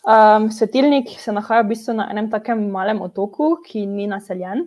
Um, 0.08 0.48
svetilnik 0.50 1.12
se 1.20 1.30
nahaja 1.34 1.62
v 1.62 1.74
bistvu 1.74 1.94
na 2.00 2.08
enem 2.10 2.30
takem 2.32 2.64
malem 2.72 3.02
otoku, 3.04 3.58
ki 3.66 3.84
ni 3.86 4.08
naseljen. 4.10 4.64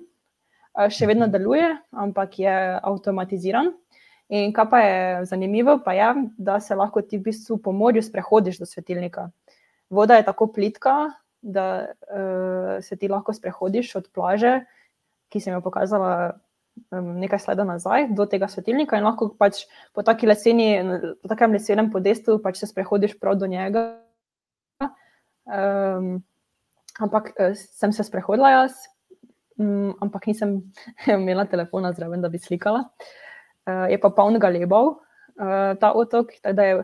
Še 0.71 1.09
vedno 1.09 1.27
mhm. 1.27 1.33
deluje, 1.33 1.71
ampak 1.91 2.37
je 2.39 2.53
avtomatiziran. 2.79 3.73
In 4.31 4.53
kar 4.55 4.69
pa 4.71 4.79
je 4.79 4.99
zanimivo, 5.27 5.81
pa 5.83 5.91
je, 5.97 6.13
da 6.39 6.61
se 6.63 6.77
lahko 6.77 7.01
ti 7.03 7.17
v 7.19 7.25
bistvu 7.25 7.57
po 7.59 7.73
morju 7.75 7.99
sprehodiš 8.05 8.61
do 8.61 8.69
svetilnika. 8.69 9.27
Voda 9.91 10.15
je 10.15 10.23
tako 10.23 10.47
plitka, 10.55 11.09
da 11.41 11.65
uh, 11.89 12.77
se 12.85 12.95
ti 12.95 13.09
lahko 13.09 13.33
sprehodiš 13.33 13.95
od 13.95 14.09
plaže 14.13 14.61
ki 15.31 15.39
sem 15.39 15.55
jo 15.55 15.63
pokazala 15.63 16.35
um, 16.91 17.15
nekaj 17.23 17.45
sledov 17.45 17.69
nazaj, 17.69 18.09
do 18.17 18.27
tega 18.27 18.51
svetilnika, 18.51 18.99
in 18.99 19.07
lahko 19.07 19.31
pač 19.39 19.63
po 19.95 20.03
taki 20.05 20.27
leseni, 20.27 20.75
po 21.23 21.31
takem 21.31 21.55
lesenem 21.55 21.91
podestu 21.93 22.37
pač 22.43 22.59
se 22.59 22.69
sprehodiš 22.69 23.15
prav 23.19 23.39
do 23.39 23.49
njega. 23.49 23.87
Um, 25.51 26.19
ampak 27.01 27.31
uh, 27.33 27.55
sem 27.55 27.95
se 27.95 28.05
sprehodila 28.05 28.51
jaz, 28.53 28.75
um, 29.57 29.95
ampak 30.03 30.27
nisem 30.29 30.59
imela 31.15 31.47
telefona 31.49 31.95
zraven, 31.95 32.21
da 32.21 32.29
bi 32.29 32.41
slikala. 32.41 32.85
Uh, 33.65 33.87
je 33.89 33.97
pa 34.01 34.11
poln 34.13 34.39
galebov 34.41 34.97
uh, 35.39 35.71
ta 35.79 35.95
otok, 35.95 36.35
da 36.43 36.67
je. 36.67 36.83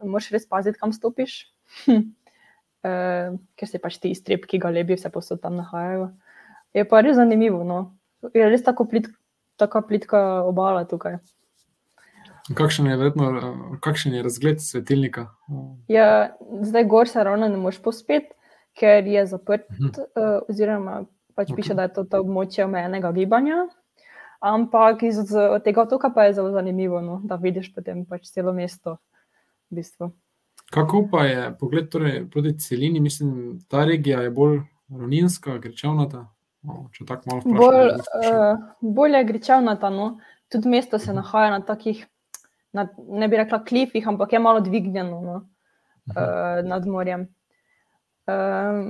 Moš 0.00 0.30
res 0.32 0.46
paziti, 0.48 0.78
kam 0.80 0.94
stopiš, 0.96 1.42
uh, 2.84 3.34
ker 3.56 3.68
se 3.68 3.80
pač 3.82 3.98
ti 3.98 4.12
iztrebi, 4.14 4.46
ki 4.48 4.62
ga 4.62 4.70
lebi, 4.70 4.98
vse 4.98 5.10
posod 5.12 5.40
tam 5.42 5.56
nahajajo 5.60 6.12
je 6.74 6.84
pa 6.88 7.00
res 7.00 7.16
zanimivo. 7.16 7.62
No. 7.64 7.94
Je 8.34 8.48
res 8.50 8.64
tako 8.66 8.88
plit, 8.90 9.08
tako 9.60 9.84
plitka 9.86 10.20
obala 10.48 10.84
tukaj. 10.88 11.20
Kakšen 12.54 12.90
je, 12.90 12.96
verjetno, 13.00 13.28
kakšen 13.84 14.18
je 14.18 14.24
razgled 14.24 14.60
svetilnika? 14.60 15.30
Ja, 15.88 16.34
zdaj 16.60 16.84
gor 16.92 17.08
se 17.08 17.22
ravno 17.24 17.48
ne 17.48 17.56
moš 17.56 17.78
pospet, 17.80 18.34
ker 18.76 19.06
je 19.06 19.24
zaprt, 19.26 19.64
uh 19.70 19.78
-huh. 19.78 20.02
uh, 20.04 20.42
oziroma 20.48 21.04
pač 21.34 21.50
okay. 21.50 21.56
piše, 21.56 21.74
da 21.74 21.82
je 21.82 21.92
to, 21.92 22.04
to 22.04 22.20
območje 22.20 22.64
omejenega 22.64 23.12
gibanja. 23.12 23.66
Ampak 24.40 25.02
iz 25.02 25.16
tega 25.64 25.82
otoka 25.82 26.10
pa 26.14 26.24
je 26.24 26.34
zelo 26.34 26.50
zanimivo, 26.50 27.00
no, 27.00 27.20
da 27.24 27.36
vidiš 27.36 27.74
potem 27.74 28.04
pač 28.06 28.28
celo 28.28 28.52
mesto. 28.52 28.98
V 29.70 29.76
bistvu. 29.76 30.12
Kako 30.74 31.04
pa 31.10 31.24
je 31.24 31.42
pogled 31.60 31.88
torej, 31.88 32.24
proti 32.30 32.58
celini? 32.58 33.00
Mislim, 33.00 33.60
ta 33.70 33.84
regija 33.84 34.20
je 34.20 34.30
bolj 34.30 34.58
ravninska, 34.90 35.58
grečavnata. 35.58 36.24
No, 36.64 36.88
če 36.92 37.04
tako 37.06 37.30
malo 37.30 37.42
vprašam. 37.44 37.60
Bolj, 37.60 37.90
uh, 37.92 38.64
bolje 38.96 39.20
je 39.20 39.28
gričevnata. 39.28 39.90
No. 39.90 40.08
Tudi 40.52 40.68
mesto 40.72 40.98
se 40.98 41.14
nahaja 41.14 41.52
na 41.54 41.60
takih, 41.64 42.02
na, 42.72 42.88
ne 42.98 43.28
bi 43.28 43.38
rekla, 43.38 43.62
klifih, 43.64 44.08
ampak 44.08 44.32
je 44.32 44.42
malo 44.42 44.60
dvignjeno 44.64 45.20
no, 45.20 45.36
uh, 46.10 46.60
nad 46.66 46.86
morjem. 46.90 47.28
Um, 48.26 48.82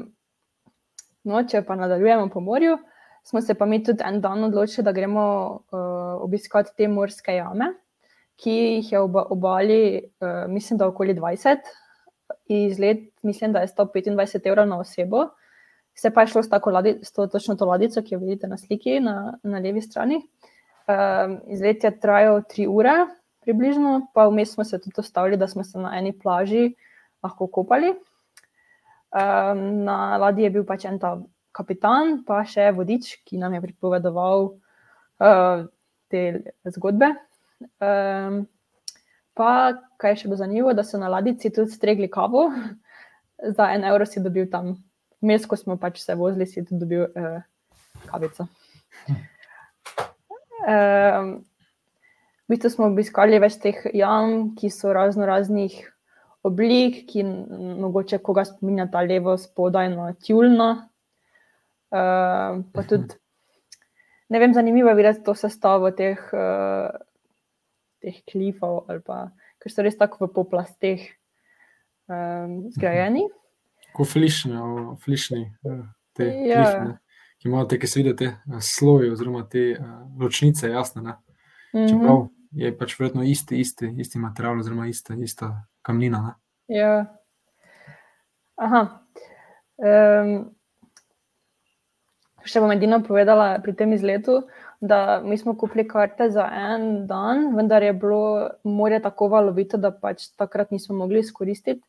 no, 1.25 1.43
če 1.49 1.65
pa 1.67 1.77
nadaljujemo 1.77 2.29
po 2.33 2.41
morju, 2.41 2.79
smo 3.27 3.41
se 3.41 3.55
pa 3.59 3.67
mi 3.67 3.83
tudi 3.85 4.05
en 4.07 4.21
dan 4.25 4.45
odločili, 4.45 4.85
da 4.85 4.93
gremo 4.93 5.25
uh, 5.51 6.23
obiskati 6.23 6.73
te 6.77 6.89
morske 6.89 7.35
jame, 7.35 7.73
ki 8.37 8.51
jih 8.51 8.93
je 8.93 9.01
ob 9.01 9.17
obali, 9.17 10.03
uh, 10.21 10.45
mislim, 10.51 10.79
da 10.79 10.89
okoli 10.89 11.15
20, 11.15 11.71
iz 12.47 12.79
let, 12.79 12.99
mislim, 13.23 13.53
da 13.53 13.61
je 13.61 13.73
125 13.73 14.49
evrov 14.49 14.69
na 14.69 14.79
osebo. 14.79 15.29
Vse 15.95 16.11
pa 16.11 16.21
je 16.21 16.27
šlo 16.27 16.43
s 16.43 16.49
ladi, 16.67 16.99
s 17.03 17.13
to, 17.13 17.27
točno 17.27 17.55
to 17.55 17.65
ladico, 17.65 18.03
ki 18.03 18.15
jo 18.15 18.21
vidite 18.21 18.47
na 18.47 18.59
sliki 18.59 19.01
na, 19.01 19.39
na 19.43 19.59
levi 19.59 19.83
strani. 19.83 20.17
Um, 20.87 21.41
izlet 21.49 21.85
je 21.85 22.01
trajal 22.01 22.43
tri 22.49 22.67
ure, 22.67 23.07
približno, 23.41 24.09
pa 24.15 24.27
vmes 24.29 24.55
smo 24.55 24.65
se 24.65 24.81
tudi 24.81 25.01
ostavili, 25.01 25.37
da 25.37 25.49
smo 25.49 25.65
se 25.65 25.79
na 25.79 25.95
eni 25.99 26.13
plaži 26.19 26.75
lahko 27.23 27.47
kopali. 27.47 27.95
Um, 29.15 29.85
na 29.85 30.17
ladji 30.17 30.45
je 30.45 30.51
bil 30.51 30.65
pač 30.67 30.85
en 30.85 30.99
ta 30.99 31.15
kapitan, 31.53 32.25
pa 32.27 32.43
še 32.45 32.73
vodič, 32.75 33.21
ki 33.25 33.39
nam 33.39 33.55
je 33.55 33.63
pripovedoval 33.63 34.49
uh, 34.51 35.65
te 36.11 36.25
zgodbe. 36.75 37.15
Um, 37.81 38.45
pa, 39.35 39.51
kaj 40.01 40.15
je 40.15 40.23
še 40.23 40.31
bilo 40.31 40.41
zanimivo, 40.41 40.75
da 40.75 40.85
so 40.87 41.01
na 41.01 41.11
ladici 41.13 41.53
tudi 41.55 41.73
stregli 41.73 42.11
kavo, 42.11 42.49
za 43.57 43.71
en 43.75 43.85
evro 43.85 44.07
si 44.07 44.23
dobil 44.25 44.51
tam 44.51 44.77
Vmes, 45.25 45.47
ko 45.49 45.57
smo 45.57 45.79
pač 45.81 46.03
se 46.03 46.13
vozili, 46.21 46.45
si 46.45 46.61
tudi 46.61 46.83
dobil 46.85 47.07
uh, 47.09 47.41
kavico. 48.11 48.49
Um, 50.65 51.45
v 52.49 52.55
bistvu 52.55 52.71
smo 52.73 52.87
obiskali 52.89 53.37
več 53.37 53.59
teh 53.61 53.83
jam, 53.93 54.55
ki 54.57 54.71
so 54.73 54.95
razno 54.97 55.27
raznih 55.29 55.75
oblik, 56.45 57.03
ki 57.11 57.25
mogoče 57.85 58.17
koga 58.25 58.47
spominja 58.49 58.87
ta 58.93 59.03
levo 59.05 59.35
spodaj 59.41 59.91
na 59.93 60.15
tjulno. 60.17 60.69
Uh, 61.93 62.65
pa 62.73 62.85
tudi, 62.89 63.13
ne 64.33 64.41
vem, 64.41 64.57
zanimivo 64.57 64.89
je 64.89 64.99
videti 65.03 65.25
to 65.27 65.37
sestavo 65.37 65.93
teh, 65.93 66.21
uh, 66.33 66.89
teh 68.05 68.21
klifov, 68.29 68.85
ali 68.91 69.01
pa, 69.05 69.29
ker 69.63 69.73
so 69.73 69.85
res 69.85 69.97
tako 69.97 70.27
v 70.27 70.33
poplasteh 70.37 71.07
um, 72.09 72.67
zgrajeni. 72.75 73.25
Kot 73.95 74.11
flišni, 74.11 74.59
flišni 75.05 75.43
eh, 75.45 75.83
te, 76.19 76.29
ja. 76.51 76.63
klifne, 76.63 76.97
ki 77.39 77.51
imajo 77.51 77.69
te, 77.71 77.79
ki 77.81 77.91
se 77.91 78.01
vidi, 78.01 78.15
te 78.21 78.31
eh, 78.35 78.63
sloje, 78.65 79.13
oziroma 79.15 79.45
te 79.51 79.71
uh, 79.79 80.01
ločnice, 80.21 80.71
jasne. 80.73 81.05
Ne? 81.07 81.19
Mhm. 81.75 81.87
Čeprav 81.93 82.27
je 82.55 82.73
pač 82.79 82.97
verjetno 82.99 83.25
isti, 83.27 83.61
isti, 83.63 83.91
isti 84.03 84.21
material, 84.23 84.61
oziroma 84.63 84.89
ista, 84.91 85.17
ista 85.19 85.55
kamnina. 85.87 86.21
Ne? 86.29 86.35
Ja. 86.79 86.93
Aha. 88.61 88.85
Um, 89.75 90.37
še 92.47 92.61
bom 92.63 92.71
edino 92.75 93.01
povedala 93.03 93.57
pri 93.65 93.75
tem 93.77 93.95
izletu, 93.97 94.45
da 94.87 95.21
mi 95.25 95.39
smo 95.39 95.57
kupili 95.57 95.89
karte 95.89 96.31
za 96.31 96.45
en 96.53 97.07
dan, 97.07 97.57
vendar 97.57 97.83
je 97.83 97.93
bilo 97.93 98.51
morje 98.65 99.01
tako 99.03 99.29
valovito, 99.29 99.79
da 99.81 99.91
pač 99.91 100.29
takrat 100.37 100.71
nismo 100.71 100.97
mogli 100.97 101.23
izkoristiti. 101.25 101.81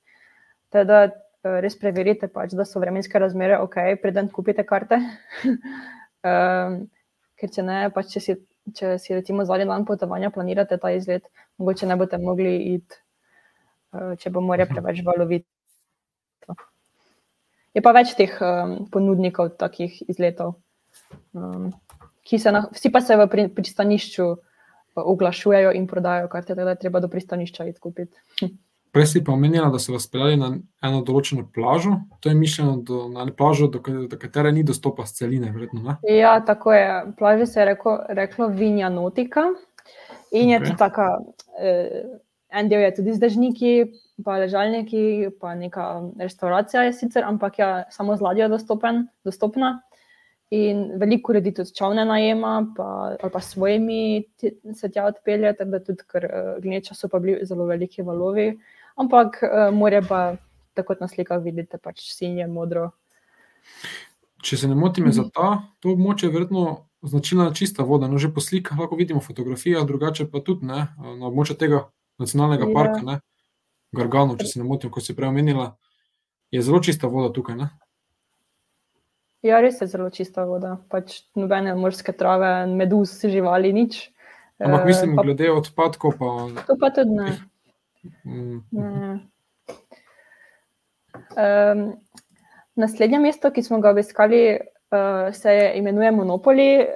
Teda 0.72 1.02
eh, 1.04 1.58
res 1.64 1.76
preverite, 1.80 2.30
pač, 2.32 2.56
da 2.56 2.64
so 2.66 2.80
vremenske 2.80 3.20
razmere 3.20 3.60
ok, 3.60 3.76
preden 4.02 4.32
kupite 4.32 4.64
karte. 4.64 5.02
um, 6.32 6.78
ker 7.36 7.52
če 7.52 7.68
ne, 7.68 7.80
pač 7.92 8.16
če 8.16 8.24
si, 8.24 8.38
če 8.80 8.96
si 9.04 9.18
recimo 9.18 9.44
zadnji 9.44 9.68
dan 9.68 9.84
potovanja 9.88 10.32
planirate 10.32 10.80
ta 10.80 10.94
izlet, 10.96 11.28
mogoče 11.60 11.92
ne 11.92 12.00
boste 12.00 12.22
mogli 12.24 12.56
iti, 12.78 13.02
uh, 13.92 14.14
če 14.22 14.32
bo 14.32 14.46
morje 14.46 14.70
preveč 14.72 15.04
valovito. 15.04 15.52
Je 17.76 17.84
pa 17.84 17.92
več 17.92 18.16
teh 18.16 18.32
um, 18.40 18.86
ponudnikov 18.88 19.58
takih 19.60 20.00
izletov, 20.08 20.56
um, 21.36 21.74
se 22.40 22.52
na, 22.52 22.66
vsi 22.74 22.92
pa 22.92 23.02
se 23.02 23.18
v 23.18 23.28
pri, 23.30 23.48
pristanišču 23.54 24.26
uh, 24.26 24.38
oglašujejo 24.96 25.72
in 25.72 25.88
prodajajo 25.88 26.28
karte, 26.28 26.56
tako 26.56 26.64
da 26.66 26.70
je 26.70 26.80
treba 26.80 27.00
do 27.00 27.08
pristanišča 27.08 27.66
iti 27.66 27.80
kupiti. 27.80 28.18
Prej 28.96 29.06
si 29.06 29.24
pa 29.24 29.34
omenila, 29.34 29.68
da 29.70 29.80
so 29.80 29.92
vas 29.92 30.08
peljali 30.08 30.38
na 30.40 30.54
eno 30.88 31.02
določeno 31.04 31.44
plažo. 31.54 31.98
To 32.24 32.30
je 32.32 32.36
mišljeno 32.36 32.78
do, 32.88 33.02
na 33.12 33.26
plažo, 33.28 33.68
do, 33.68 33.82
do 34.08 34.20
katere 34.20 34.54
ni 34.56 34.64
dostopa 34.64 35.04
s 35.06 35.18
celine, 35.18 35.50
verjetno. 35.52 35.82
Ne? 35.84 35.96
Ja, 36.16 36.38
tako 36.46 36.72
je. 36.74 36.86
Plaže 37.18 37.46
se 37.52 37.60
je 37.60 37.66
reko, 37.74 37.98
reklo 38.08 38.48
Vinja 38.48 38.90
Nautica 38.90 39.50
in 40.32 40.54
je 40.54 40.62
Ok. 40.62 40.64
okay. 40.64 40.78
taka, 40.78 41.10
eh, 41.60 42.06
en 42.56 42.70
del 42.72 42.86
je 42.88 42.94
tudi 43.02 43.14
z 43.14 43.20
dežniki, 43.20 43.74
pa 44.24 44.38
ležalniki, 44.40 45.28
pa 45.42 45.58
neka 45.60 45.90
restauracija 46.20 46.88
je 46.88 46.96
sicer, 46.96 47.28
ampak 47.28 47.60
je 47.60 47.70
samo 47.92 48.16
z 48.16 48.24
ladjo 48.24 48.48
dostopen, 48.48 49.10
dostopna. 49.28 49.82
In 50.56 50.84
veliko 51.02 51.34
ljudi 51.34 51.52
tudi 51.56 51.74
čovne 51.76 52.06
najema, 52.06 52.54
pa, 52.78 52.88
ali 53.22 53.32
pa 53.34 53.40
svojimi 53.42 54.24
se 54.74 54.90
tja 54.92 55.06
odpelje, 55.10 55.52
tako 55.58 55.72
da 55.72 55.80
tudi, 55.84 56.04
ker 56.08 56.26
eh, 56.26 56.50
gneča 56.64 56.96
so 56.96 57.10
pa 57.12 57.20
bili 57.20 57.46
zelo 57.46 57.66
veliki 57.66 58.06
valovi. 58.06 58.54
Ampak 58.96 59.42
eh, 59.44 59.72
morje 59.74 60.02
pa, 60.08 60.22
tako 60.74 60.94
kot 60.94 61.04
na 61.04 61.10
slikah 61.12 61.42
vidite, 61.44 61.80
pač 61.82 62.06
sinje, 62.14 62.48
modro. 62.48 62.92
Če 64.46 64.62
se 64.62 64.70
ne 64.70 64.78
motim, 64.78 65.10
je 65.10 65.18
za 65.18 65.26
ta, 65.34 65.50
to 65.82 65.96
območje 65.96 66.30
verjetno 66.30 66.86
značilna 67.02 67.50
čista 67.54 67.84
voda. 67.84 68.08
No, 68.08 68.22
že 68.22 68.30
po 68.34 68.44
slikah 68.44 68.78
lahko 68.80 68.96
vidimo 68.96 69.22
fotografije, 69.22 69.82
drugače 69.86 70.30
pa 70.32 70.40
tudi 70.46 70.70
ne, 70.70 70.88
na 70.98 71.32
območju 71.32 71.58
tega 71.60 71.88
nacionalnega 72.22 72.70
Ja. 72.70 72.74
parka, 72.74 73.02
ne, 73.02 73.20
Gargano, 73.96 74.38
če 74.38 74.48
se 74.48 74.60
ne 74.60 74.68
motim, 74.68 74.92
kot 74.92 75.04
si 75.04 75.16
prej 75.16 75.34
omenila, 75.34 75.74
je 76.52 76.62
zelo 76.62 76.80
čista 76.80 77.08
voda 77.12 77.34
tukaj. 77.34 77.58
Ne? 77.60 77.70
Ja, 79.46 79.60
res 79.62 79.78
je 79.82 79.86
zelo 79.86 80.10
čista 80.10 80.42
voda. 80.50 80.80
Pač 80.90 81.20
nobene 81.38 81.76
morske 81.78 82.16
trave, 82.18 82.66
meduz, 82.66 83.14
živali, 83.22 83.70
nič. 83.76 84.08
Ampak 84.58 84.82
Eh, 84.82 84.88
mislim, 84.90 85.14
pa, 85.14 85.26
glede 85.28 85.52
odpadkov, 85.52 86.16
pa 86.18 86.64
to 86.66 86.78
pa 86.80 86.90
tudi 86.96 87.14
ne. 87.14 87.30
mm, 88.24 88.60
ne. 88.72 89.12
Um, 91.36 91.84
naslednje 92.76 93.20
mesto, 93.20 93.52
ki 93.52 93.62
smo 93.64 93.80
ga 93.84 93.92
obiskali, 93.94 94.58
uh, 94.96 95.30
se 95.36 95.54
je 95.54 95.66
imenuje 95.78 96.12
Monopoly, 96.12 96.88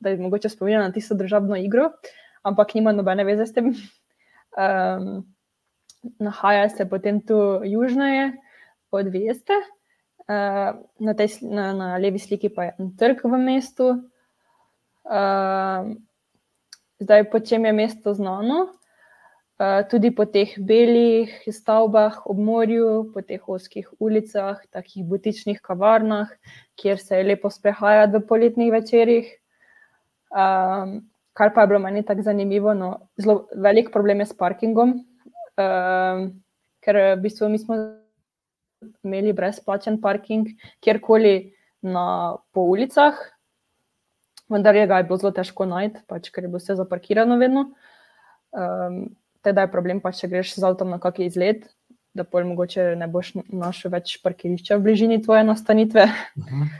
da 0.00 0.12
je 0.12 0.20
mogoče 0.22 0.52
spominja 0.52 0.84
na 0.86 0.92
tisto 0.92 1.14
državno 1.18 1.56
igro, 1.56 1.90
ampak 2.42 2.74
nima 2.74 2.92
nobene 2.92 3.24
veze 3.24 3.46
s 3.46 3.56
tem. 3.56 3.74
Um, 4.52 5.24
nahaja 6.18 6.68
se 6.68 6.88
potem 6.88 7.20
tu 7.26 7.62
južneje 7.64 8.32
od 8.90 9.08
Veste. 9.08 9.56
Uh, 10.22 10.78
na, 11.02 11.12
tej, 11.18 11.42
na, 11.42 11.72
na 11.74 11.88
levi 11.98 12.18
sliki 12.22 12.46
pa 12.46 12.70
je 12.70 12.74
en 12.78 12.92
trg 12.94 13.24
v 13.26 13.38
mestu. 13.42 13.88
Uh, 15.02 15.98
zdaj, 17.02 17.26
po 17.30 17.42
čem 17.42 17.66
je 17.66 17.72
mesto 17.74 18.14
znano? 18.14 18.70
Uh, 19.58 19.82
tudi 19.90 20.14
po 20.14 20.24
teh 20.26 20.54
belih 20.58 21.30
stavbah 21.50 22.22
ob 22.26 22.38
morju, 22.38 23.10
po 23.14 23.22
teh 23.22 23.42
oskih 23.42 23.90
ulicah, 23.98 24.62
takih 24.70 25.02
butičnih 25.06 25.58
kavarnah, 25.58 26.30
kjer 26.78 27.02
se 27.02 27.18
je 27.18 27.26
lepo 27.26 27.50
sprehajati 27.50 28.16
v 28.16 28.26
poletnih 28.26 28.70
večerjih. 28.72 29.26
Um, 30.30 31.02
kar 31.34 31.50
pa 31.54 31.60
je 31.60 31.66
bilo 31.66 31.80
meni 31.82 32.02
tako 32.06 32.22
zanimivo, 32.22 32.74
no, 32.74 33.10
zelo 33.18 33.48
velik 33.54 33.90
problem 33.92 34.20
je 34.20 34.26
s 34.26 34.36
parkingom, 34.36 34.94
um, 35.58 36.22
ker 36.80 36.96
v 36.96 37.20
bistvu 37.20 37.48
mi 37.48 37.58
smo 37.58 37.76
imeli 39.04 39.32
brezplačen 39.32 40.00
parking 40.00 40.48
kjerkoli 40.80 41.52
na, 41.82 42.36
po 42.52 42.60
ulicah, 42.60 43.18
vendar 44.52 44.76
je 44.76 44.86
ga 44.86 45.00
je 45.00 45.08
bilo 45.08 45.18
zelo 45.18 45.32
težko 45.34 45.66
najti, 45.66 46.02
pač, 46.08 46.30
ker 46.30 46.44
je 46.44 46.52
bilo 46.52 46.62
vse 46.62 46.76
zaparkirano 46.78 47.38
vedno. 47.40 47.66
Um, 48.52 49.04
teda 49.42 49.66
je 49.66 49.72
problem, 49.72 50.00
pa 50.02 50.12
če 50.14 50.30
greš 50.30 50.54
z 50.58 50.66
avtom 50.68 50.92
na 50.92 51.00
kakšen 51.02 51.26
izlet, 51.26 51.66
da 52.14 52.24
pol 52.28 52.44
mogoče 52.50 52.92
ne 53.00 53.08
boš 53.08 53.32
našel 53.48 53.94
več 53.94 54.18
parkirišča 54.22 54.76
v 54.76 54.86
bližini 54.86 55.22
tvoje 55.24 55.44
nastanitve. 55.48 56.08
mhm. 56.38 56.72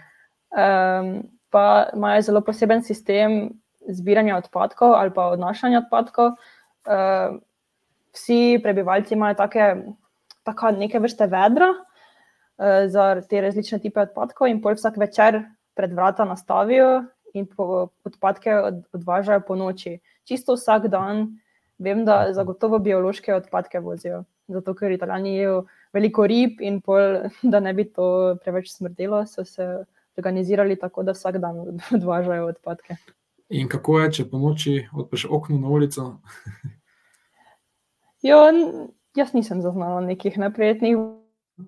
Um, 0.53 1.15
pa 1.53 1.89
imajo 1.97 2.23
zelo 2.27 2.41
poseben 2.45 2.83
sistem 2.85 3.55
zbiranja 3.89 4.37
odpadkov 4.37 4.93
ali 4.97 5.13
pa 5.17 5.31
odnašanja 5.33 5.83
odpadkov. 5.87 6.35
Uh, 6.85 7.41
vsi 8.13 8.61
prebivalci 8.63 9.17
imajo 9.17 9.39
take, 9.41 9.67
taka 10.45 10.71
neke 10.77 11.01
vrste 11.01 11.25
vedra 11.33 11.71
uh, 11.73 11.92
za 12.89 13.21
te 13.29 13.41
različne 13.41 13.79
type 13.79 14.03
odpadkov, 14.07 14.49
in 14.49 14.61
pol 14.63 14.77
vsak 14.79 14.97
večer 15.01 15.43
pred 15.75 15.93
vrata 15.93 16.25
nastavijo 16.25 17.05
in 17.35 17.47
odpadke 18.05 18.55
od, 18.55 18.83
odvažajo 18.93 19.41
po 19.47 19.57
noči. 19.57 19.99
Čisto 20.25 20.55
vsak 20.55 20.89
dan, 20.93 21.39
vem, 21.79 22.05
da 22.05 22.33
zagotovo 22.33 22.79
biološke 22.79 23.35
odpadke 23.35 23.81
vozijo. 23.81 24.25
Zato, 24.49 24.75
ker 24.75 24.93
italijani 24.93 25.37
jedo 25.37 25.65
veliko 25.93 26.27
rib 26.27 26.61
in 26.61 26.81
pol, 26.81 27.25
da 27.53 27.61
ne 27.61 27.73
bi 27.73 27.85
to 27.85 28.37
preveč 28.45 28.73
smrdelo, 28.73 29.25
so 29.27 29.45
se 29.45 29.85
organizirali 30.17 30.77
tako, 30.77 31.03
da 31.03 31.17
vsak 31.17 31.41
dan 31.41 31.65
odvažajo 31.97 32.47
odpadke. 32.53 32.97
In 33.53 33.69
kako 33.69 34.01
je, 34.01 34.13
če 34.13 34.29
po 34.31 34.39
noči 34.41 34.79
odpreš 34.97 35.27
okno 35.31 35.59
na 35.59 35.69
ulico? 35.69 36.15
Jo, 38.23 38.37
n- 38.55 38.93
jaz 39.19 39.33
nisem 39.35 39.65
zaznala 39.65 40.01
nekih 40.01 40.37
neprijetnih 40.39 40.97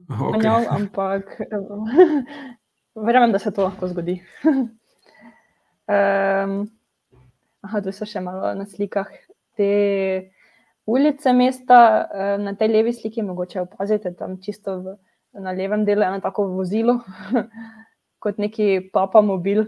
Okay. 0.08 0.18
vonjav, 0.18 0.66
ampak 0.70 1.40
verjamem, 3.06 3.32
da 3.32 3.38
se 3.38 3.50
to 3.50 3.62
lahko 3.66 3.88
zgodi. 3.88 4.22
um, 5.94 6.52
aha, 7.64 7.80
tu 7.84 7.92
so 7.92 8.06
še 8.08 8.22
malo 8.24 8.52
na 8.58 8.66
slikah 8.68 9.10
te 9.56 10.30
ulice 10.86 11.32
mesta. 11.32 12.08
eh, 12.14 12.38
Na 12.38 12.54
tej 12.54 12.68
levi 12.68 12.92
sliki 12.92 13.22
mogoče 13.22 13.60
opazite 13.64 14.14
tam 14.14 14.40
čisto 14.40 14.80
v, 14.80 14.96
na 15.40 15.52
levem 15.52 15.84
delu 15.84 16.02
eno 16.02 16.20
tako 16.20 16.46
vozilo, 16.52 17.00
kot 18.22 18.38
neki 18.38 18.90
papa 18.92 19.20
mobil. 19.20 19.66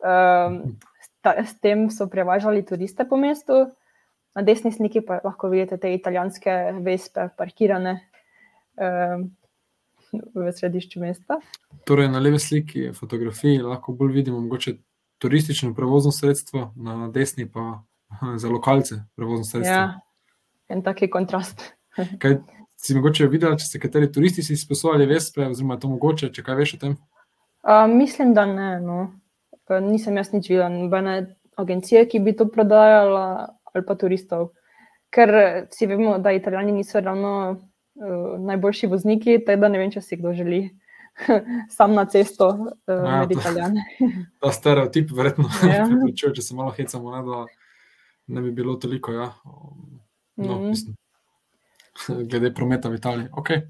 Um, 0.00 0.78
s 1.20 1.52
tem 1.60 1.90
so 1.90 2.08
prevažali 2.08 2.64
turiste 2.64 3.04
po 3.04 3.16
mestu. 3.16 3.68
Na 4.34 4.42
desni 4.42 4.72
sliki 4.72 5.02
pa 5.04 5.20
lahko 5.24 5.50
vidite 5.50 5.76
te 5.76 5.90
italijanske 5.92 6.80
vespe, 6.80 7.28
parkirane 7.36 7.98
um, 8.78 9.28
v 10.12 10.52
središču 10.52 11.00
mesta. 11.00 11.40
Torej, 11.86 12.08
na 12.08 12.18
levi 12.18 12.38
sliki 12.38 12.90
fotografiji 12.94 13.62
lahko 13.62 13.92
bolj 13.92 14.12
vidimo 14.12 14.40
mogoče 14.40 14.76
turistično 15.20 15.74
prevozno 15.74 16.12
sredstvo, 16.12 16.72
na 16.76 17.08
desni 17.08 17.46
pa 17.50 17.82
za 18.36 18.48
lokalce 18.48 19.02
prevozno 19.16 19.44
sredstvo. 19.44 19.74
Ja, 19.74 20.00
en 20.68 20.82
taki 20.82 21.10
kontrast. 21.10 21.62
Kaj 22.22 22.38
si 22.80 22.96
mogoče 22.96 23.28
videla, 23.28 23.58
če 23.60 23.66
se 23.66 23.80
kateri 23.80 24.08
turisti 24.12 24.42
si 24.42 24.54
izposojali 24.56 25.06
vespe, 25.06 25.44
oziroma 25.46 25.76
je 25.76 25.82
to 25.82 25.90
mogoče, 25.92 26.30
če 26.32 26.44
kaj 26.46 26.56
veš 26.56 26.74
o 26.74 26.78
tem? 26.84 26.94
Uh, 27.60 27.84
mislim, 27.92 28.32
da 28.34 28.46
ne. 28.48 28.70
No. 28.80 29.00
Nisem 29.84 30.16
jaz 30.16 30.32
nič 30.32 30.48
videla, 30.48 30.70
nobene 30.72 31.36
agencije, 31.60 32.06
ki 32.08 32.22
bi 32.24 32.32
to 32.36 32.48
prodajala, 32.50 33.52
ali 33.74 33.84
pa 33.86 33.94
turistov. 34.00 34.48
Ker 35.12 35.30
vsi 35.68 35.90
vemo, 35.90 36.16
da 36.22 36.32
italijani 36.32 36.72
niso 36.72 37.02
ravno 37.04 37.32
uh, 38.00 38.40
najboljši 38.40 38.86
vozniki, 38.86 39.38
tako 39.44 39.60
da 39.60 39.68
ne 39.68 39.78
vem, 39.78 39.90
če 39.90 40.00
si 40.00 40.16
kdo 40.16 40.32
želi 40.32 40.62
sam 41.70 41.94
na 41.94 42.04
cesto 42.06 42.48
uh, 42.48 42.68
Ja, 42.88 43.18
med 43.18 43.28
to- 43.28 43.38
italijane. 43.38 43.84
Ta 44.40 44.50
stereotip, 44.50 45.10
verjetno, 45.12 45.48
Ja. 45.64 45.84
prepričuje, 45.88 46.34
če 46.34 46.42
se 46.42 46.54
malo 46.54 46.70
hecamo, 46.70 47.10
ne, 47.10 47.22
da 47.22 47.44
ne 48.28 48.40
bi 48.40 48.52
bilo 48.52 48.74
toliko. 48.76 49.12
Ja. 49.14 49.32
No, 50.36 50.54
Mhm. 50.54 50.68
mislim, 50.68 50.96
glede 52.24 52.54
prometa 52.54 52.88
v 52.88 52.94
Italiji. 52.94 53.28
Okay. 53.32 53.60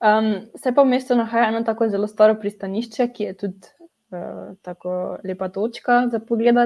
Um, 0.00 0.28
se 0.54 0.72
pa 0.72 0.82
v 0.82 0.88
mestu 0.88 1.14
nahaja 1.14 1.48
eno 1.48 1.62
tako 1.62 1.88
zelo 1.88 2.06
staro 2.06 2.34
pristanišče, 2.34 3.08
ki 3.08 3.24
je 3.24 3.32
tudi 3.34 3.66
uh, 4.10 4.54
tako 4.62 4.92
lepa 5.24 5.48
točka 5.48 6.08
za 6.08 6.18
pogled. 6.20 6.56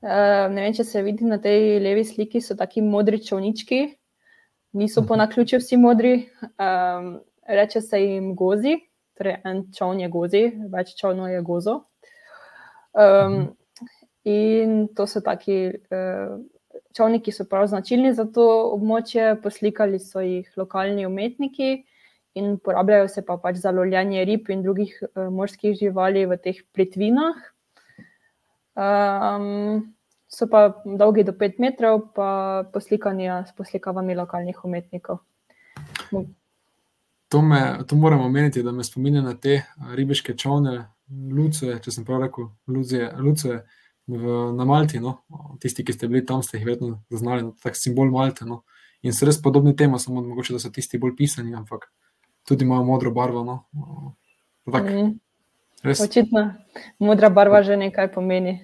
Uh, 0.00 0.10
ne 0.48 0.60
vem, 0.60 0.72
če 0.72 0.84
se 0.84 1.02
vidi 1.02 1.24
na 1.24 1.38
tej 1.38 1.78
levi 1.78 2.04
sliki, 2.04 2.40
so 2.40 2.56
taki 2.56 2.82
modri 2.82 3.20
čovnički, 3.20 3.80
niso 4.72 5.02
po 5.06 5.16
naključju 5.16 5.58
vsi 5.58 5.76
modri. 5.76 6.14
Um, 6.42 7.20
reče 7.46 7.80
se 7.80 8.02
jim 8.02 8.34
gozi, 8.36 8.76
torej 9.18 9.36
en 9.44 9.64
čovn 9.76 10.00
je 10.00 10.08
gozi, 10.08 10.44
več 10.72 10.94
čovnov 10.98 11.30
je 11.30 11.42
gozo. 11.42 11.80
Um, 12.92 13.56
in 14.24 14.88
to 14.94 15.06
so 15.06 15.22
taki 15.24 15.66
uh, 15.70 16.38
čovni, 16.96 17.20
ki 17.22 17.32
so 17.32 17.46
prav 17.48 17.68
značilni 17.70 18.12
za 18.14 18.26
to 18.26 18.46
območje, 18.74 19.34
poslikali 19.42 20.00
so 20.02 20.22
jih 20.24 20.50
lokalni 20.56 21.06
umetniki 21.06 21.84
in 22.38 22.52
uporabljajo 22.54 23.08
se 23.10 23.24
pa 23.26 23.36
pač 23.42 23.58
za 23.58 23.72
lovljenje 23.74 24.24
rib 24.24 24.50
in 24.50 24.62
drugih 24.62 24.92
uh, 25.02 25.26
morskih 25.34 25.74
živali 25.78 26.26
v 26.30 26.38
teh 26.38 26.62
plitvinah. 26.74 27.40
Um, 28.78 29.94
so 30.30 30.46
pa 30.46 30.82
dolgi 30.84 31.24
do 31.26 31.32
5 31.32 31.58
metrov, 31.58 32.12
pa 32.14 32.62
poslikani 32.72 33.26
s 33.46 33.52
poslikavami 33.56 34.14
lokalnih 34.14 34.64
umetnikov. 34.64 35.18
To, 37.30 37.42
me, 37.42 37.78
to 37.86 37.96
moramo 37.96 38.24
omeniti, 38.24 38.62
da 38.62 38.72
me 38.72 38.84
spominja 38.84 39.22
na 39.22 39.34
te 39.34 39.62
ribiške 39.94 40.36
čovne, 40.36 40.88
luce, 41.10 41.76
če 41.82 41.92
sem 41.94 42.06
prav 42.06 42.24
rekel, 42.24 42.48
luce, 42.66 43.10
luce 43.18 43.60
v, 44.06 44.36
na 44.54 44.66
Malti. 44.66 44.98
No? 45.02 45.20
Tisti, 45.62 45.84
ki 45.86 45.94
ste 45.94 46.10
bili 46.10 46.24
tam, 46.26 46.42
ste 46.42 46.58
jih 46.58 46.66
vedno 46.66 47.02
zaznali, 47.10 47.46
no? 47.46 47.54
tak 47.62 47.78
simbol 47.78 48.10
Malte. 48.10 48.46
No? 48.46 48.62
In 49.06 49.14
so 49.14 49.26
res 49.26 49.38
podobni 49.42 49.74
temu, 49.76 49.98
samo 49.98 50.22
mogoče, 50.22 50.56
da 50.56 50.62
so 50.62 50.70
tisti 50.74 50.98
bolj 50.98 51.14
pisani, 51.18 51.54
ampak 51.58 51.86
tudi 52.46 52.66
imajo 52.66 52.86
modro 52.86 53.14
barvo. 53.14 53.44
No? 53.46 53.56
Tak, 54.70 54.90
mm. 54.90 55.14
Res. 55.82 56.00
Očitno 56.00 56.52
modra 56.98 57.30
barva 57.32 57.62
že 57.62 57.76
nekaj 57.76 58.12
pomeni. 58.12 58.60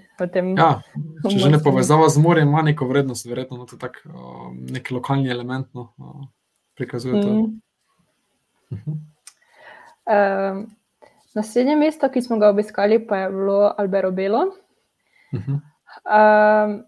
Ja, 0.56 0.80
če 1.28 1.36
že 1.36 1.50
ne 1.52 1.60
povezava 1.60 2.08
z 2.08 2.20
morjem, 2.20 2.48
ima 2.48 2.62
neko 2.64 2.88
vrednost, 2.88 3.26
verjetno 3.28 3.60
no, 3.60 3.66
to 3.68 3.76
tak, 3.76 4.00
uh, 4.08 4.48
nek 4.52 4.88
lokalni 4.88 5.28
element 5.28 5.68
no, 5.76 5.92
uh, 6.00 6.24
prikazuje. 6.76 7.20
Mm. 7.20 7.60
Uh 8.72 8.78
-huh. 8.78 8.96
uh, 10.08 10.64
naslednje 11.34 11.76
mesto, 11.76 12.08
ki 12.08 12.22
smo 12.22 12.38
ga 12.40 12.48
obiskali, 12.48 12.98
pa 13.06 13.16
je 13.16 13.30
bilo 13.30 13.74
Albero 13.78 14.10
Belo. 14.10 14.40
Uh 15.32 15.40
-huh. 15.40 15.60
uh, 16.08 16.80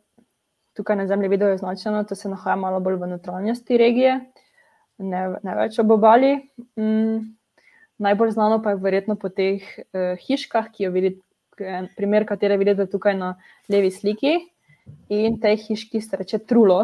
tukaj 0.77 0.97
na 0.97 1.07
zemlji 1.07 1.39
je 1.41 1.53
označeno, 1.53 2.03
da 2.03 2.15
se 2.15 2.29
nahaja 2.29 2.57
malo 2.57 2.81
bolj 2.81 2.97
v 2.97 3.07
notranjosti 3.07 3.77
regije, 3.77 4.21
ne, 4.99 5.37
ne 5.43 5.55
več 5.55 5.79
ob 5.79 5.91
obali. 5.91 6.51
Um, 6.77 7.38
Najbolj 7.99 8.31
znano 8.31 8.61
pa 8.63 8.71
je 8.71 8.83
verjetno 8.83 9.17
po 9.19 9.29
teh 9.29 9.63
uh, 9.63 10.15
hiškah, 10.23 10.71
ki 10.75 10.87
jo 10.87 10.93
vidite, 10.95 11.23
primer, 11.97 12.27
katere 12.27 12.57
vidite 12.57 12.87
tukaj 12.87 13.17
na 13.19 13.33
levi 13.69 13.91
sliki. 13.91 14.37
In 15.13 15.41
tej 15.41 15.57
hiški 15.67 16.01
se 16.01 16.17
reče 16.17 16.39
Trulo. 16.39 16.79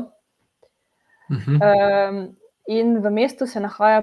Uh 1.31 1.37
-huh. 1.37 1.61
um, 2.11 2.37
in 2.69 2.99
v 3.01 3.11
mestu 3.11 3.47
se 3.47 3.61
nahaja 3.61 4.03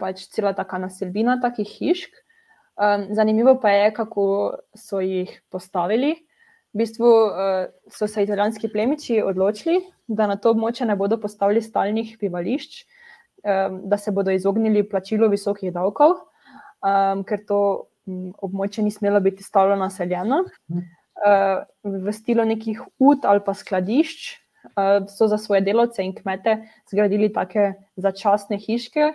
pač 0.00 0.28
cela 0.28 0.52
ta 0.52 0.78
naselbina 0.78 1.40
takih 1.40 1.68
hišk. 1.68 2.14
Um, 2.76 3.14
zanimivo 3.14 3.60
pa 3.60 3.70
je, 3.70 3.92
kako 3.94 4.56
so 4.74 5.00
jih 5.00 5.42
postavili. 5.50 6.12
V 6.74 6.78
bistvu 6.84 7.08
uh, 7.08 7.72
so 7.88 8.06
se 8.06 8.22
italijanski 8.22 8.68
plemiči 8.68 9.22
odločili, 9.22 9.80
da 10.06 10.26
na 10.26 10.36
to 10.36 10.52
območje 10.52 10.86
ne 10.86 10.96
bodo 10.96 11.16
postavili 11.20 11.62
stalnih 11.62 12.18
bivališč, 12.20 12.84
um, 13.46 13.80
da 13.88 13.96
se 13.96 14.10
bodo 14.10 14.30
izognili 14.34 14.88
plačilu 14.88 15.28
visokih 15.30 15.72
davkov, 15.72 16.18
um, 16.82 17.22
ker 17.24 17.44
to 17.46 17.60
območje 18.42 18.84
ni 18.84 18.90
smelo 18.94 19.20
biti 19.20 19.44
stalno 19.46 19.76
naseljeno. 19.78 20.44
Uh, 21.16 21.62
v 21.82 22.12
stilu 22.12 22.44
nekih 22.44 22.82
ut 23.00 23.24
ali 23.24 23.40
pa 23.40 23.54
skladišč 23.56 24.26
uh, 24.76 25.06
so 25.08 25.26
za 25.30 25.38
svoje 25.40 25.62
delavce 25.64 26.04
in 26.04 26.12
kmete 26.14 26.58
zgradili 26.90 27.30
take 27.32 27.72
začasne 27.96 28.58
hiške. 28.60 29.14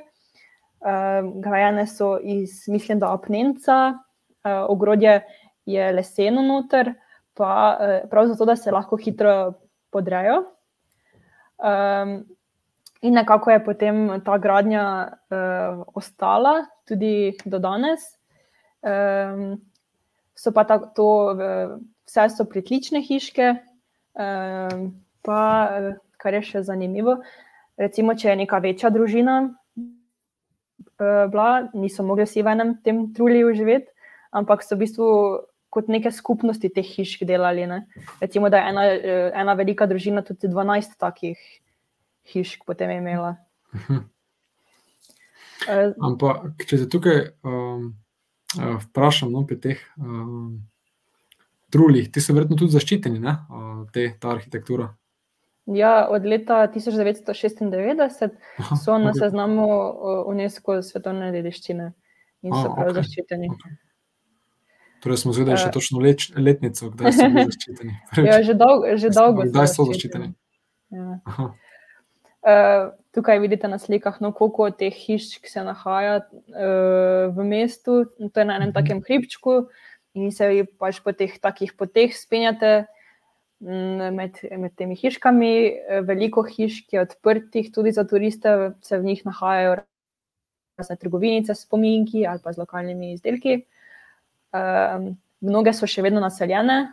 Uh, 0.81 1.27
grajene 1.43 1.85
so 1.87 2.15
iz, 2.17 2.63
mislim, 2.67 2.99
da 2.99 3.13
apnenca, 3.13 3.77
uh, 3.93 4.63
ogrodje 4.65 5.19
je 5.69 5.91
leseno 5.93 6.41
noter, 6.41 6.95
pa 7.37 7.51
uh, 7.77 8.09
prav 8.09 8.31
zato, 8.33 8.49
da 8.49 8.55
se 8.57 8.73
lahko 8.73 8.97
hitro 8.97 9.53
podrejo. 9.93 10.41
Um, 11.61 12.23
In 13.01 13.13
nekako 13.17 13.51
je 13.51 13.63
potem 13.65 14.21
ta 14.25 14.37
gradnja 14.37 14.85
uh, 15.09 15.83
ostala 15.97 16.67
tudi 16.85 17.33
do 17.45 17.57
danes. 17.59 18.03
Um, 18.81 19.57
so 20.37 20.53
pa 20.53 20.63
ta, 20.69 20.77
to, 20.77 21.33
uh, 21.33 21.79
vse 22.05 22.27
so 22.29 22.45
pritlične 22.45 23.01
hiške, 23.01 23.55
um, 24.13 24.91
pa 25.25 25.41
kar 26.21 26.37
je 26.37 26.43
še 26.45 26.61
zanimivo. 26.67 27.17
Recimo, 27.81 28.13
če 28.13 28.29
je 28.29 28.35
neka 28.43 28.61
večja 28.61 28.93
družina 28.93 29.39
uh, 29.49 31.25
bila, 31.31 31.71
niso 31.73 32.05
mogli 32.05 32.29
vsi 32.29 32.45
v 32.45 32.53
enem 32.53 32.75
tem 32.85 33.07
trulju 33.17 33.55
živeti, 33.57 33.89
ampak 34.29 34.61
so 34.61 34.77
v 34.77 34.85
bistvu 34.85 35.09
kot 35.73 35.89
neke 35.89 36.11
skupnosti 36.13 36.69
teh 36.69 36.85
hišk 36.85 37.25
delali. 37.25 37.65
Ne? 37.65 37.81
Recimo, 38.21 38.53
da 38.53 38.61
je 38.61 38.69
ena, 38.75 38.85
ena 39.41 39.57
velika 39.57 39.89
družina 39.89 40.21
tudi 40.27 40.51
12 40.51 40.99
takih 41.01 41.39
hišk 42.29 42.65
potem 42.67 42.91
imela. 42.99 43.35
Uh, 45.69 45.91
Ampak, 46.01 46.63
če 46.65 46.81
se 46.81 46.87
tukaj 46.89 47.19
um, 47.45 47.91
uh, 48.57 48.77
vprašam, 48.81 49.29
no, 49.33 49.43
pri 49.45 49.59
teh 49.61 49.83
um, 49.99 50.57
trulih, 51.71 52.09
ti 52.11 52.23
so 52.23 52.33
verjetno 52.33 52.57
tudi 52.57 52.73
zaščiteni, 52.73 53.21
ne, 53.21 53.35
uh, 53.45 53.83
te, 53.93 54.07
ta 54.21 54.33
arhitektura. 54.33 54.89
Ja, 55.69 56.07
od 56.09 56.25
leta 56.25 56.63
1996 56.73 58.33
Aha, 58.57 58.75
so 58.75 58.97
na 58.97 59.11
okay. 59.11 59.19
seznamu 59.21 59.67
UNESCO 60.33 60.81
svetovne 60.83 61.29
dediščine 61.35 61.91
in 62.41 62.55
so 62.57 62.73
prav 62.73 62.89
okay. 62.89 62.97
zaščiteni. 62.97 63.51
Okay. 63.53 63.77
Torej, 65.01 65.21
smo 65.21 65.33
zvedeli 65.33 65.61
še 65.61 65.69
točno 65.73 66.01
leč, 66.01 66.27
letnico, 66.37 66.89
kdaj 66.93 67.13
so 67.13 67.29
bili 67.29 67.45
zaščiteni. 67.51 67.97
Ja, 68.25 68.41
že 68.45 68.57
dolgo. 68.57 68.97
Že 68.97 69.13
dolgo 69.13 69.45
kdaj 69.49 69.69
so 69.69 69.85
zaščiteni? 69.89 70.33
Ja. 70.97 71.51
Uh, 72.41 72.89
tukaj 73.13 73.37
vidite 73.39 73.67
na 73.69 73.77
slikah, 73.77 74.15
no, 74.21 74.31
koliko 74.33 74.71
teh 74.73 74.95
hiš 74.97 75.35
se 75.45 75.61
nahaja 75.61 76.23
uh, 76.25 77.29
v 77.35 77.45
mestu. 77.45 78.05
To 78.17 78.33
je 78.41 78.45
na 78.45 78.57
enem 78.57 78.71
mhm. 78.71 78.77
takem 78.79 79.03
hribčku, 79.05 79.67
in 80.17 80.31
se 80.31 80.47
vi 80.49 80.63
pač 80.65 80.99
po 81.03 81.13
teh 81.13 81.37
takih 81.39 81.75
poteh 81.77 82.15
spenjate 82.17 82.87
mm, 83.61 84.09
med, 84.17 84.41
med 84.57 84.75
temi 84.75 84.97
hiškami. 84.97 85.53
Veliko 86.07 86.43
hiš, 86.43 86.81
ki 86.89 86.97
je 86.97 87.05
odprtih 87.05 87.71
tudi 87.71 87.93
za 87.93 88.03
turiste, 88.09 88.73
se 88.81 88.97
v 88.97 89.05
njih 89.05 89.21
nahajajo 89.25 89.77
razne 90.81 90.97
trgovinice, 90.97 91.55
spominki 91.55 92.25
ali 92.25 92.41
pa 92.43 92.53
z 92.53 92.63
lokalnimi 92.63 93.13
izdelki. 93.13 93.61
Uh, 94.51 95.13
mnoge 95.45 95.77
so 95.77 95.87
še 95.87 96.03
vedno 96.03 96.19
naseljene, 96.23 96.87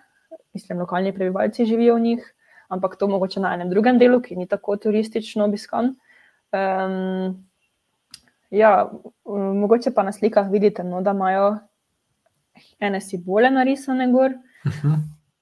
mislim, 0.54 0.84
lokalni 0.84 1.14
prebivalci 1.16 1.66
živijo 1.66 1.96
v 1.96 2.04
njih 2.04 2.34
ampak 2.68 2.96
to 2.96 3.08
mogoče 3.08 3.40
na 3.40 3.54
enem 3.54 3.70
drugem 3.70 3.98
delu, 3.98 4.20
ki 4.20 4.36
ni 4.36 4.46
tako 4.46 4.76
turistično 4.76 5.44
obiskan. 5.44 5.94
Um, 6.52 7.44
ja, 8.50 8.90
mogoče 9.24 9.92
pa 9.94 10.02
na 10.02 10.12
slikah 10.12 10.50
vidite, 10.50 10.84
no, 10.84 11.00
da 11.02 11.16
imajo 11.16 11.56
ene 12.80 13.00
simbole 13.00 13.50
narisane 13.50 14.10
gor, 14.12 14.32
uh 14.32 14.72
mhm. 14.72 14.88
-huh. 14.88 14.98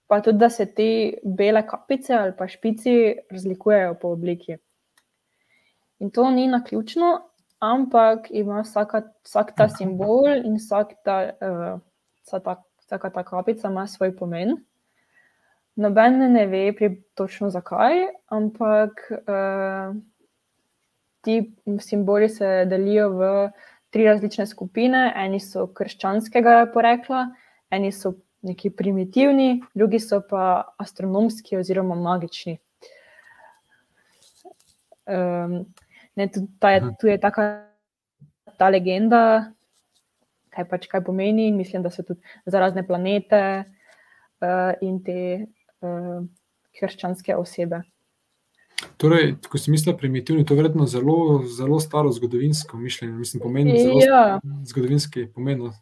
pa 0.07 0.21
tudi, 0.21 0.39
da 0.39 0.51
se 0.51 0.67
te 0.75 1.19
bele 1.25 1.67
kapice 1.67 2.15
ali 2.15 2.33
pa 2.39 2.49
špici 2.49 3.15
razlikujejo 3.31 3.95
po 3.95 4.09
obliki. 4.09 4.57
In 5.99 6.11
to 6.11 6.31
ni 6.31 6.47
na 6.47 6.65
ključno, 6.65 7.21
ampak 7.59 8.27
ima 8.31 8.61
vsaka, 8.61 9.03
vsak 9.25 9.55
ta 9.57 9.69
simbol 9.69 10.29
in 10.45 10.57
vsak 10.57 10.93
ta, 11.05 11.31
uh, 11.41 11.81
vsaka, 12.23 12.63
vsaka 12.79 13.11
ta 13.11 13.23
kapica 13.23 13.69
ima 13.69 13.87
svoj 13.87 14.17
pomen. 14.17 14.57
Noben 15.77 16.19
ne 16.33 16.47
ve, 16.49 16.73
pri, 16.73 16.89
točno 17.15 17.51
zakaj, 17.53 18.07
ampak 18.33 19.03
uh, 19.13 19.97
ti 21.21 21.53
simboli 21.81 22.29
se 22.29 22.65
delijo 22.71 23.11
v 23.13 23.33
tri 23.91 24.07
različne 24.09 24.47
skupine. 24.47 25.11
Eni 25.17 25.41
so 25.41 25.67
krščanskega 25.67 26.71
porekla, 26.73 27.27
eni 27.71 27.93
so 27.93 28.15
neki 28.47 28.71
primitivni, 28.71 29.61
drugi 29.75 30.01
so 30.01 30.23
pa 30.31 30.65
astronomski 30.79 31.59
oziroma 31.59 31.95
magični. 31.99 32.57
Um, 35.07 35.59
ne, 36.17 36.29
ta 36.59 36.71
je, 36.71 36.81
tu 37.01 37.11
je 37.11 37.19
taka, 37.21 37.47
ta 38.57 38.71
legenda, 38.73 39.53
kaj 40.57 40.69
pač 40.71 40.89
kaj 40.89 41.05
pomeni, 41.05 41.51
in 41.51 41.61
mislim, 41.61 41.85
da 41.85 41.93
so 41.93 42.03
tudi 42.07 42.23
za 42.47 42.63
razne 42.63 42.87
planete 42.87 43.43
uh, 44.41 44.73
in 44.81 45.03
te 45.05 45.47
uh, 45.85 46.25
hrščanske 46.81 47.37
osebe. 47.37 47.83
Torej, 49.01 49.35
ko 49.49 49.59
si 49.59 49.73
mislil 49.73 49.97
primitivni, 49.97 50.45
to 50.45 50.55
je 50.55 50.61
verjetno 50.61 50.87
zelo, 50.87 51.43
zelo 51.49 51.81
staro 51.81 52.13
zgodovinsko 52.13 52.77
mišljenje, 52.77 53.15
mislim, 53.17 53.41
pomeni 53.41 53.79
zelo 53.81 54.01
ja. 54.05 54.41
zgodovinski 54.69 55.27
pomen. 55.35 55.59
No. 55.59 55.73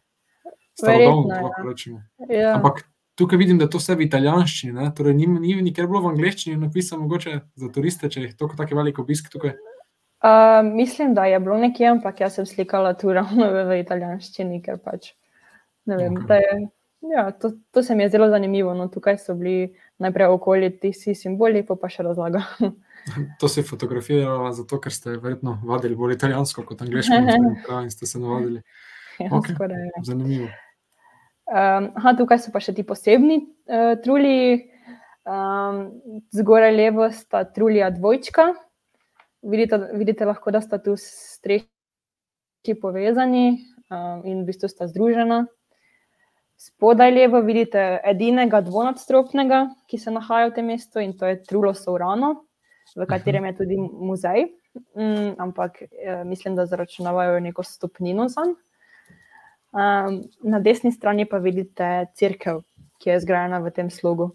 Starodobno, 0.74 1.34
lahko 1.42 1.68
rečemo. 1.68 2.00
Ja. 2.28 2.56
Ampak 2.56 2.82
tukaj 3.14 3.38
vidim, 3.38 3.58
da 3.58 3.68
to 3.70 3.78
vse 3.78 3.94
v 3.94 4.06
italijanščini, 4.08 4.72
ne? 4.74 4.88
torej 4.94 5.14
ni, 5.14 5.26
ni 5.26 5.54
nikjer 5.62 5.86
bilo 5.90 6.00
v 6.02 6.10
angleščini 6.14 6.58
napisano, 6.58 7.04
mogoče 7.04 7.36
za 7.54 7.70
turiste, 7.74 8.10
če 8.10 8.24
je 8.24 8.32
to 8.38 8.48
tako 8.58 8.80
velik 8.80 8.98
obisk 8.98 9.30
tukaj. 9.30 9.54
Uh, 10.24 10.64
mislim, 10.66 11.14
da 11.14 11.28
je 11.30 11.38
bilo 11.40 11.58
nekje, 11.60 11.86
ampak 11.92 12.24
jaz 12.24 12.38
sem 12.40 12.46
slikala 12.46 12.94
tu 12.98 13.12
ravno 13.12 13.50
v, 13.52 13.64
v 13.68 13.78
italijanščini, 13.82 14.62
ker 14.64 14.80
pač 14.82 15.12
ne 15.86 15.98
vem. 16.00 16.18
Okej. 16.18 16.26
da 16.30 16.40
Je, 16.40 16.58
ja, 17.10 17.30
to, 17.32 17.52
to 17.70 17.82
se 17.82 17.94
mi 17.94 18.02
je 18.02 18.08
zelo 18.08 18.28
zanimivo. 18.28 18.74
No, 18.74 18.88
tukaj 18.88 19.18
so 19.18 19.34
bili 19.34 19.74
najprej 19.98 20.26
okoli 20.26 20.70
ti 20.78 20.90
vsi 20.90 21.14
simboli, 21.14 21.64
pa 21.66 21.76
pa 21.76 21.88
še 21.88 22.06
razlaga. 22.06 22.44
To 23.36 23.50
si 23.52 23.60
fotografirala 23.60 24.54
zato, 24.56 24.78
ker 24.80 24.92
ste 24.92 25.18
verjetno 25.20 25.58
vadili 25.68 25.92
bolj 25.92 26.14
italijansko 26.14 26.62
kot 26.64 26.80
angliško 26.86 27.18
in 27.82 27.90
ste 27.92 28.06
se 28.08 28.16
navadili. 28.18 28.62
ja, 29.20 29.28
Okej. 29.28 29.52
skoraj, 29.52 29.82
ja. 29.90 30.04
Zanimivo. 30.08 30.46
Um, 31.44 31.90
aha, 32.00 32.14
tukaj 32.16 32.40
so 32.40 32.52
pa 32.54 32.62
še 32.64 32.72
ti 32.72 32.80
posebni 32.88 33.42
uh, 33.44 33.92
truli. 34.00 34.70
Um, 35.28 35.82
zgoraj 36.32 36.72
levo 36.72 37.10
sta 37.12 37.44
trulija 37.44 37.90
dvojčka. 37.92 38.54
Vidite, 39.52 39.82
vidite 40.00 40.24
lahko, 40.24 40.52
da 40.56 40.64
sta 40.64 40.80
tu 40.80 40.96
strehi 41.00 42.76
povezani 42.80 43.58
um, 43.92 44.24
in 44.24 44.42
v 44.42 44.48
bistvu 44.48 44.72
sta 44.72 44.88
združena. 44.88 45.44
Spodaj 46.56 47.10
levo 47.12 47.40
vidite 47.44 48.00
edinega 48.04 48.60
dvonadstropnega, 48.64 49.66
ki 49.90 49.98
se 49.98 50.12
nahaja 50.14 50.50
v 50.50 50.54
tem 50.58 50.68
mestu 50.72 51.02
in 51.02 51.16
to 51.18 51.26
je 51.26 51.40
Trulo 51.42 51.74
Sovrano, 51.74 52.46
v 52.96 53.06
katerem 53.10 53.50
je 53.50 53.56
tudi 53.58 53.78
muzej. 53.80 54.46
Mm, 54.98 55.34
ampak 55.38 55.82
eh, 55.82 56.24
mislim, 56.24 56.56
da 56.56 56.66
zaračunavajo 56.66 57.40
neko 57.40 57.62
stopnino 57.62 58.28
za 58.28 58.46
njega. 58.46 58.64
Um, 59.74 60.20
na 60.42 60.60
desni 60.60 60.92
strani 60.92 61.24
pa 61.26 61.40
vidite 61.42 62.06
crkv, 62.14 62.60
ki 63.02 63.10
je 63.10 63.20
zgrajena 63.24 63.58
v 63.58 63.72
tem 63.74 63.88
slogu. 63.90 64.28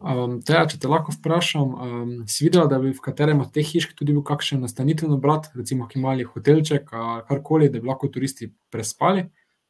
Um, 0.00 0.38
teja, 0.40 0.62
če 0.64 0.78
te 0.80 0.88
lahko 0.88 1.12
vprašam, 1.12 1.74
um, 1.74 2.14
si 2.24 2.46
videla, 2.46 2.64
da 2.72 2.78
bi 2.80 2.94
v 2.94 3.04
katerem 3.04 3.42
od 3.44 3.52
teh 3.52 3.68
hiš 3.68 3.90
tudi 3.98 4.14
bil 4.16 4.24
kakšen 4.24 4.64
nastanitveni 4.64 5.12
obrat, 5.12 5.50
recimo, 5.56 5.84
ki 5.88 6.00
mali 6.00 6.24
hotelček 6.24 6.88
ali 6.96 7.26
karkoli, 7.28 7.68
da 7.68 7.82
bi 7.82 7.90
lahko 7.90 8.08
turisti 8.12 8.48
prespali? 8.72 9.26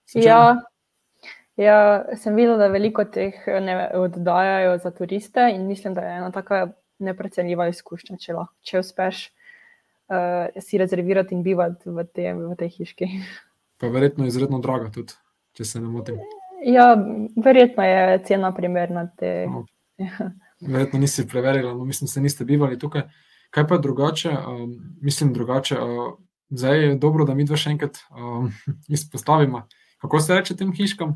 slučajno? 0.06 0.30
Ja, 0.30 0.56
ja, 1.58 1.78
sem 2.16 2.36
videla, 2.38 2.56
da 2.60 2.68
veliko 2.72 3.04
teh 3.04 3.36
ne 3.46 3.90
oddajajo 3.98 4.78
za 4.82 4.92
turiste 4.94 5.50
in 5.54 5.66
mislim, 5.66 5.94
da 5.94 6.06
je 6.06 6.16
ena 6.18 6.30
taka 6.32 6.68
neprecenljiva 6.98 7.68
izkušnja, 7.70 8.16
če, 8.18 8.34
lahko, 8.34 8.54
če 8.66 8.82
uspeš 8.82 9.22
uh, 10.10 10.62
si 10.62 10.78
rezervirati 10.80 11.36
in 11.36 11.44
bivati 11.46 11.90
v, 11.90 12.04
te, 12.14 12.32
v 12.34 12.58
tej 12.58 12.74
hiški. 12.78 13.08
Pa 13.78 13.90
verjetno 13.94 14.26
izredno 14.26 14.58
draga 14.62 14.90
tudi, 14.94 15.14
če 15.54 15.66
se 15.66 15.82
ne 15.82 15.90
motim. 15.92 16.18
Ja, 16.66 16.90
verjetno 17.38 17.86
je 17.86 18.18
cena 18.26 18.50
primerna 18.54 19.06
te. 19.18 19.46
No. 19.50 19.64
Ja. 19.98 20.32
Verjetno 20.60 20.98
nisi 20.98 21.22
preverila, 21.28 21.70
no, 21.74 21.84
mislim, 21.86 22.10
da 22.10 22.22
niste 22.24 22.44
bivali 22.44 22.78
tukaj. 22.78 23.06
Kaj 23.54 23.66
pa 23.68 23.78
je 23.78 23.84
drugače? 23.86 24.30
Um, 24.30 24.72
mislim, 25.00 25.30
drugače. 25.32 25.78
Uh, 25.78 26.16
zdaj 26.50 26.82
je 26.82 26.94
dobro, 26.98 27.24
da 27.24 27.34
mi 27.34 27.46
dva 27.46 27.56
še 27.56 27.70
enkrat 27.76 28.02
um, 28.10 28.50
izpostavimo. 28.98 29.66
Kako 30.02 30.20
se 30.20 30.34
reče 30.34 30.56
tem 30.56 30.72
hiškam? 30.74 31.14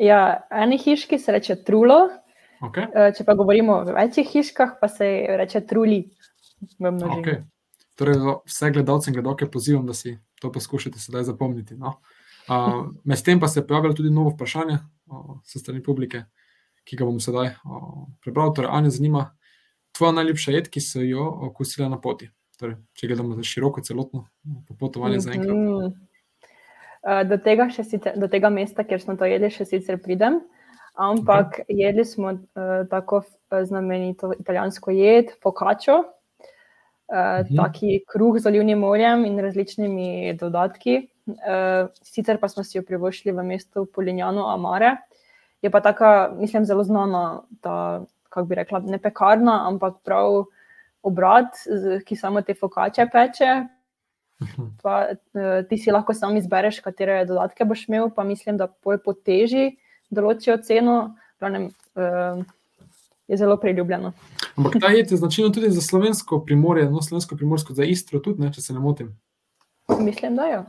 Ja, 0.00 0.46
eni 0.50 0.78
hiški 0.80 1.18
se 1.18 1.32
reče 1.32 1.58
trulo, 1.64 2.08
Okay. 2.62 2.86
eh, 2.94 3.10
če 3.16 3.24
pa 3.26 3.34
govorimo 3.34 3.80
o 3.80 3.94
večjih 3.96 4.28
hiškah, 4.30 4.76
pa 4.80 4.88
se 4.88 5.08
reče 5.40 5.64
truli. 5.66 6.04
v 6.78 6.90
množini. 6.94 7.22
Okay. 7.22 7.40
Torej, 7.98 8.20
vse 8.46 8.70
gledalce 8.70 9.10
in 9.10 9.16
gledalke 9.16 9.48
pozivam, 9.50 9.86
da 9.86 9.94
si 9.98 10.14
to 10.40 10.52
poskušate 10.52 11.00
sedaj 11.02 11.24
zapomniti. 11.26 11.74
No? 11.74 11.96
Uh, 12.46 12.86
Medtem 13.04 13.40
pa 13.40 13.48
se 13.48 13.60
je 13.60 13.66
pojavilo 13.66 13.94
tudi 13.94 14.10
novo 14.10 14.30
vprašanje 14.30 14.78
uh, 14.78 15.40
s 15.42 15.58
strani 15.58 15.82
publike, 15.82 16.22
ki 16.86 16.96
ga 16.96 17.08
bom 17.08 17.18
sedaj 17.20 17.50
uh, 17.50 18.06
prebral. 18.22 18.54
Torej, 18.54 18.70
Anja, 18.70 18.94
zanima 18.94 19.24
tvoja 19.90 20.14
najljubša 20.20 20.54
jed, 20.54 20.70
ki 20.70 20.80
so 20.80 21.02
jo 21.02 21.26
okusila 21.50 21.90
na 21.90 21.98
poti. 22.00 22.30
Torej, 22.62 22.78
če 22.94 23.10
gledamo 23.10 23.34
za 23.34 23.42
široko, 23.42 23.82
celotno 23.82 24.28
popotovanje 24.70 25.18
za 25.20 25.34
enkrat. 25.34 25.98
Mhm. 27.04 27.12
Eh, 27.20 27.24
Do 27.24 27.38
tega, 27.38 27.68
sicer, 27.70 28.12
do 28.16 28.28
tega 28.28 28.48
mesta, 28.50 28.84
kjer 28.84 29.00
smo 29.00 29.16
to 29.16 29.24
jedli, 29.24 29.50
še 29.50 29.64
sicer 29.64 29.98
pridem. 29.98 30.40
Ampak 30.94 31.62
okay. 31.64 31.64
jedli 31.68 32.04
smo 32.04 32.28
uh, 32.32 32.86
tako 32.90 33.22
eh, 33.50 33.64
znamenito 33.64 34.32
italijansko 34.38 34.90
jed, 34.90 35.32
focaccio, 35.42 35.98
uh, 35.98 37.40
Mhm. 37.42 37.56
taki 37.56 38.04
kruh 38.06 38.38
z 38.38 38.46
olivnim 38.46 38.84
oljem 38.84 39.24
in 39.24 39.38
različnimi 39.38 40.36
dodatki. 40.38 41.08
Uh, 41.26 41.88
sicer 42.02 42.38
pa 42.38 42.48
smo 42.48 42.64
si 42.64 42.78
jo 42.78 42.82
privoščili 42.82 43.32
v 43.32 43.42
mestu 43.44 43.86
Polignano 43.86 44.46
Amare. 44.52 44.96
Je 45.62 45.70
pa 45.70 45.80
taka, 45.80 46.34
mislim, 46.38 46.64
zelo 46.64 46.84
znana, 46.84 47.42
ta, 47.62 48.02
kako 48.28 48.46
bi 48.46 48.54
rekla, 48.54 48.80
ne 48.80 48.98
pekarna, 48.98 49.68
ampak 49.68 49.94
prav 50.04 50.44
obrat, 51.02 51.54
ki 52.06 52.16
samo 52.16 52.42
te 52.42 52.54
fokače 52.54 53.06
peče, 53.12 53.46
Mhm. 53.54 53.66
Pa 54.82 55.06
uh, 55.12 55.68
ti 55.68 55.78
si 55.78 55.92
lahko 55.92 56.14
sam 56.14 56.36
izbereš, 56.36 56.80
katere 56.84 57.24
dodatke 57.28 57.64
boš 57.64 57.86
imel, 57.88 58.10
pa 58.14 58.24
mislim, 58.24 58.56
da 58.56 58.66
pol 58.66 58.98
po 59.04 59.12
teži 59.12 59.76
določijo 60.10 60.56
ceno. 60.64 61.14
Glavnem, 61.40 61.70
uh, 61.94 62.44
je 63.28 63.36
zelo 63.36 63.56
priljubljeno. 63.56 64.12
Ampak 64.56 64.76
ta 64.80 64.90
jed 64.92 65.10
je 65.10 65.16
značilna 65.16 65.52
tudi 65.52 65.70
za 65.70 65.80
slovensko 65.80 66.42
primorje, 66.44 66.90
no, 66.90 67.02
slovensko 67.02 67.36
primorsko 67.36 67.74
za 67.74 67.84
Istro, 67.84 68.20
tudi, 68.20 68.42
ne, 68.42 68.52
če 68.52 68.60
se 68.60 68.74
ne 68.74 68.80
motim. 68.80 69.14
Mislim, 69.98 70.36
da 70.36 70.46
jo. 70.46 70.64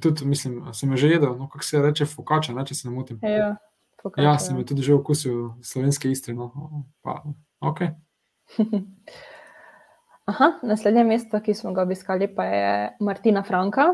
Tudi, 0.00 0.24
mislim, 0.26 0.64
sem 0.74 0.90
jo 0.90 0.96
že 0.96 1.08
jedel, 1.08 1.36
no, 1.38 1.48
kako 1.52 1.64
se 1.64 1.82
reče, 1.82 2.06
fokača, 2.10 2.52
ne, 2.56 2.66
če 2.66 2.74
se 2.74 2.88
ne 2.88 2.94
motim. 2.94 3.20
Ja, 3.22 3.54
Ja, 4.16 4.38
sem 4.38 4.54
jo 4.58 4.64
tudi 4.64 4.84
že 4.86 4.94
okusil, 4.94 5.56
slovenske 5.66 6.10
Istre. 6.10 6.34
No. 6.34 6.52
Pa, 7.02 7.26
okay. 7.58 7.96
Aha, 10.26 10.46
naslednje 10.66 11.04
mesto, 11.06 11.38
ki 11.38 11.52
smo 11.54 11.70
ga 11.70 11.84
obiskali, 11.86 12.26
pa 12.26 12.44
je 12.50 12.70
Martina 12.98 13.44
Franka, 13.46 13.92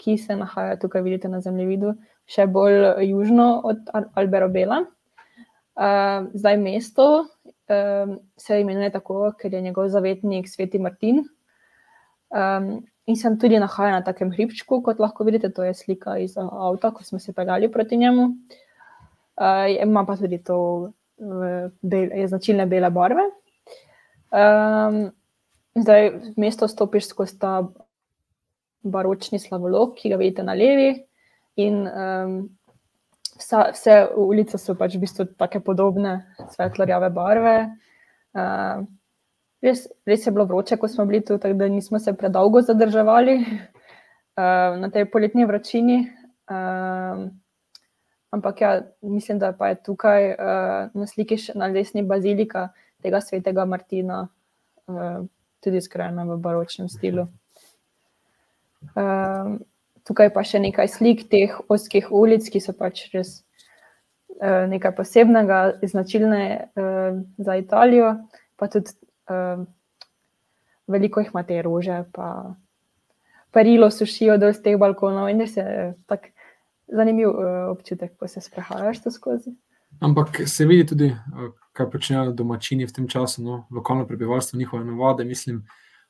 ki 0.00 0.14
se 0.16 0.32
nahaja 0.32 0.78
tukaj, 0.80 1.02
vidite 1.04 1.28
na 1.28 1.42
zemljevidu, 1.44 1.90
še 2.24 2.46
bolj 2.48 3.02
južno 3.04 3.48
od 3.68 3.82
Al- 3.92 4.06
Alberobela. 4.16 4.78
Uh, 5.74 6.30
zdaj 6.32 6.56
mesto 6.62 7.06
um, 7.20 8.14
se 8.40 8.56
imenuje 8.62 8.94
tako, 8.94 9.26
ker 9.36 9.52
je 9.52 9.60
njegov 9.60 9.90
zavetnik 9.92 10.48
Sveti 10.48 10.80
Martin. 10.80 11.18
Um, 12.32 12.70
in 13.04 13.18
se 13.20 13.32
tudi 13.42 13.58
nahaja 13.60 13.98
na 13.98 14.04
takem 14.06 14.30
hribčku, 14.32 14.78
kot 14.86 15.02
lahko 15.04 15.26
vidite, 15.28 15.50
to 15.52 15.66
je 15.66 15.74
slika 15.76 16.14
iz 16.22 16.38
avta, 16.40 16.94
ko 16.96 17.04
smo 17.04 17.20
se 17.20 17.34
peljali 17.36 17.68
proti 17.72 17.98
njemu. 18.00 18.24
Uh, 19.36 19.68
ima 19.82 20.06
pa 20.08 20.16
tudi 20.16 20.40
to, 20.40 20.56
uh, 21.20 21.68
bel, 21.82 22.08
je 22.22 22.30
značilne 22.32 22.64
bele 22.72 22.88
barve. 22.90 23.28
Um, 24.32 25.12
Zdaj, 25.74 26.10
v 26.10 26.38
mesto 26.38 26.68
stopiš 26.70 27.08
skozi 27.10 27.38
ta 27.38 27.64
baročni 28.86 29.40
slavolok, 29.42 29.96
ki 29.98 30.12
ga 30.12 30.18
vidite 30.20 30.44
na 30.46 30.54
levi, 30.54 30.92
in 31.58 31.82
um, 31.88 32.36
vsa, 33.38 33.70
vse 33.74 33.96
ulice 34.16 34.58
so 34.58 34.76
pač 34.78 34.94
v 34.94 35.04
bistvu 35.04 35.26
tako 35.38 35.62
podobne, 35.66 36.20
svetlo-rjave 36.54 37.10
barve. 37.14 37.56
Uh, 38.34 38.86
res, 39.64 39.86
res 40.06 40.26
je 40.26 40.34
bilo 40.34 40.46
vroče, 40.50 40.78
ko 40.78 40.90
smo 40.90 41.06
bili 41.10 41.24
tu, 41.24 41.38
tako 41.42 41.58
da 41.58 41.70
nismo 41.70 41.98
se 41.98 42.14
predolgo 42.14 42.62
zadrževali 42.62 43.38
uh, 43.42 44.78
na 44.78 44.90
tej 44.94 45.08
poletni 45.10 45.46
vročini. 45.46 46.04
Uh, 46.50 47.26
ampak 48.30 48.60
ja, 48.60 48.72
mislim, 49.02 49.38
da 49.42 49.50
pa 49.58 49.72
je 49.72 49.82
tukaj 49.82 50.34
uh, 50.34 50.90
na 50.94 51.06
sliki 51.06 51.38
še 51.38 51.54
na 51.58 51.70
desni 51.74 52.02
bazilika 52.06 52.68
tega 53.02 53.22
svetega 53.22 53.66
Martina. 53.66 54.26
Uh, 54.86 55.26
tudi 55.64 55.80
skrajna 55.80 56.26
v 56.28 56.36
baročnem 56.42 56.90
stilu. 56.92 57.28
Um, 58.92 59.62
tukaj 60.04 60.30
pa 60.34 60.44
še 60.44 60.60
nekaj 60.60 60.90
slik 60.92 61.24
teh 61.32 61.54
oskih 61.72 62.10
ulic, 62.12 62.44
ki 62.52 62.60
so 62.60 62.74
pač 62.76 63.06
res 63.14 63.40
uh, 64.40 64.68
nekaj 64.68 64.92
posebnega, 64.98 65.60
značilne 65.88 66.44
uh, 66.60 67.16
za 67.40 67.56
Italijo, 67.60 68.12
pa 68.60 68.68
tudi 68.68 68.92
uh, 69.32 69.64
veliko 70.90 71.24
jih 71.24 71.32
ima 71.32 71.44
te 71.48 71.62
rože, 71.64 72.02
pa 72.12 72.54
perilo 73.54 73.88
sušijo 73.90 74.36
dol 74.38 74.52
z 74.52 74.66
teh 74.66 74.78
balkonov 74.80 75.30
in 75.32 75.40
res 75.46 75.56
je 75.56 75.92
tak 76.10 76.32
zanimiv 76.92 77.32
uh, 77.32 77.72
občutek, 77.72 78.18
ko 78.20 78.28
se 78.28 78.44
sprehajaš 78.44 79.06
to 79.06 79.14
skozi. 79.14 79.56
Ampak 80.00 80.40
se 80.46 80.66
vidi 80.66 80.86
tudi, 80.86 81.06
eh, 81.06 81.50
kaj 81.72 81.90
počnejo 81.90 82.32
domačini 82.32 82.86
v 82.86 82.92
tem 82.92 83.08
času, 83.08 83.42
no, 83.42 83.66
lokalno 83.70 84.06
prebivalstvo, 84.06 84.58
njihove 84.58 84.84
navade. 84.84 85.24
Mislim, 85.24 85.64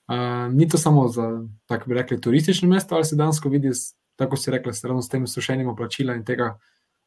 uh, 0.09 0.53
ni 0.53 0.69
to 0.69 0.79
samo 0.79 1.09
za, 1.09 1.43
tako 1.67 1.89
bi 1.89 1.95
rekli, 1.95 2.21
turistično 2.21 2.69
mesto, 2.69 2.95
ali 2.95 3.05
se 3.05 3.17
dejansko 3.17 3.49
vidi, 3.49 3.71
tako 4.17 4.37
si 4.37 4.51
rekla, 4.51 4.73
s 4.73 4.85
ravno 4.85 5.03
s 5.03 5.09
tem 5.09 5.27
sušenjem 5.27 5.69
oblačila 5.69 6.15
in 6.15 6.25
tega, 6.25 6.59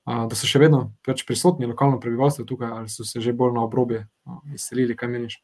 uh, 0.06 0.26
da 0.30 0.36
so 0.36 0.48
še 0.48 0.60
vedno 0.60 0.94
pač 1.06 1.22
prisotni 1.26 1.66
lokalno 1.70 2.00
prebivalstvo 2.00 2.46
tukaj, 2.46 2.72
ali 2.72 2.90
so 2.90 3.04
se 3.04 3.22
že 3.22 3.34
bolj 3.34 3.54
na 3.54 3.64
obrobje 3.64 4.08
uh, 4.26 4.42
izselili, 4.54 4.96
kaj 4.96 5.10
meniš. 5.10 5.44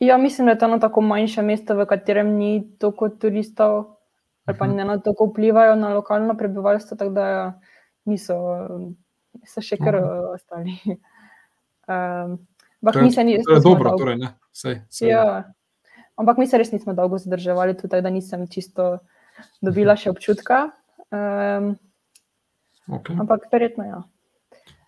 Ja, 0.00 0.18
mislim, 0.18 0.46
da 0.46 0.52
je 0.52 0.58
to 0.58 0.64
eno 0.64 0.78
tako 0.78 1.00
manjše 1.00 1.42
mesto, 1.42 1.74
v 1.76 1.86
katerem 1.86 2.36
ni 2.36 2.76
toliko 2.78 3.08
turistov, 3.08 3.96
ali 4.46 4.58
pa 4.58 4.66
Mhm. 4.66 4.76
ne 4.76 4.84
na 4.84 4.98
toliko 4.98 5.26
vplivajo 5.32 5.76
na 5.76 5.94
lokalno 5.94 6.36
prebivalstvo, 6.36 6.96
tako 6.96 7.10
da 7.10 7.60
niso 8.04 8.36
so 9.44 9.60
še 9.60 9.76
kar 9.76 9.96
Aha. 9.96 10.34
ostali. 10.34 10.76
Um, 11.88 12.38
ampak 12.78 12.92
To 12.92 12.98
je- 12.98 13.04
mi 13.04 13.10
se 13.10 13.24
ni, 13.24 13.36
res 13.36 13.44
To 13.44 13.50
je 13.50 13.56
nismo 13.56 13.70
dobro, 13.70 13.90
dolgo- 13.90 13.98
torej, 13.98 14.16
ne? 14.16 14.28
Sej, 14.52 14.80
sej. 14.88 15.08
Ja. 15.08 15.44
Ampak 16.16 16.38
mi 16.38 16.46
se 16.46 16.58
res 16.58 16.70
nismo 16.70 16.94
dolgo 16.94 17.18
zadrževali, 17.18 17.74
tudi 17.74 17.98
da 17.98 18.10
nisem 18.10 18.46
čisto 18.46 18.98
dobila 19.60 19.96
še 19.96 20.10
občutka. 20.10 20.70
Um, 21.10 21.74
Okay. 22.88 23.16
ampak 23.16 23.40
verjetno 23.48 23.84
ja. 23.84 24.02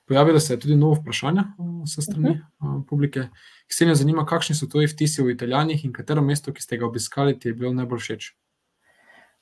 Pojavilo 0.04 0.38
se 0.38 0.54
je 0.54 0.58
tudi 0.58 0.76
novo 0.76 0.94
vprašanje 0.94 1.42
uh, 1.58 1.82
s 1.84 1.98
strani 2.00 2.30
uh 2.30 2.36
Mhm. 2.36 2.42
-huh. 2.72 2.86
publike. 2.86 3.28
Ksenija 3.66 3.94
zanima, 3.94 4.24
kakšni 4.24 4.54
so 4.54 4.66
tvoji 4.66 4.86
vtisi 4.86 5.22
o 5.22 5.28
Italijanih 5.28 5.84
in 5.84 5.92
katero 5.92 6.22
mesto, 6.22 6.52
ki 6.52 6.62
ste 6.62 6.76
ga 6.76 6.86
obiskali, 6.86 7.38
ti 7.38 7.48
je 7.48 7.54
bilo 7.54 7.72
najbolj 7.72 7.98
všeč. 7.98 8.34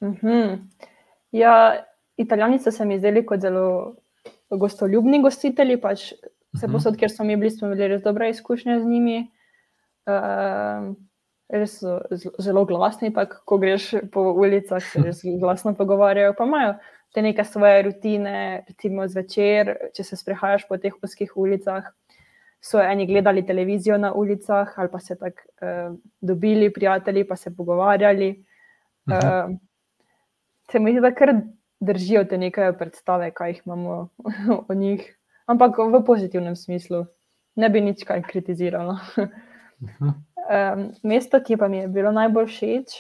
Mhm. 0.01 0.55
Ja, 1.33 1.85
Italijani 2.17 2.59
so 2.59 2.71
se 2.71 2.85
mi 2.85 2.99
zdeli 2.99 3.27
kot 3.27 3.41
zelo 3.41 3.97
gostoljubni 4.51 5.23
gostitelji. 5.23 5.81
Pač 5.81 6.13
vse 6.53 6.67
Mhm. 6.67 6.73
posod, 6.73 6.97
kjer 6.97 7.11
smo 7.11 7.25
mi 7.25 7.37
bili, 7.37 7.51
smo 7.51 7.69
imeli 7.69 7.89
res 7.89 8.03
dobre 8.03 8.31
izkušnje 8.31 8.81
z 8.81 8.87
njimi. 8.87 9.31
Um, 10.07 10.97
res 11.49 11.79
so 11.81 12.01
zelo 12.39 12.65
glasni, 12.65 13.13
tak, 13.15 13.43
ko 13.45 13.59
greš 13.59 13.95
po 14.13 14.33
ulicah, 14.33 14.83
se 14.83 15.03
res 15.03 15.21
glasno 15.43 15.75
pogovarjajo. 15.75 16.35
Pa 16.39 16.45
imajo 16.45 16.75
te 17.15 17.23
neke 17.23 17.45
svoje 17.45 17.83
rutine, 17.83 18.65
recimo 18.69 19.07
zvečer, 19.09 19.77
če 19.95 20.05
se 20.05 20.17
sprehajaš 20.17 20.69
po 20.69 20.77
teh 20.79 20.95
ozkih 21.03 21.33
ulicah. 21.37 21.85
So 22.61 22.79
eni 22.81 23.07
gledali 23.07 23.47
televizijo 23.47 23.99
na 23.99 24.13
ulicah, 24.13 24.75
ali 24.77 24.89
pa 24.93 24.99
se 24.99 25.17
tako 25.19 25.43
uh, 25.63 25.97
dobili, 26.21 26.73
prijatelji, 26.73 27.25
pa 27.29 27.37
se 27.37 27.57
pogovarjali. 27.57 28.45
Uh, 29.11 29.57
se 30.71 30.79
mi 30.79 30.93
zdi, 30.93 31.01
da 31.01 31.11
kar 31.15 31.33
držijo 31.81 32.25
te 32.25 32.39
neke 32.39 32.73
predstave, 32.79 33.31
kaj 33.35 33.51
jih 33.51 33.63
imamo 33.67 34.09
o 34.69 34.75
njih, 34.75 35.05
ampak 35.47 35.79
v 35.79 36.03
pozitivnem 36.07 36.57
smislu. 36.57 37.07
Ne 37.57 37.69
bi 37.69 37.81
nič 37.81 38.05
kaj 38.05 38.23
kritizirala. 38.29 38.99
Mhm. 39.81 40.09
Um, 40.51 40.89
mesto, 41.07 41.39
ki 41.39 41.55
pa 41.57 41.69
mi 41.69 41.77
je 41.79 41.89
bilo 41.89 42.11
najbolj 42.11 42.47
všeč, 42.51 42.95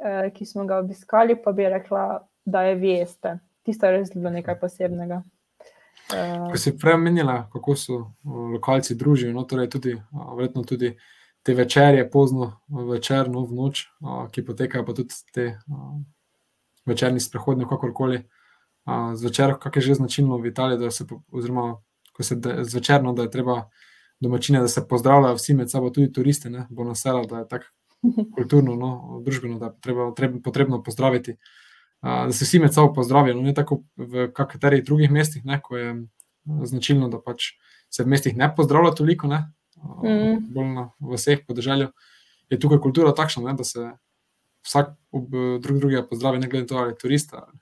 uh, 0.00 0.30
ki 0.32 0.46
smo 0.48 0.64
ga 0.64 0.78
obiskali, 0.80 1.34
pa 1.36 1.52
bi 1.52 1.66
rekla, 1.68 2.22
da 2.44 2.62
je 2.64 2.78
Vieste. 2.80 3.34
Tisto 3.62 3.86
je 3.86 3.92
res 3.92 4.12
bilo 4.14 4.30
nekaj 4.32 4.56
posebnega. 4.60 5.18
Uh, 6.14 6.46
Ko 6.48 6.60
si 6.60 6.72
prej 6.78 6.96
omenila, 6.96 7.42
kako 7.52 7.76
so 7.76 7.98
uh, 7.98 8.38
lokalci 8.54 8.96
družijo, 8.96 9.34
no, 9.36 9.44
torej 9.44 9.68
tudi, 9.74 9.98
verjetno 10.36 10.64
tudi 10.64 10.94
te 11.44 11.54
večerje, 11.54 12.06
pozno 12.10 12.54
večer, 12.88 13.28
no, 13.28 13.44
v 13.44 13.58
noč, 13.58 13.84
uh, 14.00 14.24
ki 14.32 14.46
potekajo, 14.46 14.86
pa 14.88 14.96
tudi 14.96 15.20
te 15.34 15.50
uh, 15.58 15.98
večerni 16.86 17.20
sprehodi, 17.20 17.66
kakorkoli. 17.68 18.22
Uh, 18.84 19.14
zvečer, 19.16 19.54
kak 19.60 19.76
je 19.76 19.82
že 19.82 19.94
značilno 19.94 20.36
v 20.38 20.46
Italiji, 20.46 20.78
da 20.78 20.90
se, 20.90 21.06
oziroma 21.32 21.78
ko 22.12 22.22
se 22.22 22.36
de, 22.36 22.64
zvečerno, 22.64 23.12
da 23.12 23.22
je 23.22 23.30
treba 23.30 23.70
domačine, 24.20 24.60
da 24.60 24.68
se 24.68 24.88
pozdravljajo 24.88 25.34
vsi 25.34 25.54
med 25.54 25.70
sabo, 25.70 25.90
tudi 25.90 26.12
turiste, 26.12 26.50
ne, 26.50 26.66
bo 26.70 26.84
nasela, 26.84 27.24
da 27.24 27.38
je 27.38 27.48
tako 27.48 27.64
kulturno, 28.36 28.76
no, 28.76 29.20
družbeno, 29.24 29.58
da 29.58 29.66
je 29.66 29.80
treba, 29.80 30.10
treba, 30.14 30.38
potrebno 30.44 30.82
pozdraviti. 30.82 31.36
Uh, 32.02 32.26
da 32.28 32.32
se 32.32 32.44
vsi 32.44 32.58
med 32.58 32.74
sabo 32.74 32.92
pozdravijo, 32.92 33.34
no, 33.36 33.42
ne 33.42 33.54
tako 33.54 33.82
v 33.96 34.28
katerih 34.32 34.84
drugih 34.84 35.10
mestih, 35.10 35.44
ne, 35.44 35.60
ko 35.62 35.76
je 35.76 35.94
značilno, 36.44 37.08
da 37.08 37.20
pač 37.24 37.54
se 37.90 38.04
v 38.04 38.12
mestih 38.12 38.36
ne 38.36 38.50
pozdravlja 38.56 38.92
toliko, 38.94 39.26
ne, 39.28 39.46
uh, 39.76 40.04
Mhm. 40.04 40.52
bolj 40.54 40.74
na 40.74 40.90
vseh 41.00 41.46
podeželju. 41.46 41.88
Je 42.50 42.60
tukaj 42.60 42.78
kultura 42.78 43.14
takšna, 43.14 43.42
ne, 43.48 43.54
da 43.56 43.64
se 43.64 43.90
vsak 44.64 44.94
ob 45.12 45.34
eh, 45.34 45.58
drug 45.62 45.78
drugega 45.78 46.06
pozdravi, 46.08 46.40
ne 46.42 46.48
glede 46.48 46.64
na 46.64 46.68
to, 46.72 46.80
ali 46.80 46.94
je 46.94 46.98
turist 47.02 47.34
ali 47.34 47.52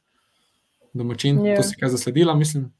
domačin. 0.92 1.44
Ja. 1.46 1.56
To 1.56 1.62
si 1.62 1.76
kaj 1.80 1.94
zasledila, 1.96 2.34
mislim. 2.34 2.70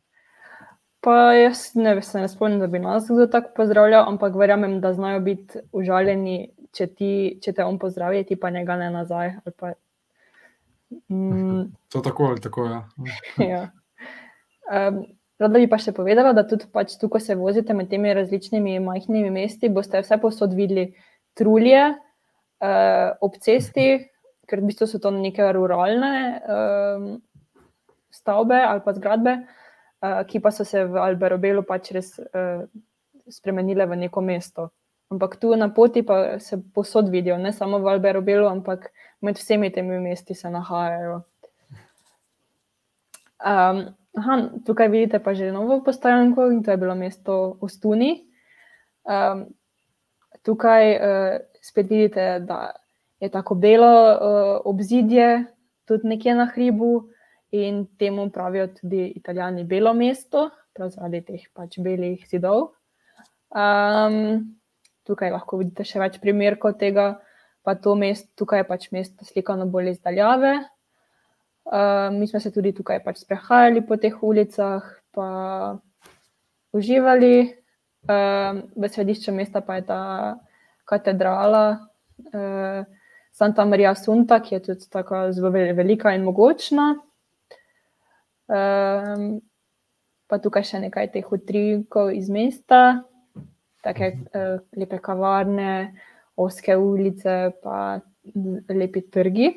Pa 1.03 1.33
jaz 1.35 1.73
ne, 1.75 1.97
se 2.03 2.21
ne 2.21 2.29
spomnim, 2.29 2.61
da 2.61 2.67
bi 2.67 2.79
nas 2.79 3.09
kdo 3.11 3.27
tako 3.27 3.51
pozdravljal, 3.57 4.05
ampak 4.09 4.37
verjamem, 4.39 4.81
da 4.81 4.93
znajo 4.95 5.21
biti 5.21 5.59
užaljeni, 5.73 6.53
če, 6.73 6.87
ti, 6.87 7.15
če 7.43 7.53
te 7.57 7.65
on 7.67 7.79
pozdravi, 7.83 8.23
ti 8.29 8.37
pa 8.39 8.53
njega 8.55 8.77
ne 8.79 8.91
nazaj. 8.95 9.33
Pa, 9.59 9.73
mm, 11.09 11.65
To 11.93 12.01
tako 12.01 12.31
ali 12.31 12.41
tako. 12.41 12.69
Ja. 12.71 12.85
ja. 13.53 13.65
um, 14.71 15.03
rada 15.43 15.59
bi 15.59 15.67
pa 15.67 15.81
še 15.83 15.95
povedala, 15.97 16.37
da 16.39 16.47
tudi 16.47 16.71
pač 16.71 16.95
tu, 17.01 17.11
ko 17.11 17.19
se 17.19 17.35
vozite 17.35 17.75
med 17.75 17.91
temi 17.91 18.15
različnimi 18.15 18.79
majhnimi 18.85 19.35
mesti, 19.35 19.73
boste 19.75 20.05
vse 20.05 20.21
posod 20.23 20.55
videli 20.55 20.93
trulje 21.35 21.83
uh, 21.91 23.11
ob 23.21 23.43
cesti, 23.43 24.05
ker 24.49 24.61
v 24.61 24.71
bistvu 24.71 24.87
so 24.87 24.99
to 24.99 25.11
neke 25.15 25.45
ruralne 25.55 26.43
um, 26.45 27.05
stavbe 28.13 28.59
ali 28.59 28.81
pa 28.85 28.93
zgradbe, 28.93 29.37
uh, 30.03 30.23
ki 30.29 30.41
pa 30.41 30.51
so 30.51 30.65
se 30.65 30.85
v 30.85 31.01
Alberobelu 31.01 31.65
pač 31.67 31.93
res 31.97 32.19
uh, 32.19 32.67
spremenile 33.31 33.87
v 33.87 34.05
neko 34.07 34.21
mesto. 34.21 34.71
Ampak 35.13 35.37
tu 35.37 35.53
na 35.57 35.69
poti 35.69 36.03
pa 36.03 36.39
se 36.41 36.57
posod 36.75 37.11
vidijo, 37.13 37.37
ne 37.39 37.53
samo 37.53 37.79
v 37.79 37.89
Alberobelu, 37.97 38.49
ampak 38.49 38.91
med 39.21 39.37
vsemi 39.37 39.71
temi 39.71 40.01
mesti 40.01 40.35
se 40.35 40.51
nahajajo. 40.51 41.23
Um, 43.43 43.81
aha, 44.17 44.37
tukaj 44.67 44.89
vidite 44.89 45.19
pa 45.19 45.35
že 45.35 45.53
novo 45.53 45.83
postajanko 45.83 46.51
in 46.53 46.63
to 46.63 46.71
je 46.71 46.77
bilo 46.77 46.95
mesto 46.95 47.59
Ostuni. 47.61 48.25
Um, 49.03 49.51
tukaj 50.43 50.85
uh, 50.97 51.39
spet 51.63 51.91
vidite, 51.91 52.41
da 52.47 52.82
je 53.23 53.31
tako 53.31 53.55
belo 53.55 53.87
uh, 53.87 54.61
obzidje, 54.67 55.45
tudi 55.87 56.09
nekje 56.11 56.35
na 56.35 56.47
hribu 56.51 57.09
in 57.55 57.87
temu 57.99 58.31
pravijo 58.31 58.67
tudi 58.67 59.07
italijani 59.17 59.65
belo 59.65 59.93
mesto, 59.95 60.49
prav 60.75 60.91
zaradi 60.91 61.21
teh 61.29 61.45
pač 61.55 61.79
belih 61.79 62.25
zidov. 62.27 62.73
Um, 63.55 64.57
tukaj 65.07 65.31
lahko 65.31 65.61
vidite 65.61 65.87
še 65.87 66.01
več 66.03 66.19
primerkov 66.23 66.75
tega, 66.81 67.21
pa 67.63 67.77
to 67.79 67.95
mesto, 67.95 68.27
tukaj 68.43 68.65
je 68.65 68.67
pač 68.67 68.89
mesto 68.91 69.29
slikano 69.29 69.69
bolj 69.71 69.93
izdaljave. 69.93 70.57
Uh, 71.63 72.11
mi 72.11 72.27
smo 72.27 72.41
se 72.43 72.51
tudi 72.51 72.73
tukaj 72.75 73.05
pač 73.05 73.21
sprehajali 73.23 73.85
po 73.87 74.01
teh 74.03 74.17
ulicah, 74.19 74.83
pa 75.15 75.29
uživali. 76.75 77.53
Uh, 78.03 78.65
v 78.75 78.91
središču 78.91 79.31
mesta 79.31 79.63
pa 79.63 79.79
je 79.79 79.87
ta 79.87 80.01
katedrala 80.91 81.79
uh, 82.35 82.83
Santa 83.33 83.65
Maria 83.65 83.95
Sunta, 83.95 84.41
ki 84.41 84.55
je 84.55 84.61
tudi 84.63 84.89
tako 84.91 85.33
zelo 85.33 85.51
vel- 85.51 85.75
velika 85.77 86.13
in 86.15 86.25
mogočna. 86.25 86.95
Um, 88.53 89.41
pa 90.29 90.39
tukaj 90.39 90.65
še 90.69 90.81
nekaj 90.83 91.11
teh 91.13 91.33
utrinkov 91.33 92.13
iz 92.13 92.29
mesta, 92.29 93.03
tako 93.85 94.09
uh, 94.13 94.59
lepe 94.77 94.99
kavarne, 95.01 95.95
oske 96.37 96.77
ulice, 96.77 97.53
pa 97.63 98.01
lepi 98.69 99.03
trgi. 99.09 99.49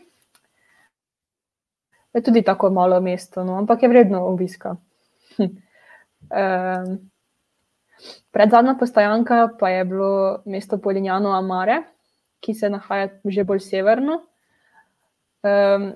Je 2.15 2.21
tudi 2.23 2.41
tako 2.47 2.69
malo 2.71 3.01
mesto, 3.03 3.43
no, 3.43 3.57
ampak 3.59 3.83
je 3.83 3.89
vredno 3.91 4.23
obiska. 4.27 4.77
um, 5.39 6.95
Predzadnja 8.31 8.75
postajanka 8.79 9.49
pa 9.59 9.69
je 9.69 9.85
bilo 9.85 10.41
mesto 10.45 10.77
Polignano 10.77 11.31
Amare, 11.31 11.81
ki 12.41 12.53
se 12.53 12.69
nahaja 12.69 13.09
že 13.25 13.43
bolj 13.43 13.59
severno. 13.59 14.23
Um, 15.45 15.93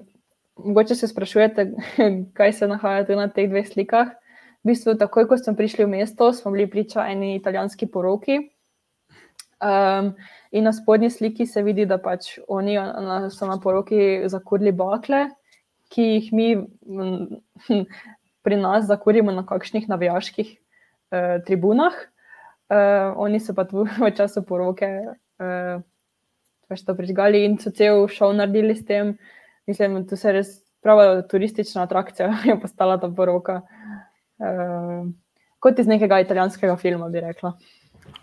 mogoče 0.65 0.95
se 0.95 1.07
sprašujete, 1.07 1.71
kaj 2.37 2.53
se 2.53 2.67
nahaja 2.67 3.05
tu 3.05 3.15
na 3.15 3.27
teh 3.27 3.49
dveh 3.49 3.67
slikah. 3.67 4.13
V 4.63 4.73
bistvu, 4.73 4.97
takoj, 4.99 5.27
ko 5.27 5.37
smo 5.39 5.55
prišli 5.55 5.85
v 5.85 5.93
mesto, 5.95 6.33
smo 6.35 6.51
bili 6.51 6.67
priča 6.67 7.07
eni 7.07 7.35
italijanski 7.37 7.87
poroki. 7.87 8.49
Um, 9.59 10.13
in 10.51 10.63
na 10.63 10.73
spodnji 10.73 11.09
sliki 11.09 11.45
se 11.47 11.63
vidi, 11.63 11.85
da 11.85 11.97
pač 11.97 12.37
oni 12.47 12.75
na, 12.75 13.29
so 13.31 13.47
na 13.47 13.59
poroki 13.59 14.27
zakurili 14.27 14.71
bakle, 14.71 15.29
ki 15.89 16.03
jih 16.03 16.31
mi 16.33 16.47
mm, 16.55 17.39
pri 18.43 18.59
nas 18.59 18.85
zakurimo 18.87 19.31
na 19.31 19.45
kakšnih 19.47 19.89
navijaških 19.89 20.51
uh, 20.55 21.39
tribunah. 21.47 21.95
Uh, 22.69 23.15
oni 23.17 23.39
so 23.39 23.55
pa 23.55 23.63
tu 23.65 23.87
v 24.03 24.11
času 24.15 24.43
poroke 24.43 24.87
uh, 25.07 25.81
pač 26.69 26.85
to 26.85 26.95
prižgali 26.95 27.43
in 27.45 27.57
so 27.59 27.73
cel 27.75 28.07
šov 28.07 28.35
naredili 28.37 28.75
s 28.77 28.85
tem. 28.85 29.15
Mislim, 29.67 30.03
da 30.05 30.17
se 30.17 30.31
res 30.33 30.53
prava 30.81 31.21
turistična 31.27 31.83
atrakcija 31.83 32.31
je 32.49 32.59
postala 32.61 32.99
ta 33.01 33.09
poroka. 33.09 33.61
Uh, 34.39 35.09
kot 35.59 35.79
iz 35.79 35.87
nekega 35.87 36.21
italijanskega 36.23 36.77
filma, 36.79 37.09
bi 37.09 37.21
rekla. 37.25 37.53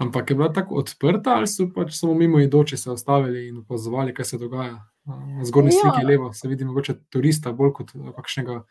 Ampak 0.03 0.31
je 0.31 0.37
bila 0.37 0.49
tako 0.53 0.81
odprta, 0.81 1.37
ali 1.37 1.47
so 1.47 1.69
pač 1.75 1.95
samo 1.95 2.15
mimo 2.15 2.41
idoči 2.41 2.77
se 2.77 2.91
ostavili 2.91 3.49
in 3.49 3.59
opazovali, 3.59 4.15
kaj 4.15 4.25
se 4.25 4.39
dogaja. 4.39 4.79
Na 5.07 5.45
zgornji 5.47 5.71
Ja. 5.71 5.81
sliki 5.81 6.07
levo 6.07 6.33
se 6.33 6.49
vidi 6.49 6.65
mogoče 6.65 6.95
turista, 7.11 7.53
bolj 7.53 7.73
kot 7.73 7.93
kakšnega 8.17 8.63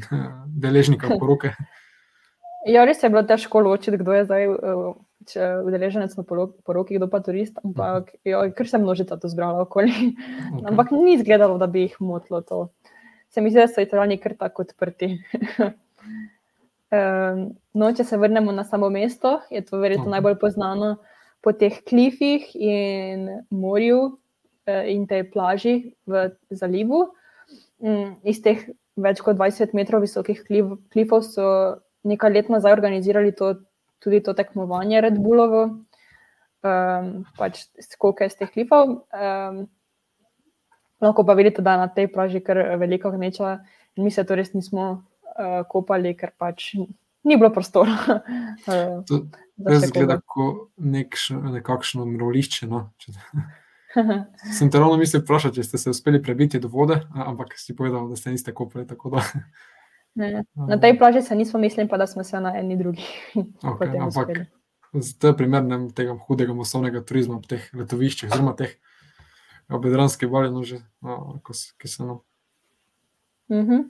deležnika 0.62 1.16
poroke. 1.18 1.50
Ja, 2.66 2.84
res 2.84 3.02
je 3.02 3.10
bilo 3.10 3.22
težko 3.26 3.60
ločiti, 3.64 3.98
kdo 3.98 4.12
je 4.12 4.24
zdaj 4.24 4.46
uh, 5.30 5.62
če 5.62 5.62
udeleženec 5.62 6.16
na 6.16 6.24
poro- 6.24 6.50
poroki, 6.64 6.96
kdo 6.98 7.06
pa 7.08 7.20
turist, 7.20 7.56
ampak 7.64 8.10
jo, 8.24 8.42
ker 8.52 8.68
se 8.68 8.76
je 8.76 8.82
množica 8.82 9.16
tu 9.16 9.28
zbrala 9.28 9.62
okoli. 9.62 9.92
Okay. 9.92 10.66
Ampak 10.66 10.90
ni 10.90 11.14
izgledalo, 11.14 11.58
da 11.58 11.66
bi 11.66 11.80
jih 11.80 11.96
motilo 12.00 12.40
to. 12.40 12.68
Se 13.30 13.40
mi 13.40 13.50
zdi, 13.50 13.60
da 13.60 13.68
so 13.68 13.80
italijani 13.80 14.18
kar 14.18 14.34
tako 14.34 14.62
odprti. 14.62 15.14
Um, 16.90 17.52
no, 17.72 17.92
če 17.94 18.02
se 18.02 18.16
vrnemo 18.18 18.50
na 18.50 18.64
samo 18.66 18.88
mesto, 18.90 19.40
je 19.46 19.60
to 19.62 19.78
verjetno 19.78 20.08
Mhm. 20.08 20.10
najbolj 20.10 20.50
znano 20.50 20.96
po 21.40 21.52
teh 21.52 21.76
klifih 21.86 22.48
in 22.54 23.28
morju 23.50 24.18
eh, 24.66 24.90
in 24.90 25.06
tej 25.06 25.30
plaži 25.30 25.94
v 26.06 26.30
zalivu. 26.50 27.12
Mm, 27.78 28.18
iz 28.26 28.42
teh 28.42 28.66
več 28.96 29.20
kot 29.22 29.36
20 29.38 29.70
metrov 29.72 30.02
visokih 30.02 30.42
klif, 30.42 30.66
klifov 30.90 31.22
so 31.22 31.78
nekaj 32.02 32.30
let 32.32 32.48
nazaj 32.50 32.72
organizirali 32.72 33.32
to, 33.32 33.54
tudi 34.00 34.22
to 34.24 34.34
tekmovanje 34.34 35.00
Red 35.04 35.18
Bullovo, 35.20 35.62
um, 36.64 37.12
pač 37.38 37.66
skoke 37.84 38.28
z 38.28 38.40
teh 38.40 38.50
klifov. 38.52 39.04
Um, 39.12 39.68
lahko 41.00 41.24
pa 41.24 41.36
vidite, 41.38 41.62
da 41.62 41.76
na 41.80 41.88
tej 41.88 42.10
plaži 42.12 42.42
kar 42.44 42.58
velika 42.80 43.12
gneča 43.12 43.60
in 43.96 44.04
mi 44.04 44.10
se 44.10 44.24
to 44.24 44.34
res 44.34 44.52
nismo 44.54 44.90
uh, 45.36 45.62
kopali, 45.68 46.14
ker 46.16 46.32
pač 46.38 46.74
ni 47.24 47.36
bilo 47.36 47.52
prostora. 47.52 47.96
uh, 48.66 49.00
To 49.08 49.24
res 49.68 49.88
zgleda 49.90 50.20
kot 50.24 50.70
nekakšno 50.80 52.06
mrolišče. 52.08 52.68
No? 52.70 52.88
Sem 54.58 54.70
te 54.70 54.78
ravno 54.78 54.96
mislil 54.96 55.22
vprašati, 55.24 55.58
če 55.58 55.66
ste 55.66 55.80
se 55.82 55.90
uspeli 55.90 56.22
prebiti 56.22 56.60
do 56.62 56.70
vode, 56.70 57.00
ampak 57.10 57.56
si 57.58 57.74
povedal, 57.76 58.06
da 58.08 58.16
ste 58.16 58.32
niste 58.32 58.54
kopali. 58.54 58.86
tako 58.86 59.10
Da, 59.16 59.24
Ne, 60.14 60.44
Na 60.68 60.76
tej 60.80 60.98
plaži 60.98 61.22
se 61.22 61.36
nismo 61.36 61.60
mislili, 61.60 61.88
pa 61.88 61.96
da 61.96 62.06
smo 62.06 62.24
se 62.24 62.40
na 62.40 62.56
eni 62.58 62.76
drugi. 62.76 63.04
okay, 63.62 64.02
ampak 64.02 64.28
to 65.20 65.26
je 65.26 65.36
primer 65.36 65.62
ne, 65.62 65.88
tega 65.94 66.16
hudega 66.26 66.54
masovnega 66.54 67.02
turizma 67.06 67.38
v 67.38 67.46
teh 67.54 67.68
letoviščih, 67.78 68.30
oziroma 68.30 68.56
teh 68.58 68.74
obedranskih 69.70 70.30
balih, 70.30 70.50
no, 70.50 70.64
no, 71.06 71.38
ki 71.46 71.88
se 71.88 72.04
no. 72.04 72.22
Mhm. 73.50 73.86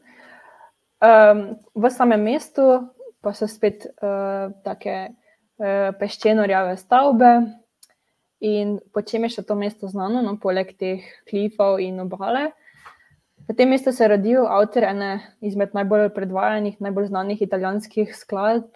Um, 1.01 1.41
v 1.75 1.91
samem 1.91 2.21
mestu 2.21 2.93
pa 3.25 3.33
so 3.33 3.49
spet 3.49 3.87
uh, 3.89 4.53
take 4.65 4.97
uh, 5.09 5.91
peščeno-rjave 5.97 6.77
stavbe. 6.77 7.33
In 8.45 8.79
po 8.93 9.01
čem 9.05 9.25
je 9.25 9.37
še 9.37 9.45
to 9.49 9.57
mesto 9.57 9.89
znano, 9.89 10.21
no, 10.25 10.37
poleg 10.41 10.73
teh 10.81 11.05
klifov 11.29 11.81
in 11.85 12.01
obale? 12.05 12.51
V 13.51 13.55
tem 13.57 13.69
mestu 13.69 13.91
se 13.93 14.05
je 14.05 14.09
rodil 14.09 14.47
avtor 14.47 14.85
ene 14.87 15.21
izmed 15.43 15.73
najbolj 15.75 16.13
predvajanih, 16.15 16.77
najbolj 16.81 17.07
znanih 17.11 17.41
italijanskih 17.43 18.13
skladb, 18.17 18.69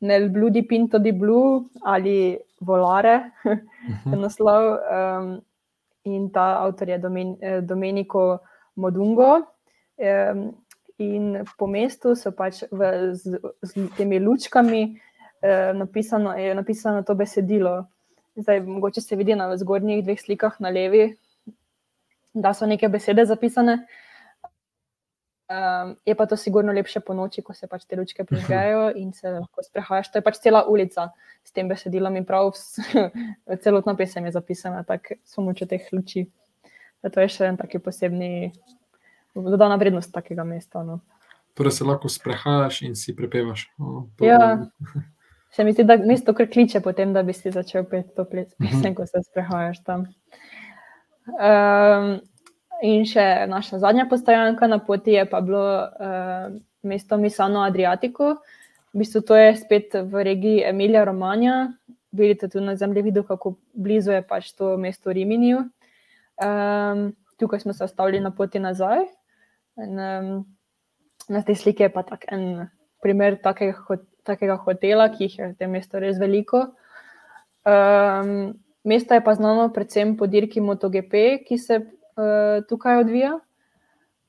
Nel 0.00 0.30
Blu 0.32 0.48
di 0.50 0.62
Pinto 0.66 0.98
di 0.98 1.12
Blu 1.12 1.68
ali 1.84 2.38
Volare, 2.60 3.30
je 3.44 3.58
Mhm. 4.08 4.20
naslov. 4.20 4.78
Um, 4.88 5.40
in 6.04 6.30
ta 6.32 6.64
avtor 6.64 6.88
je 6.88 6.98
Domen, 6.98 7.36
Domenico 7.62 8.38
Modungo. 8.74 9.44
Um, 10.00 10.56
in 10.98 11.44
po 11.58 11.66
mestu 11.66 12.16
so 12.16 12.32
pač 12.32 12.62
v, 12.70 13.12
z, 13.14 13.38
z 13.62 13.88
temi 13.96 14.18
lučkami 14.18 14.96
eh, 15.42 15.72
napisano, 15.74 16.32
je 16.32 16.54
napisano 16.54 17.02
to 17.02 17.14
besedilo. 17.14 17.86
Zdaj, 18.36 18.60
mogoče 18.60 19.00
se 19.00 19.16
vidi 19.16 19.34
na 19.34 19.56
zgornjih 19.56 20.04
dveh 20.04 20.20
slikah 20.20 20.56
na 20.60 20.70
levi, 20.70 21.16
da 22.34 22.54
so 22.54 22.66
neke 22.66 22.88
besede 22.88 23.24
zapisane. 23.24 23.86
Um, 25.52 25.96
je 26.06 26.14
pa 26.14 26.24
to 26.26 26.36
sigurno 26.36 26.72
lepše 26.72 27.00
po 27.00 27.12
noči, 27.12 27.42
ko 27.42 27.52
se 27.52 27.66
pač 27.66 27.82
te 27.84 27.96
lučke 27.96 28.24
prižgejo 28.24 28.92
in 28.96 29.10
se 29.12 29.28
lahko 29.28 29.60
sprehajaš. 29.62 30.08
To 30.12 30.18
je 30.18 30.24
pač 30.24 30.38
cela 30.40 30.62
ulica 30.64 31.10
s 31.44 31.52
tem 31.52 31.68
besedilom 31.68 32.16
in 32.16 32.24
prav 32.24 32.48
vs, 32.50 32.78
celotna 33.62 33.92
pesem 33.94 34.24
je 34.24 34.32
zapisana 34.32 34.80
tako 34.86 35.18
s 35.24 35.34
pomočjo 35.36 35.66
teh 35.68 35.88
luči. 35.92 36.24
To 37.02 37.20
je 37.20 37.28
še 37.28 37.50
en 37.50 37.58
taki 37.58 37.82
posebni, 37.82 38.52
dodana 39.34 39.76
vrednost 39.76 40.12
takega 40.14 40.44
mesta. 40.44 40.80
No. 40.86 41.00
Torej 41.52 41.72
se 41.72 41.84
lahko 41.84 42.08
sprehajaš 42.08 42.82
in 42.82 42.94
si 42.96 43.12
prepevaš. 43.12 43.66
O, 43.78 44.06
to- 44.16 44.24
Ja. 44.24 44.56
Se 45.52 45.64
mi 45.64 45.74
zdi, 45.74 45.84
da 45.84 45.98
mesto 46.00 46.32
kar 46.32 46.46
kliče 46.48 46.80
potem, 46.80 47.10
da 47.12 47.20
bi 47.22 47.34
si 47.36 47.50
začel 47.52 47.84
peti 47.84 48.14
to 48.16 48.24
pesem, 48.24 48.94
ko 48.96 49.04
se 49.04 49.20
sprehajaš 49.20 49.82
tam. 49.84 50.06
Um, 51.28 52.20
in 52.82 53.06
še 53.06 53.46
naša 53.46 53.78
zadnja 53.78 54.08
postajanka 54.10 54.66
na 54.66 54.78
poti 54.82 55.14
je 55.14 55.24
pa 55.30 55.40
bilo 55.40 55.62
uh, 55.62 56.50
mesto 56.82 57.16
Misano 57.16 57.62
Adriatico. 57.62 58.42
V 58.92 59.00
bistvu 59.00 59.22
to 59.24 59.38
je 59.38 59.56
spet 59.56 59.94
v 59.94 60.24
regiji 60.24 60.64
Emilija 60.68 61.04
Romanja. 61.04 61.72
Vidite 62.12 62.48
tudi 62.48 62.66
na 62.66 62.76
zemljevidu, 62.76 63.22
kako 63.24 63.54
blizu 63.72 64.12
je 64.18 64.22
pač 64.26 64.52
to 64.52 64.76
mesto 64.76 65.12
Riminiju. 65.12 65.62
Um, 66.42 67.12
tukaj 67.40 67.60
smo 67.60 67.72
se 67.72 67.84
ustavili 67.84 68.20
na 68.20 68.30
poti 68.30 68.60
nazaj. 68.60 69.06
In, 69.80 69.96
um, 69.96 70.44
na 71.28 71.42
tej 71.42 71.56
sliki 71.56 71.86
je 71.86 71.92
pa 71.92 72.02
tak 72.02 72.26
en 72.32 72.68
primer 73.00 73.38
takega, 73.40 73.78
hot- 73.88 74.10
takega 74.26 74.58
hotela, 74.60 75.08
ki 75.08 75.24
jih 75.24 75.38
je 75.38 75.48
v 75.48 75.56
tem 75.56 75.70
mestu 75.70 76.02
res 76.02 76.20
veliko. 76.20 76.66
Um, 77.64 78.52
mesto 78.84 79.14
je 79.14 79.24
pa 79.24 79.34
znano 79.34 79.70
predvsem 79.72 80.16
po 80.18 80.26
dirki 80.26 80.60
MotoGP, 80.60 81.46
ki 81.46 81.58
se 81.58 81.80
uh, 82.16 82.64
tukaj 82.68 83.00
odvija. 83.04 83.38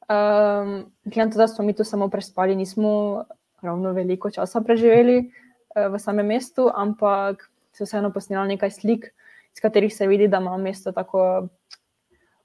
Um, 0.03 0.91
Glede 1.05 1.25
na 1.25 1.31
to, 1.31 1.37
da 1.37 1.47
smo 1.47 1.65
mi 1.65 1.73
tu 1.73 1.83
samo 1.83 2.09
prespali, 2.09 2.55
nismo 2.55 3.23
ravno 3.61 3.91
veliko 3.91 4.29
časa 4.31 4.61
preživeli 4.61 5.17
uh, 5.19 5.93
v 5.93 5.99
samem 5.99 6.27
mestu, 6.27 6.69
ampak 6.75 7.49
se 7.73 7.83
vseeno 7.83 8.11
posnela 8.11 8.45
nekaj 8.45 8.71
slik, 8.71 9.13
iz 9.53 9.61
katerih 9.61 9.93
se 9.95 10.07
vidi, 10.07 10.27
da 10.27 10.37
ima 10.37 10.57
mesto 10.57 10.91
tako 10.91 11.47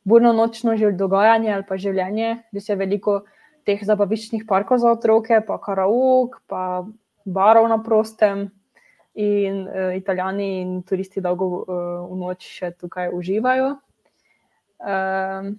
burno 0.05 0.33
nočno 0.33 0.75
dogajanje 0.93 1.53
ali 1.53 1.65
pa 1.69 1.77
življenje, 1.77 2.37
da 2.53 2.61
je 2.69 2.77
veliko 2.77 3.23
teh 3.67 3.83
zabaviščnih 3.85 4.47
parkov 4.49 4.79
za 4.79 4.93
otroke, 4.93 5.43
pa 5.47 5.59
karaok, 5.59 6.41
pa 6.47 6.87
barov 7.25 7.69
na 7.69 7.83
prostem. 7.83 8.49
In 9.19 9.65
uh, 9.67 9.97
italijani 9.99 10.61
in 10.61 10.83
turisti 10.87 11.21
dolgo 11.21 11.47
uh, 11.51 12.07
v 12.07 12.17
noč 12.21 12.45
še 12.47 12.71
tukaj 12.79 13.11
uživajo. 13.11 13.73
Um, 14.79 15.59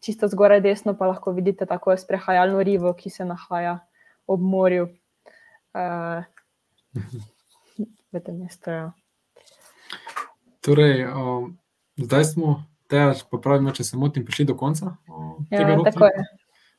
čisto 0.00 0.28
zgoraj 0.28 0.60
desno 0.64 0.96
pa 0.96 1.06
lahko 1.06 1.32
vidite 1.36 1.66
tako 1.66 1.96
sprehajalno 1.96 2.62
rivo, 2.62 2.92
ki 2.96 3.10
se 3.10 3.24
nahaja 3.24 3.78
ob 4.26 4.40
morju. 4.40 4.88
Uh, 5.76 6.24
v 8.12 8.20
tem 8.24 8.38
mestu. 8.38 8.70
Ja. 8.70 8.92
Torej, 10.64 11.06
o, 11.12 11.52
zdaj 12.00 12.24
smo, 12.32 12.64
tež 12.90 13.26
popravimo, 13.30 13.70
če 13.76 13.84
se 13.84 14.00
motim, 14.00 14.24
prišli 14.24 14.48
do 14.50 14.56
konca 14.58 14.96
tega 15.50 15.62
Ja, 15.62 15.76
road 15.76 15.92
tako 15.92 16.10
je. 16.10 16.24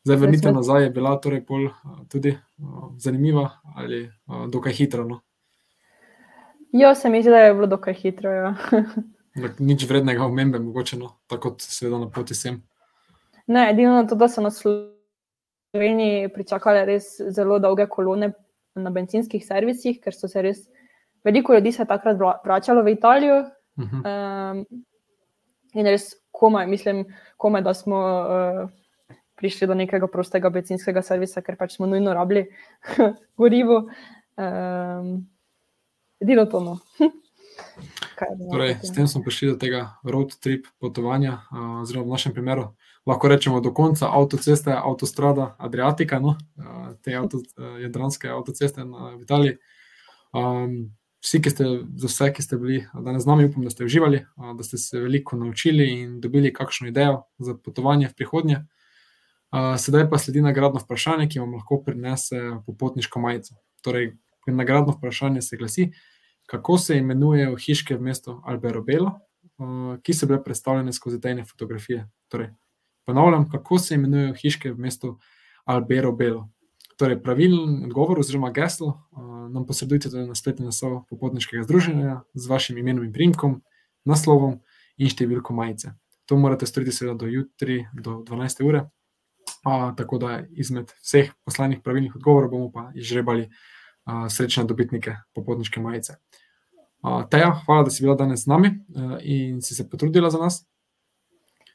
Zdaj, 0.08 0.18
vrnitev 0.18 0.54
nazaj 0.56 0.84
je 0.84 0.90
bila 0.96 1.18
torej 1.20 1.42
pol 1.46 1.68
a, 1.68 2.02
tudi 2.12 2.34
a, 2.34 2.90
zanimiva 2.98 3.50
ali 3.76 4.08
a, 4.08 4.46
dokaj 4.52 4.74
hitra. 4.74 5.04
No? 5.04 5.22
Jo, 6.72 6.96
se 6.96 7.10
mi 7.10 7.22
zdi, 7.22 7.32
da 7.32 7.46
je 7.46 7.54
bilo 7.54 7.68
dokaj 7.68 7.94
hitro. 7.94 8.32
Ja. 8.32 8.56
Nič 9.60 9.86
vrednega 9.90 10.26
omembe, 10.26 10.60
mogoče 10.60 10.98
no, 10.98 11.12
tako 11.30 11.52
kot 11.52 11.62
seveda 11.66 12.00
na 12.02 12.10
poti 12.14 12.36
sem. 12.36 12.58
Ne, 13.48 13.70
edino 13.72 14.02
to, 14.10 14.16
da 14.16 14.28
so 14.28 14.42
na 14.42 14.52
Sloveniji 14.52 16.32
pričakale 16.34 16.86
res 16.86 17.14
zelo 17.36 17.60
dolge 17.64 17.86
kolone 17.88 18.32
na 18.76 18.92
benzinskih 18.94 19.46
servisih, 19.46 20.02
ker 20.04 20.16
so 20.16 20.28
se 20.28 20.42
res 20.42 20.66
veliko 21.26 21.54
ljudi 21.54 21.72
se 21.72 21.86
takrat 21.86 22.18
vra- 22.18 22.38
vračalo 22.44 22.84
v 22.84 22.96
Italijo. 22.96 23.44
Mhm. 23.80 24.02
Um, 24.06 24.66
in 25.74 25.86
res 25.86 26.16
komaj, 26.32 26.68
mislim, 26.68 27.06
komaj, 27.38 27.62
da 27.62 27.74
smo 27.74 27.98
uh, 27.98 28.70
prišli 29.38 29.68
do 29.68 29.76
nekega 29.78 30.08
prostega 30.08 30.50
benzinskega 30.50 31.02
servisa, 31.06 31.42
ker 31.42 31.58
pač 31.58 31.76
smo 31.78 31.86
nujno 31.86 32.14
rabili 32.14 32.48
gorivo. 33.40 33.84
Um, 34.38 35.28
edino 36.22 36.46
to. 36.46 36.60
No. 36.60 36.80
Torej, 38.26 38.80
s 38.84 38.92
tem 38.96 39.08
smo 39.08 39.22
prišli 39.22 39.54
do 39.54 39.58
tega 39.62 39.98
road 40.04 40.34
trip 40.42 40.66
potovanja, 40.82 41.46
a, 41.52 41.82
oziroma 41.82 42.10
v 42.10 42.16
našem 42.18 42.34
primeru 42.34 42.74
lahko 43.06 43.28
rečemo 43.28 43.62
do 43.62 43.72
konca 43.72 44.10
avtoceste, 44.10 44.74
avtostrada 44.74 45.56
Adriatika, 45.60 46.20
no, 46.20 46.36
a, 46.58 46.94
te 47.02 47.16
avto, 47.16 47.44
a, 47.58 47.78
jadranske 47.84 48.30
avtoceste 48.30 48.86
na, 48.86 49.14
v 49.16 49.22
Italiji. 49.22 49.58
Um, 50.34 50.98
vsi, 51.24 51.42
ki 51.42 51.54
ste, 51.54 51.68
za 52.02 52.10
vse, 52.10 52.32
ki 52.34 52.44
ste 52.44 52.58
bili 52.58 52.82
danes 52.94 53.24
z 53.24 53.30
nami, 53.30 53.48
upam, 53.48 53.64
da 53.64 53.70
ste 53.70 53.86
uživali, 53.86 54.26
a, 54.36 54.58
da 54.58 54.66
ste 54.66 54.82
se 54.82 55.00
veliko 55.00 55.38
naučili 55.38 55.88
in 56.02 56.20
dobili 56.22 56.54
kakšno 56.54 56.90
idejo 56.90 57.24
za 57.38 57.56
potovanje 57.56 58.10
v 58.10 58.18
prihodnje. 58.18 58.60
A, 59.54 59.78
sedaj 59.78 60.10
pa 60.10 60.18
sledi 60.18 60.42
nagradno 60.42 60.82
vprašanje, 60.84 61.30
ki 61.30 61.40
vam 61.40 61.54
lahko 61.56 61.84
prinese 61.86 62.42
popotniško 62.66 63.22
majico. 63.24 63.56
Torej, 63.86 64.16
nagradno 64.48 64.98
vprašanje 64.98 65.42
se 65.42 65.58
glasi, 65.58 65.92
kako 66.48 66.78
se 66.78 66.98
imenujejo 66.98 67.56
hiške 67.56 67.96
v 67.96 68.02
mestu 68.02 68.42
Alberobelo, 68.46 69.12
uh, 69.60 69.98
ki 70.04 70.14
so 70.14 70.28
bile 70.28 70.40
predstavljene 70.44 70.94
skozi 70.94 71.22
tajne 71.22 71.46
fotografije. 71.46 72.08
Torej, 72.32 72.54
ponavljam, 73.06 73.50
kako 73.52 73.80
se 73.80 73.96
imenujejo 73.96 74.34
hiške 74.42 74.72
v 74.72 74.80
mestu 74.88 75.18
Alberobelo. 75.66 76.48
Torej, 76.98 77.20
pravilen 77.24 77.84
odgovor 77.86 78.20
oziroma 78.20 78.52
geslo 78.52 78.88
uh, 78.88 79.28
nam 79.52 79.66
posredujte 79.66 80.10
tudi 80.10 80.26
na 80.28 80.36
spletni 80.36 80.66
naslov 80.66 81.04
popotniškega 81.10 81.64
združenja 81.64 82.22
z 82.34 82.50
vašim 82.50 82.78
imenom 82.78 83.06
in 83.06 83.14
primkom, 83.14 83.62
naslovom 84.06 84.60
in 84.98 85.12
številko 85.12 85.54
majice. 85.54 85.94
To 86.28 86.40
morate 86.40 86.68
storiti 86.68 86.96
seveda 86.96 87.16
do 87.22 87.30
jutri, 87.32 87.86
do 87.94 88.22
12. 88.28 88.64
ure. 88.66 88.88
Uh, 89.68 89.92
tako 89.96 90.18
da 90.20 90.42
izmed 90.56 90.92
vseh 91.04 91.30
poslanih 91.46 91.80
pravilnih 91.84 92.16
odgovorov 92.16 92.52
bomo 92.52 92.72
pa 92.72 92.90
izžrebali 92.96 93.50
srečne 94.30 94.64
dobitnike 94.68 95.16
popotniške 95.36 95.82
majice. 95.84 96.18
Teja, 97.32 97.52
hvala, 97.66 97.84
da 97.84 97.94
si 97.94 98.04
bila 98.04 98.16
danes 98.16 98.44
z 98.44 98.52
nami 98.52 98.72
in 99.22 99.62
si 99.62 99.76
se 99.76 99.90
potrudila 99.90 100.30
za 100.30 100.42
nas. 100.42 100.66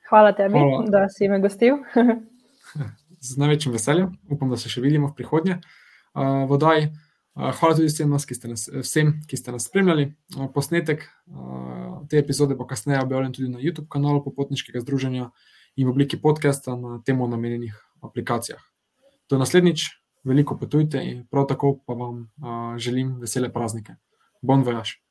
Hvala 0.09 0.33
tebi, 0.37 0.59
hvala. 0.59 0.85
da 0.91 1.07
si 1.09 1.29
me 1.29 1.41
gostil. 1.41 1.79
z 3.23 3.39
največjim 3.39 3.73
veseljem, 3.73 4.11
upam, 4.31 4.51
da 4.51 4.59
se 4.59 4.71
še 4.73 4.83
vidimo 4.83 5.09
v 5.09 5.17
prihodnje. 5.17 5.59
Vodaj, 6.51 6.89
hvala 7.39 7.77
tudi 7.79 7.89
vsem, 7.89 8.11
nas, 8.11 8.27
ki 8.27 8.37
nas, 8.51 8.67
vsem, 8.83 9.15
ki 9.29 9.39
ste 9.39 9.55
nas 9.55 9.69
spremljali. 9.71 10.11
Posnetek 10.55 11.07
te 12.11 12.19
epizode 12.19 12.59
bo 12.59 12.67
kasneje 12.69 13.01
objavljen 13.05 13.33
tudi 13.33 13.49
na 13.53 13.63
YouTube 13.63 13.89
kanalu 13.93 14.25
Popotniškega 14.27 14.83
združenja 14.83 15.31
in 15.79 15.87
v 15.87 15.95
obliki 15.95 16.19
podcasta 16.21 16.77
na 16.77 16.99
temu 17.07 17.29
namenjenih 17.31 17.77
aplikacijah. 18.03 18.61
Do 19.31 19.39
naslednjič, 19.41 19.87
veliko 20.25 20.57
potujte 20.59 21.03
prav 21.31 21.47
tako 21.51 21.79
pa 21.87 21.95
vam 21.95 22.31
želim 22.79 23.17
vesele 23.21 23.53
praznike. 23.53 23.95
Bon 24.43 24.65
voyage. 24.65 25.02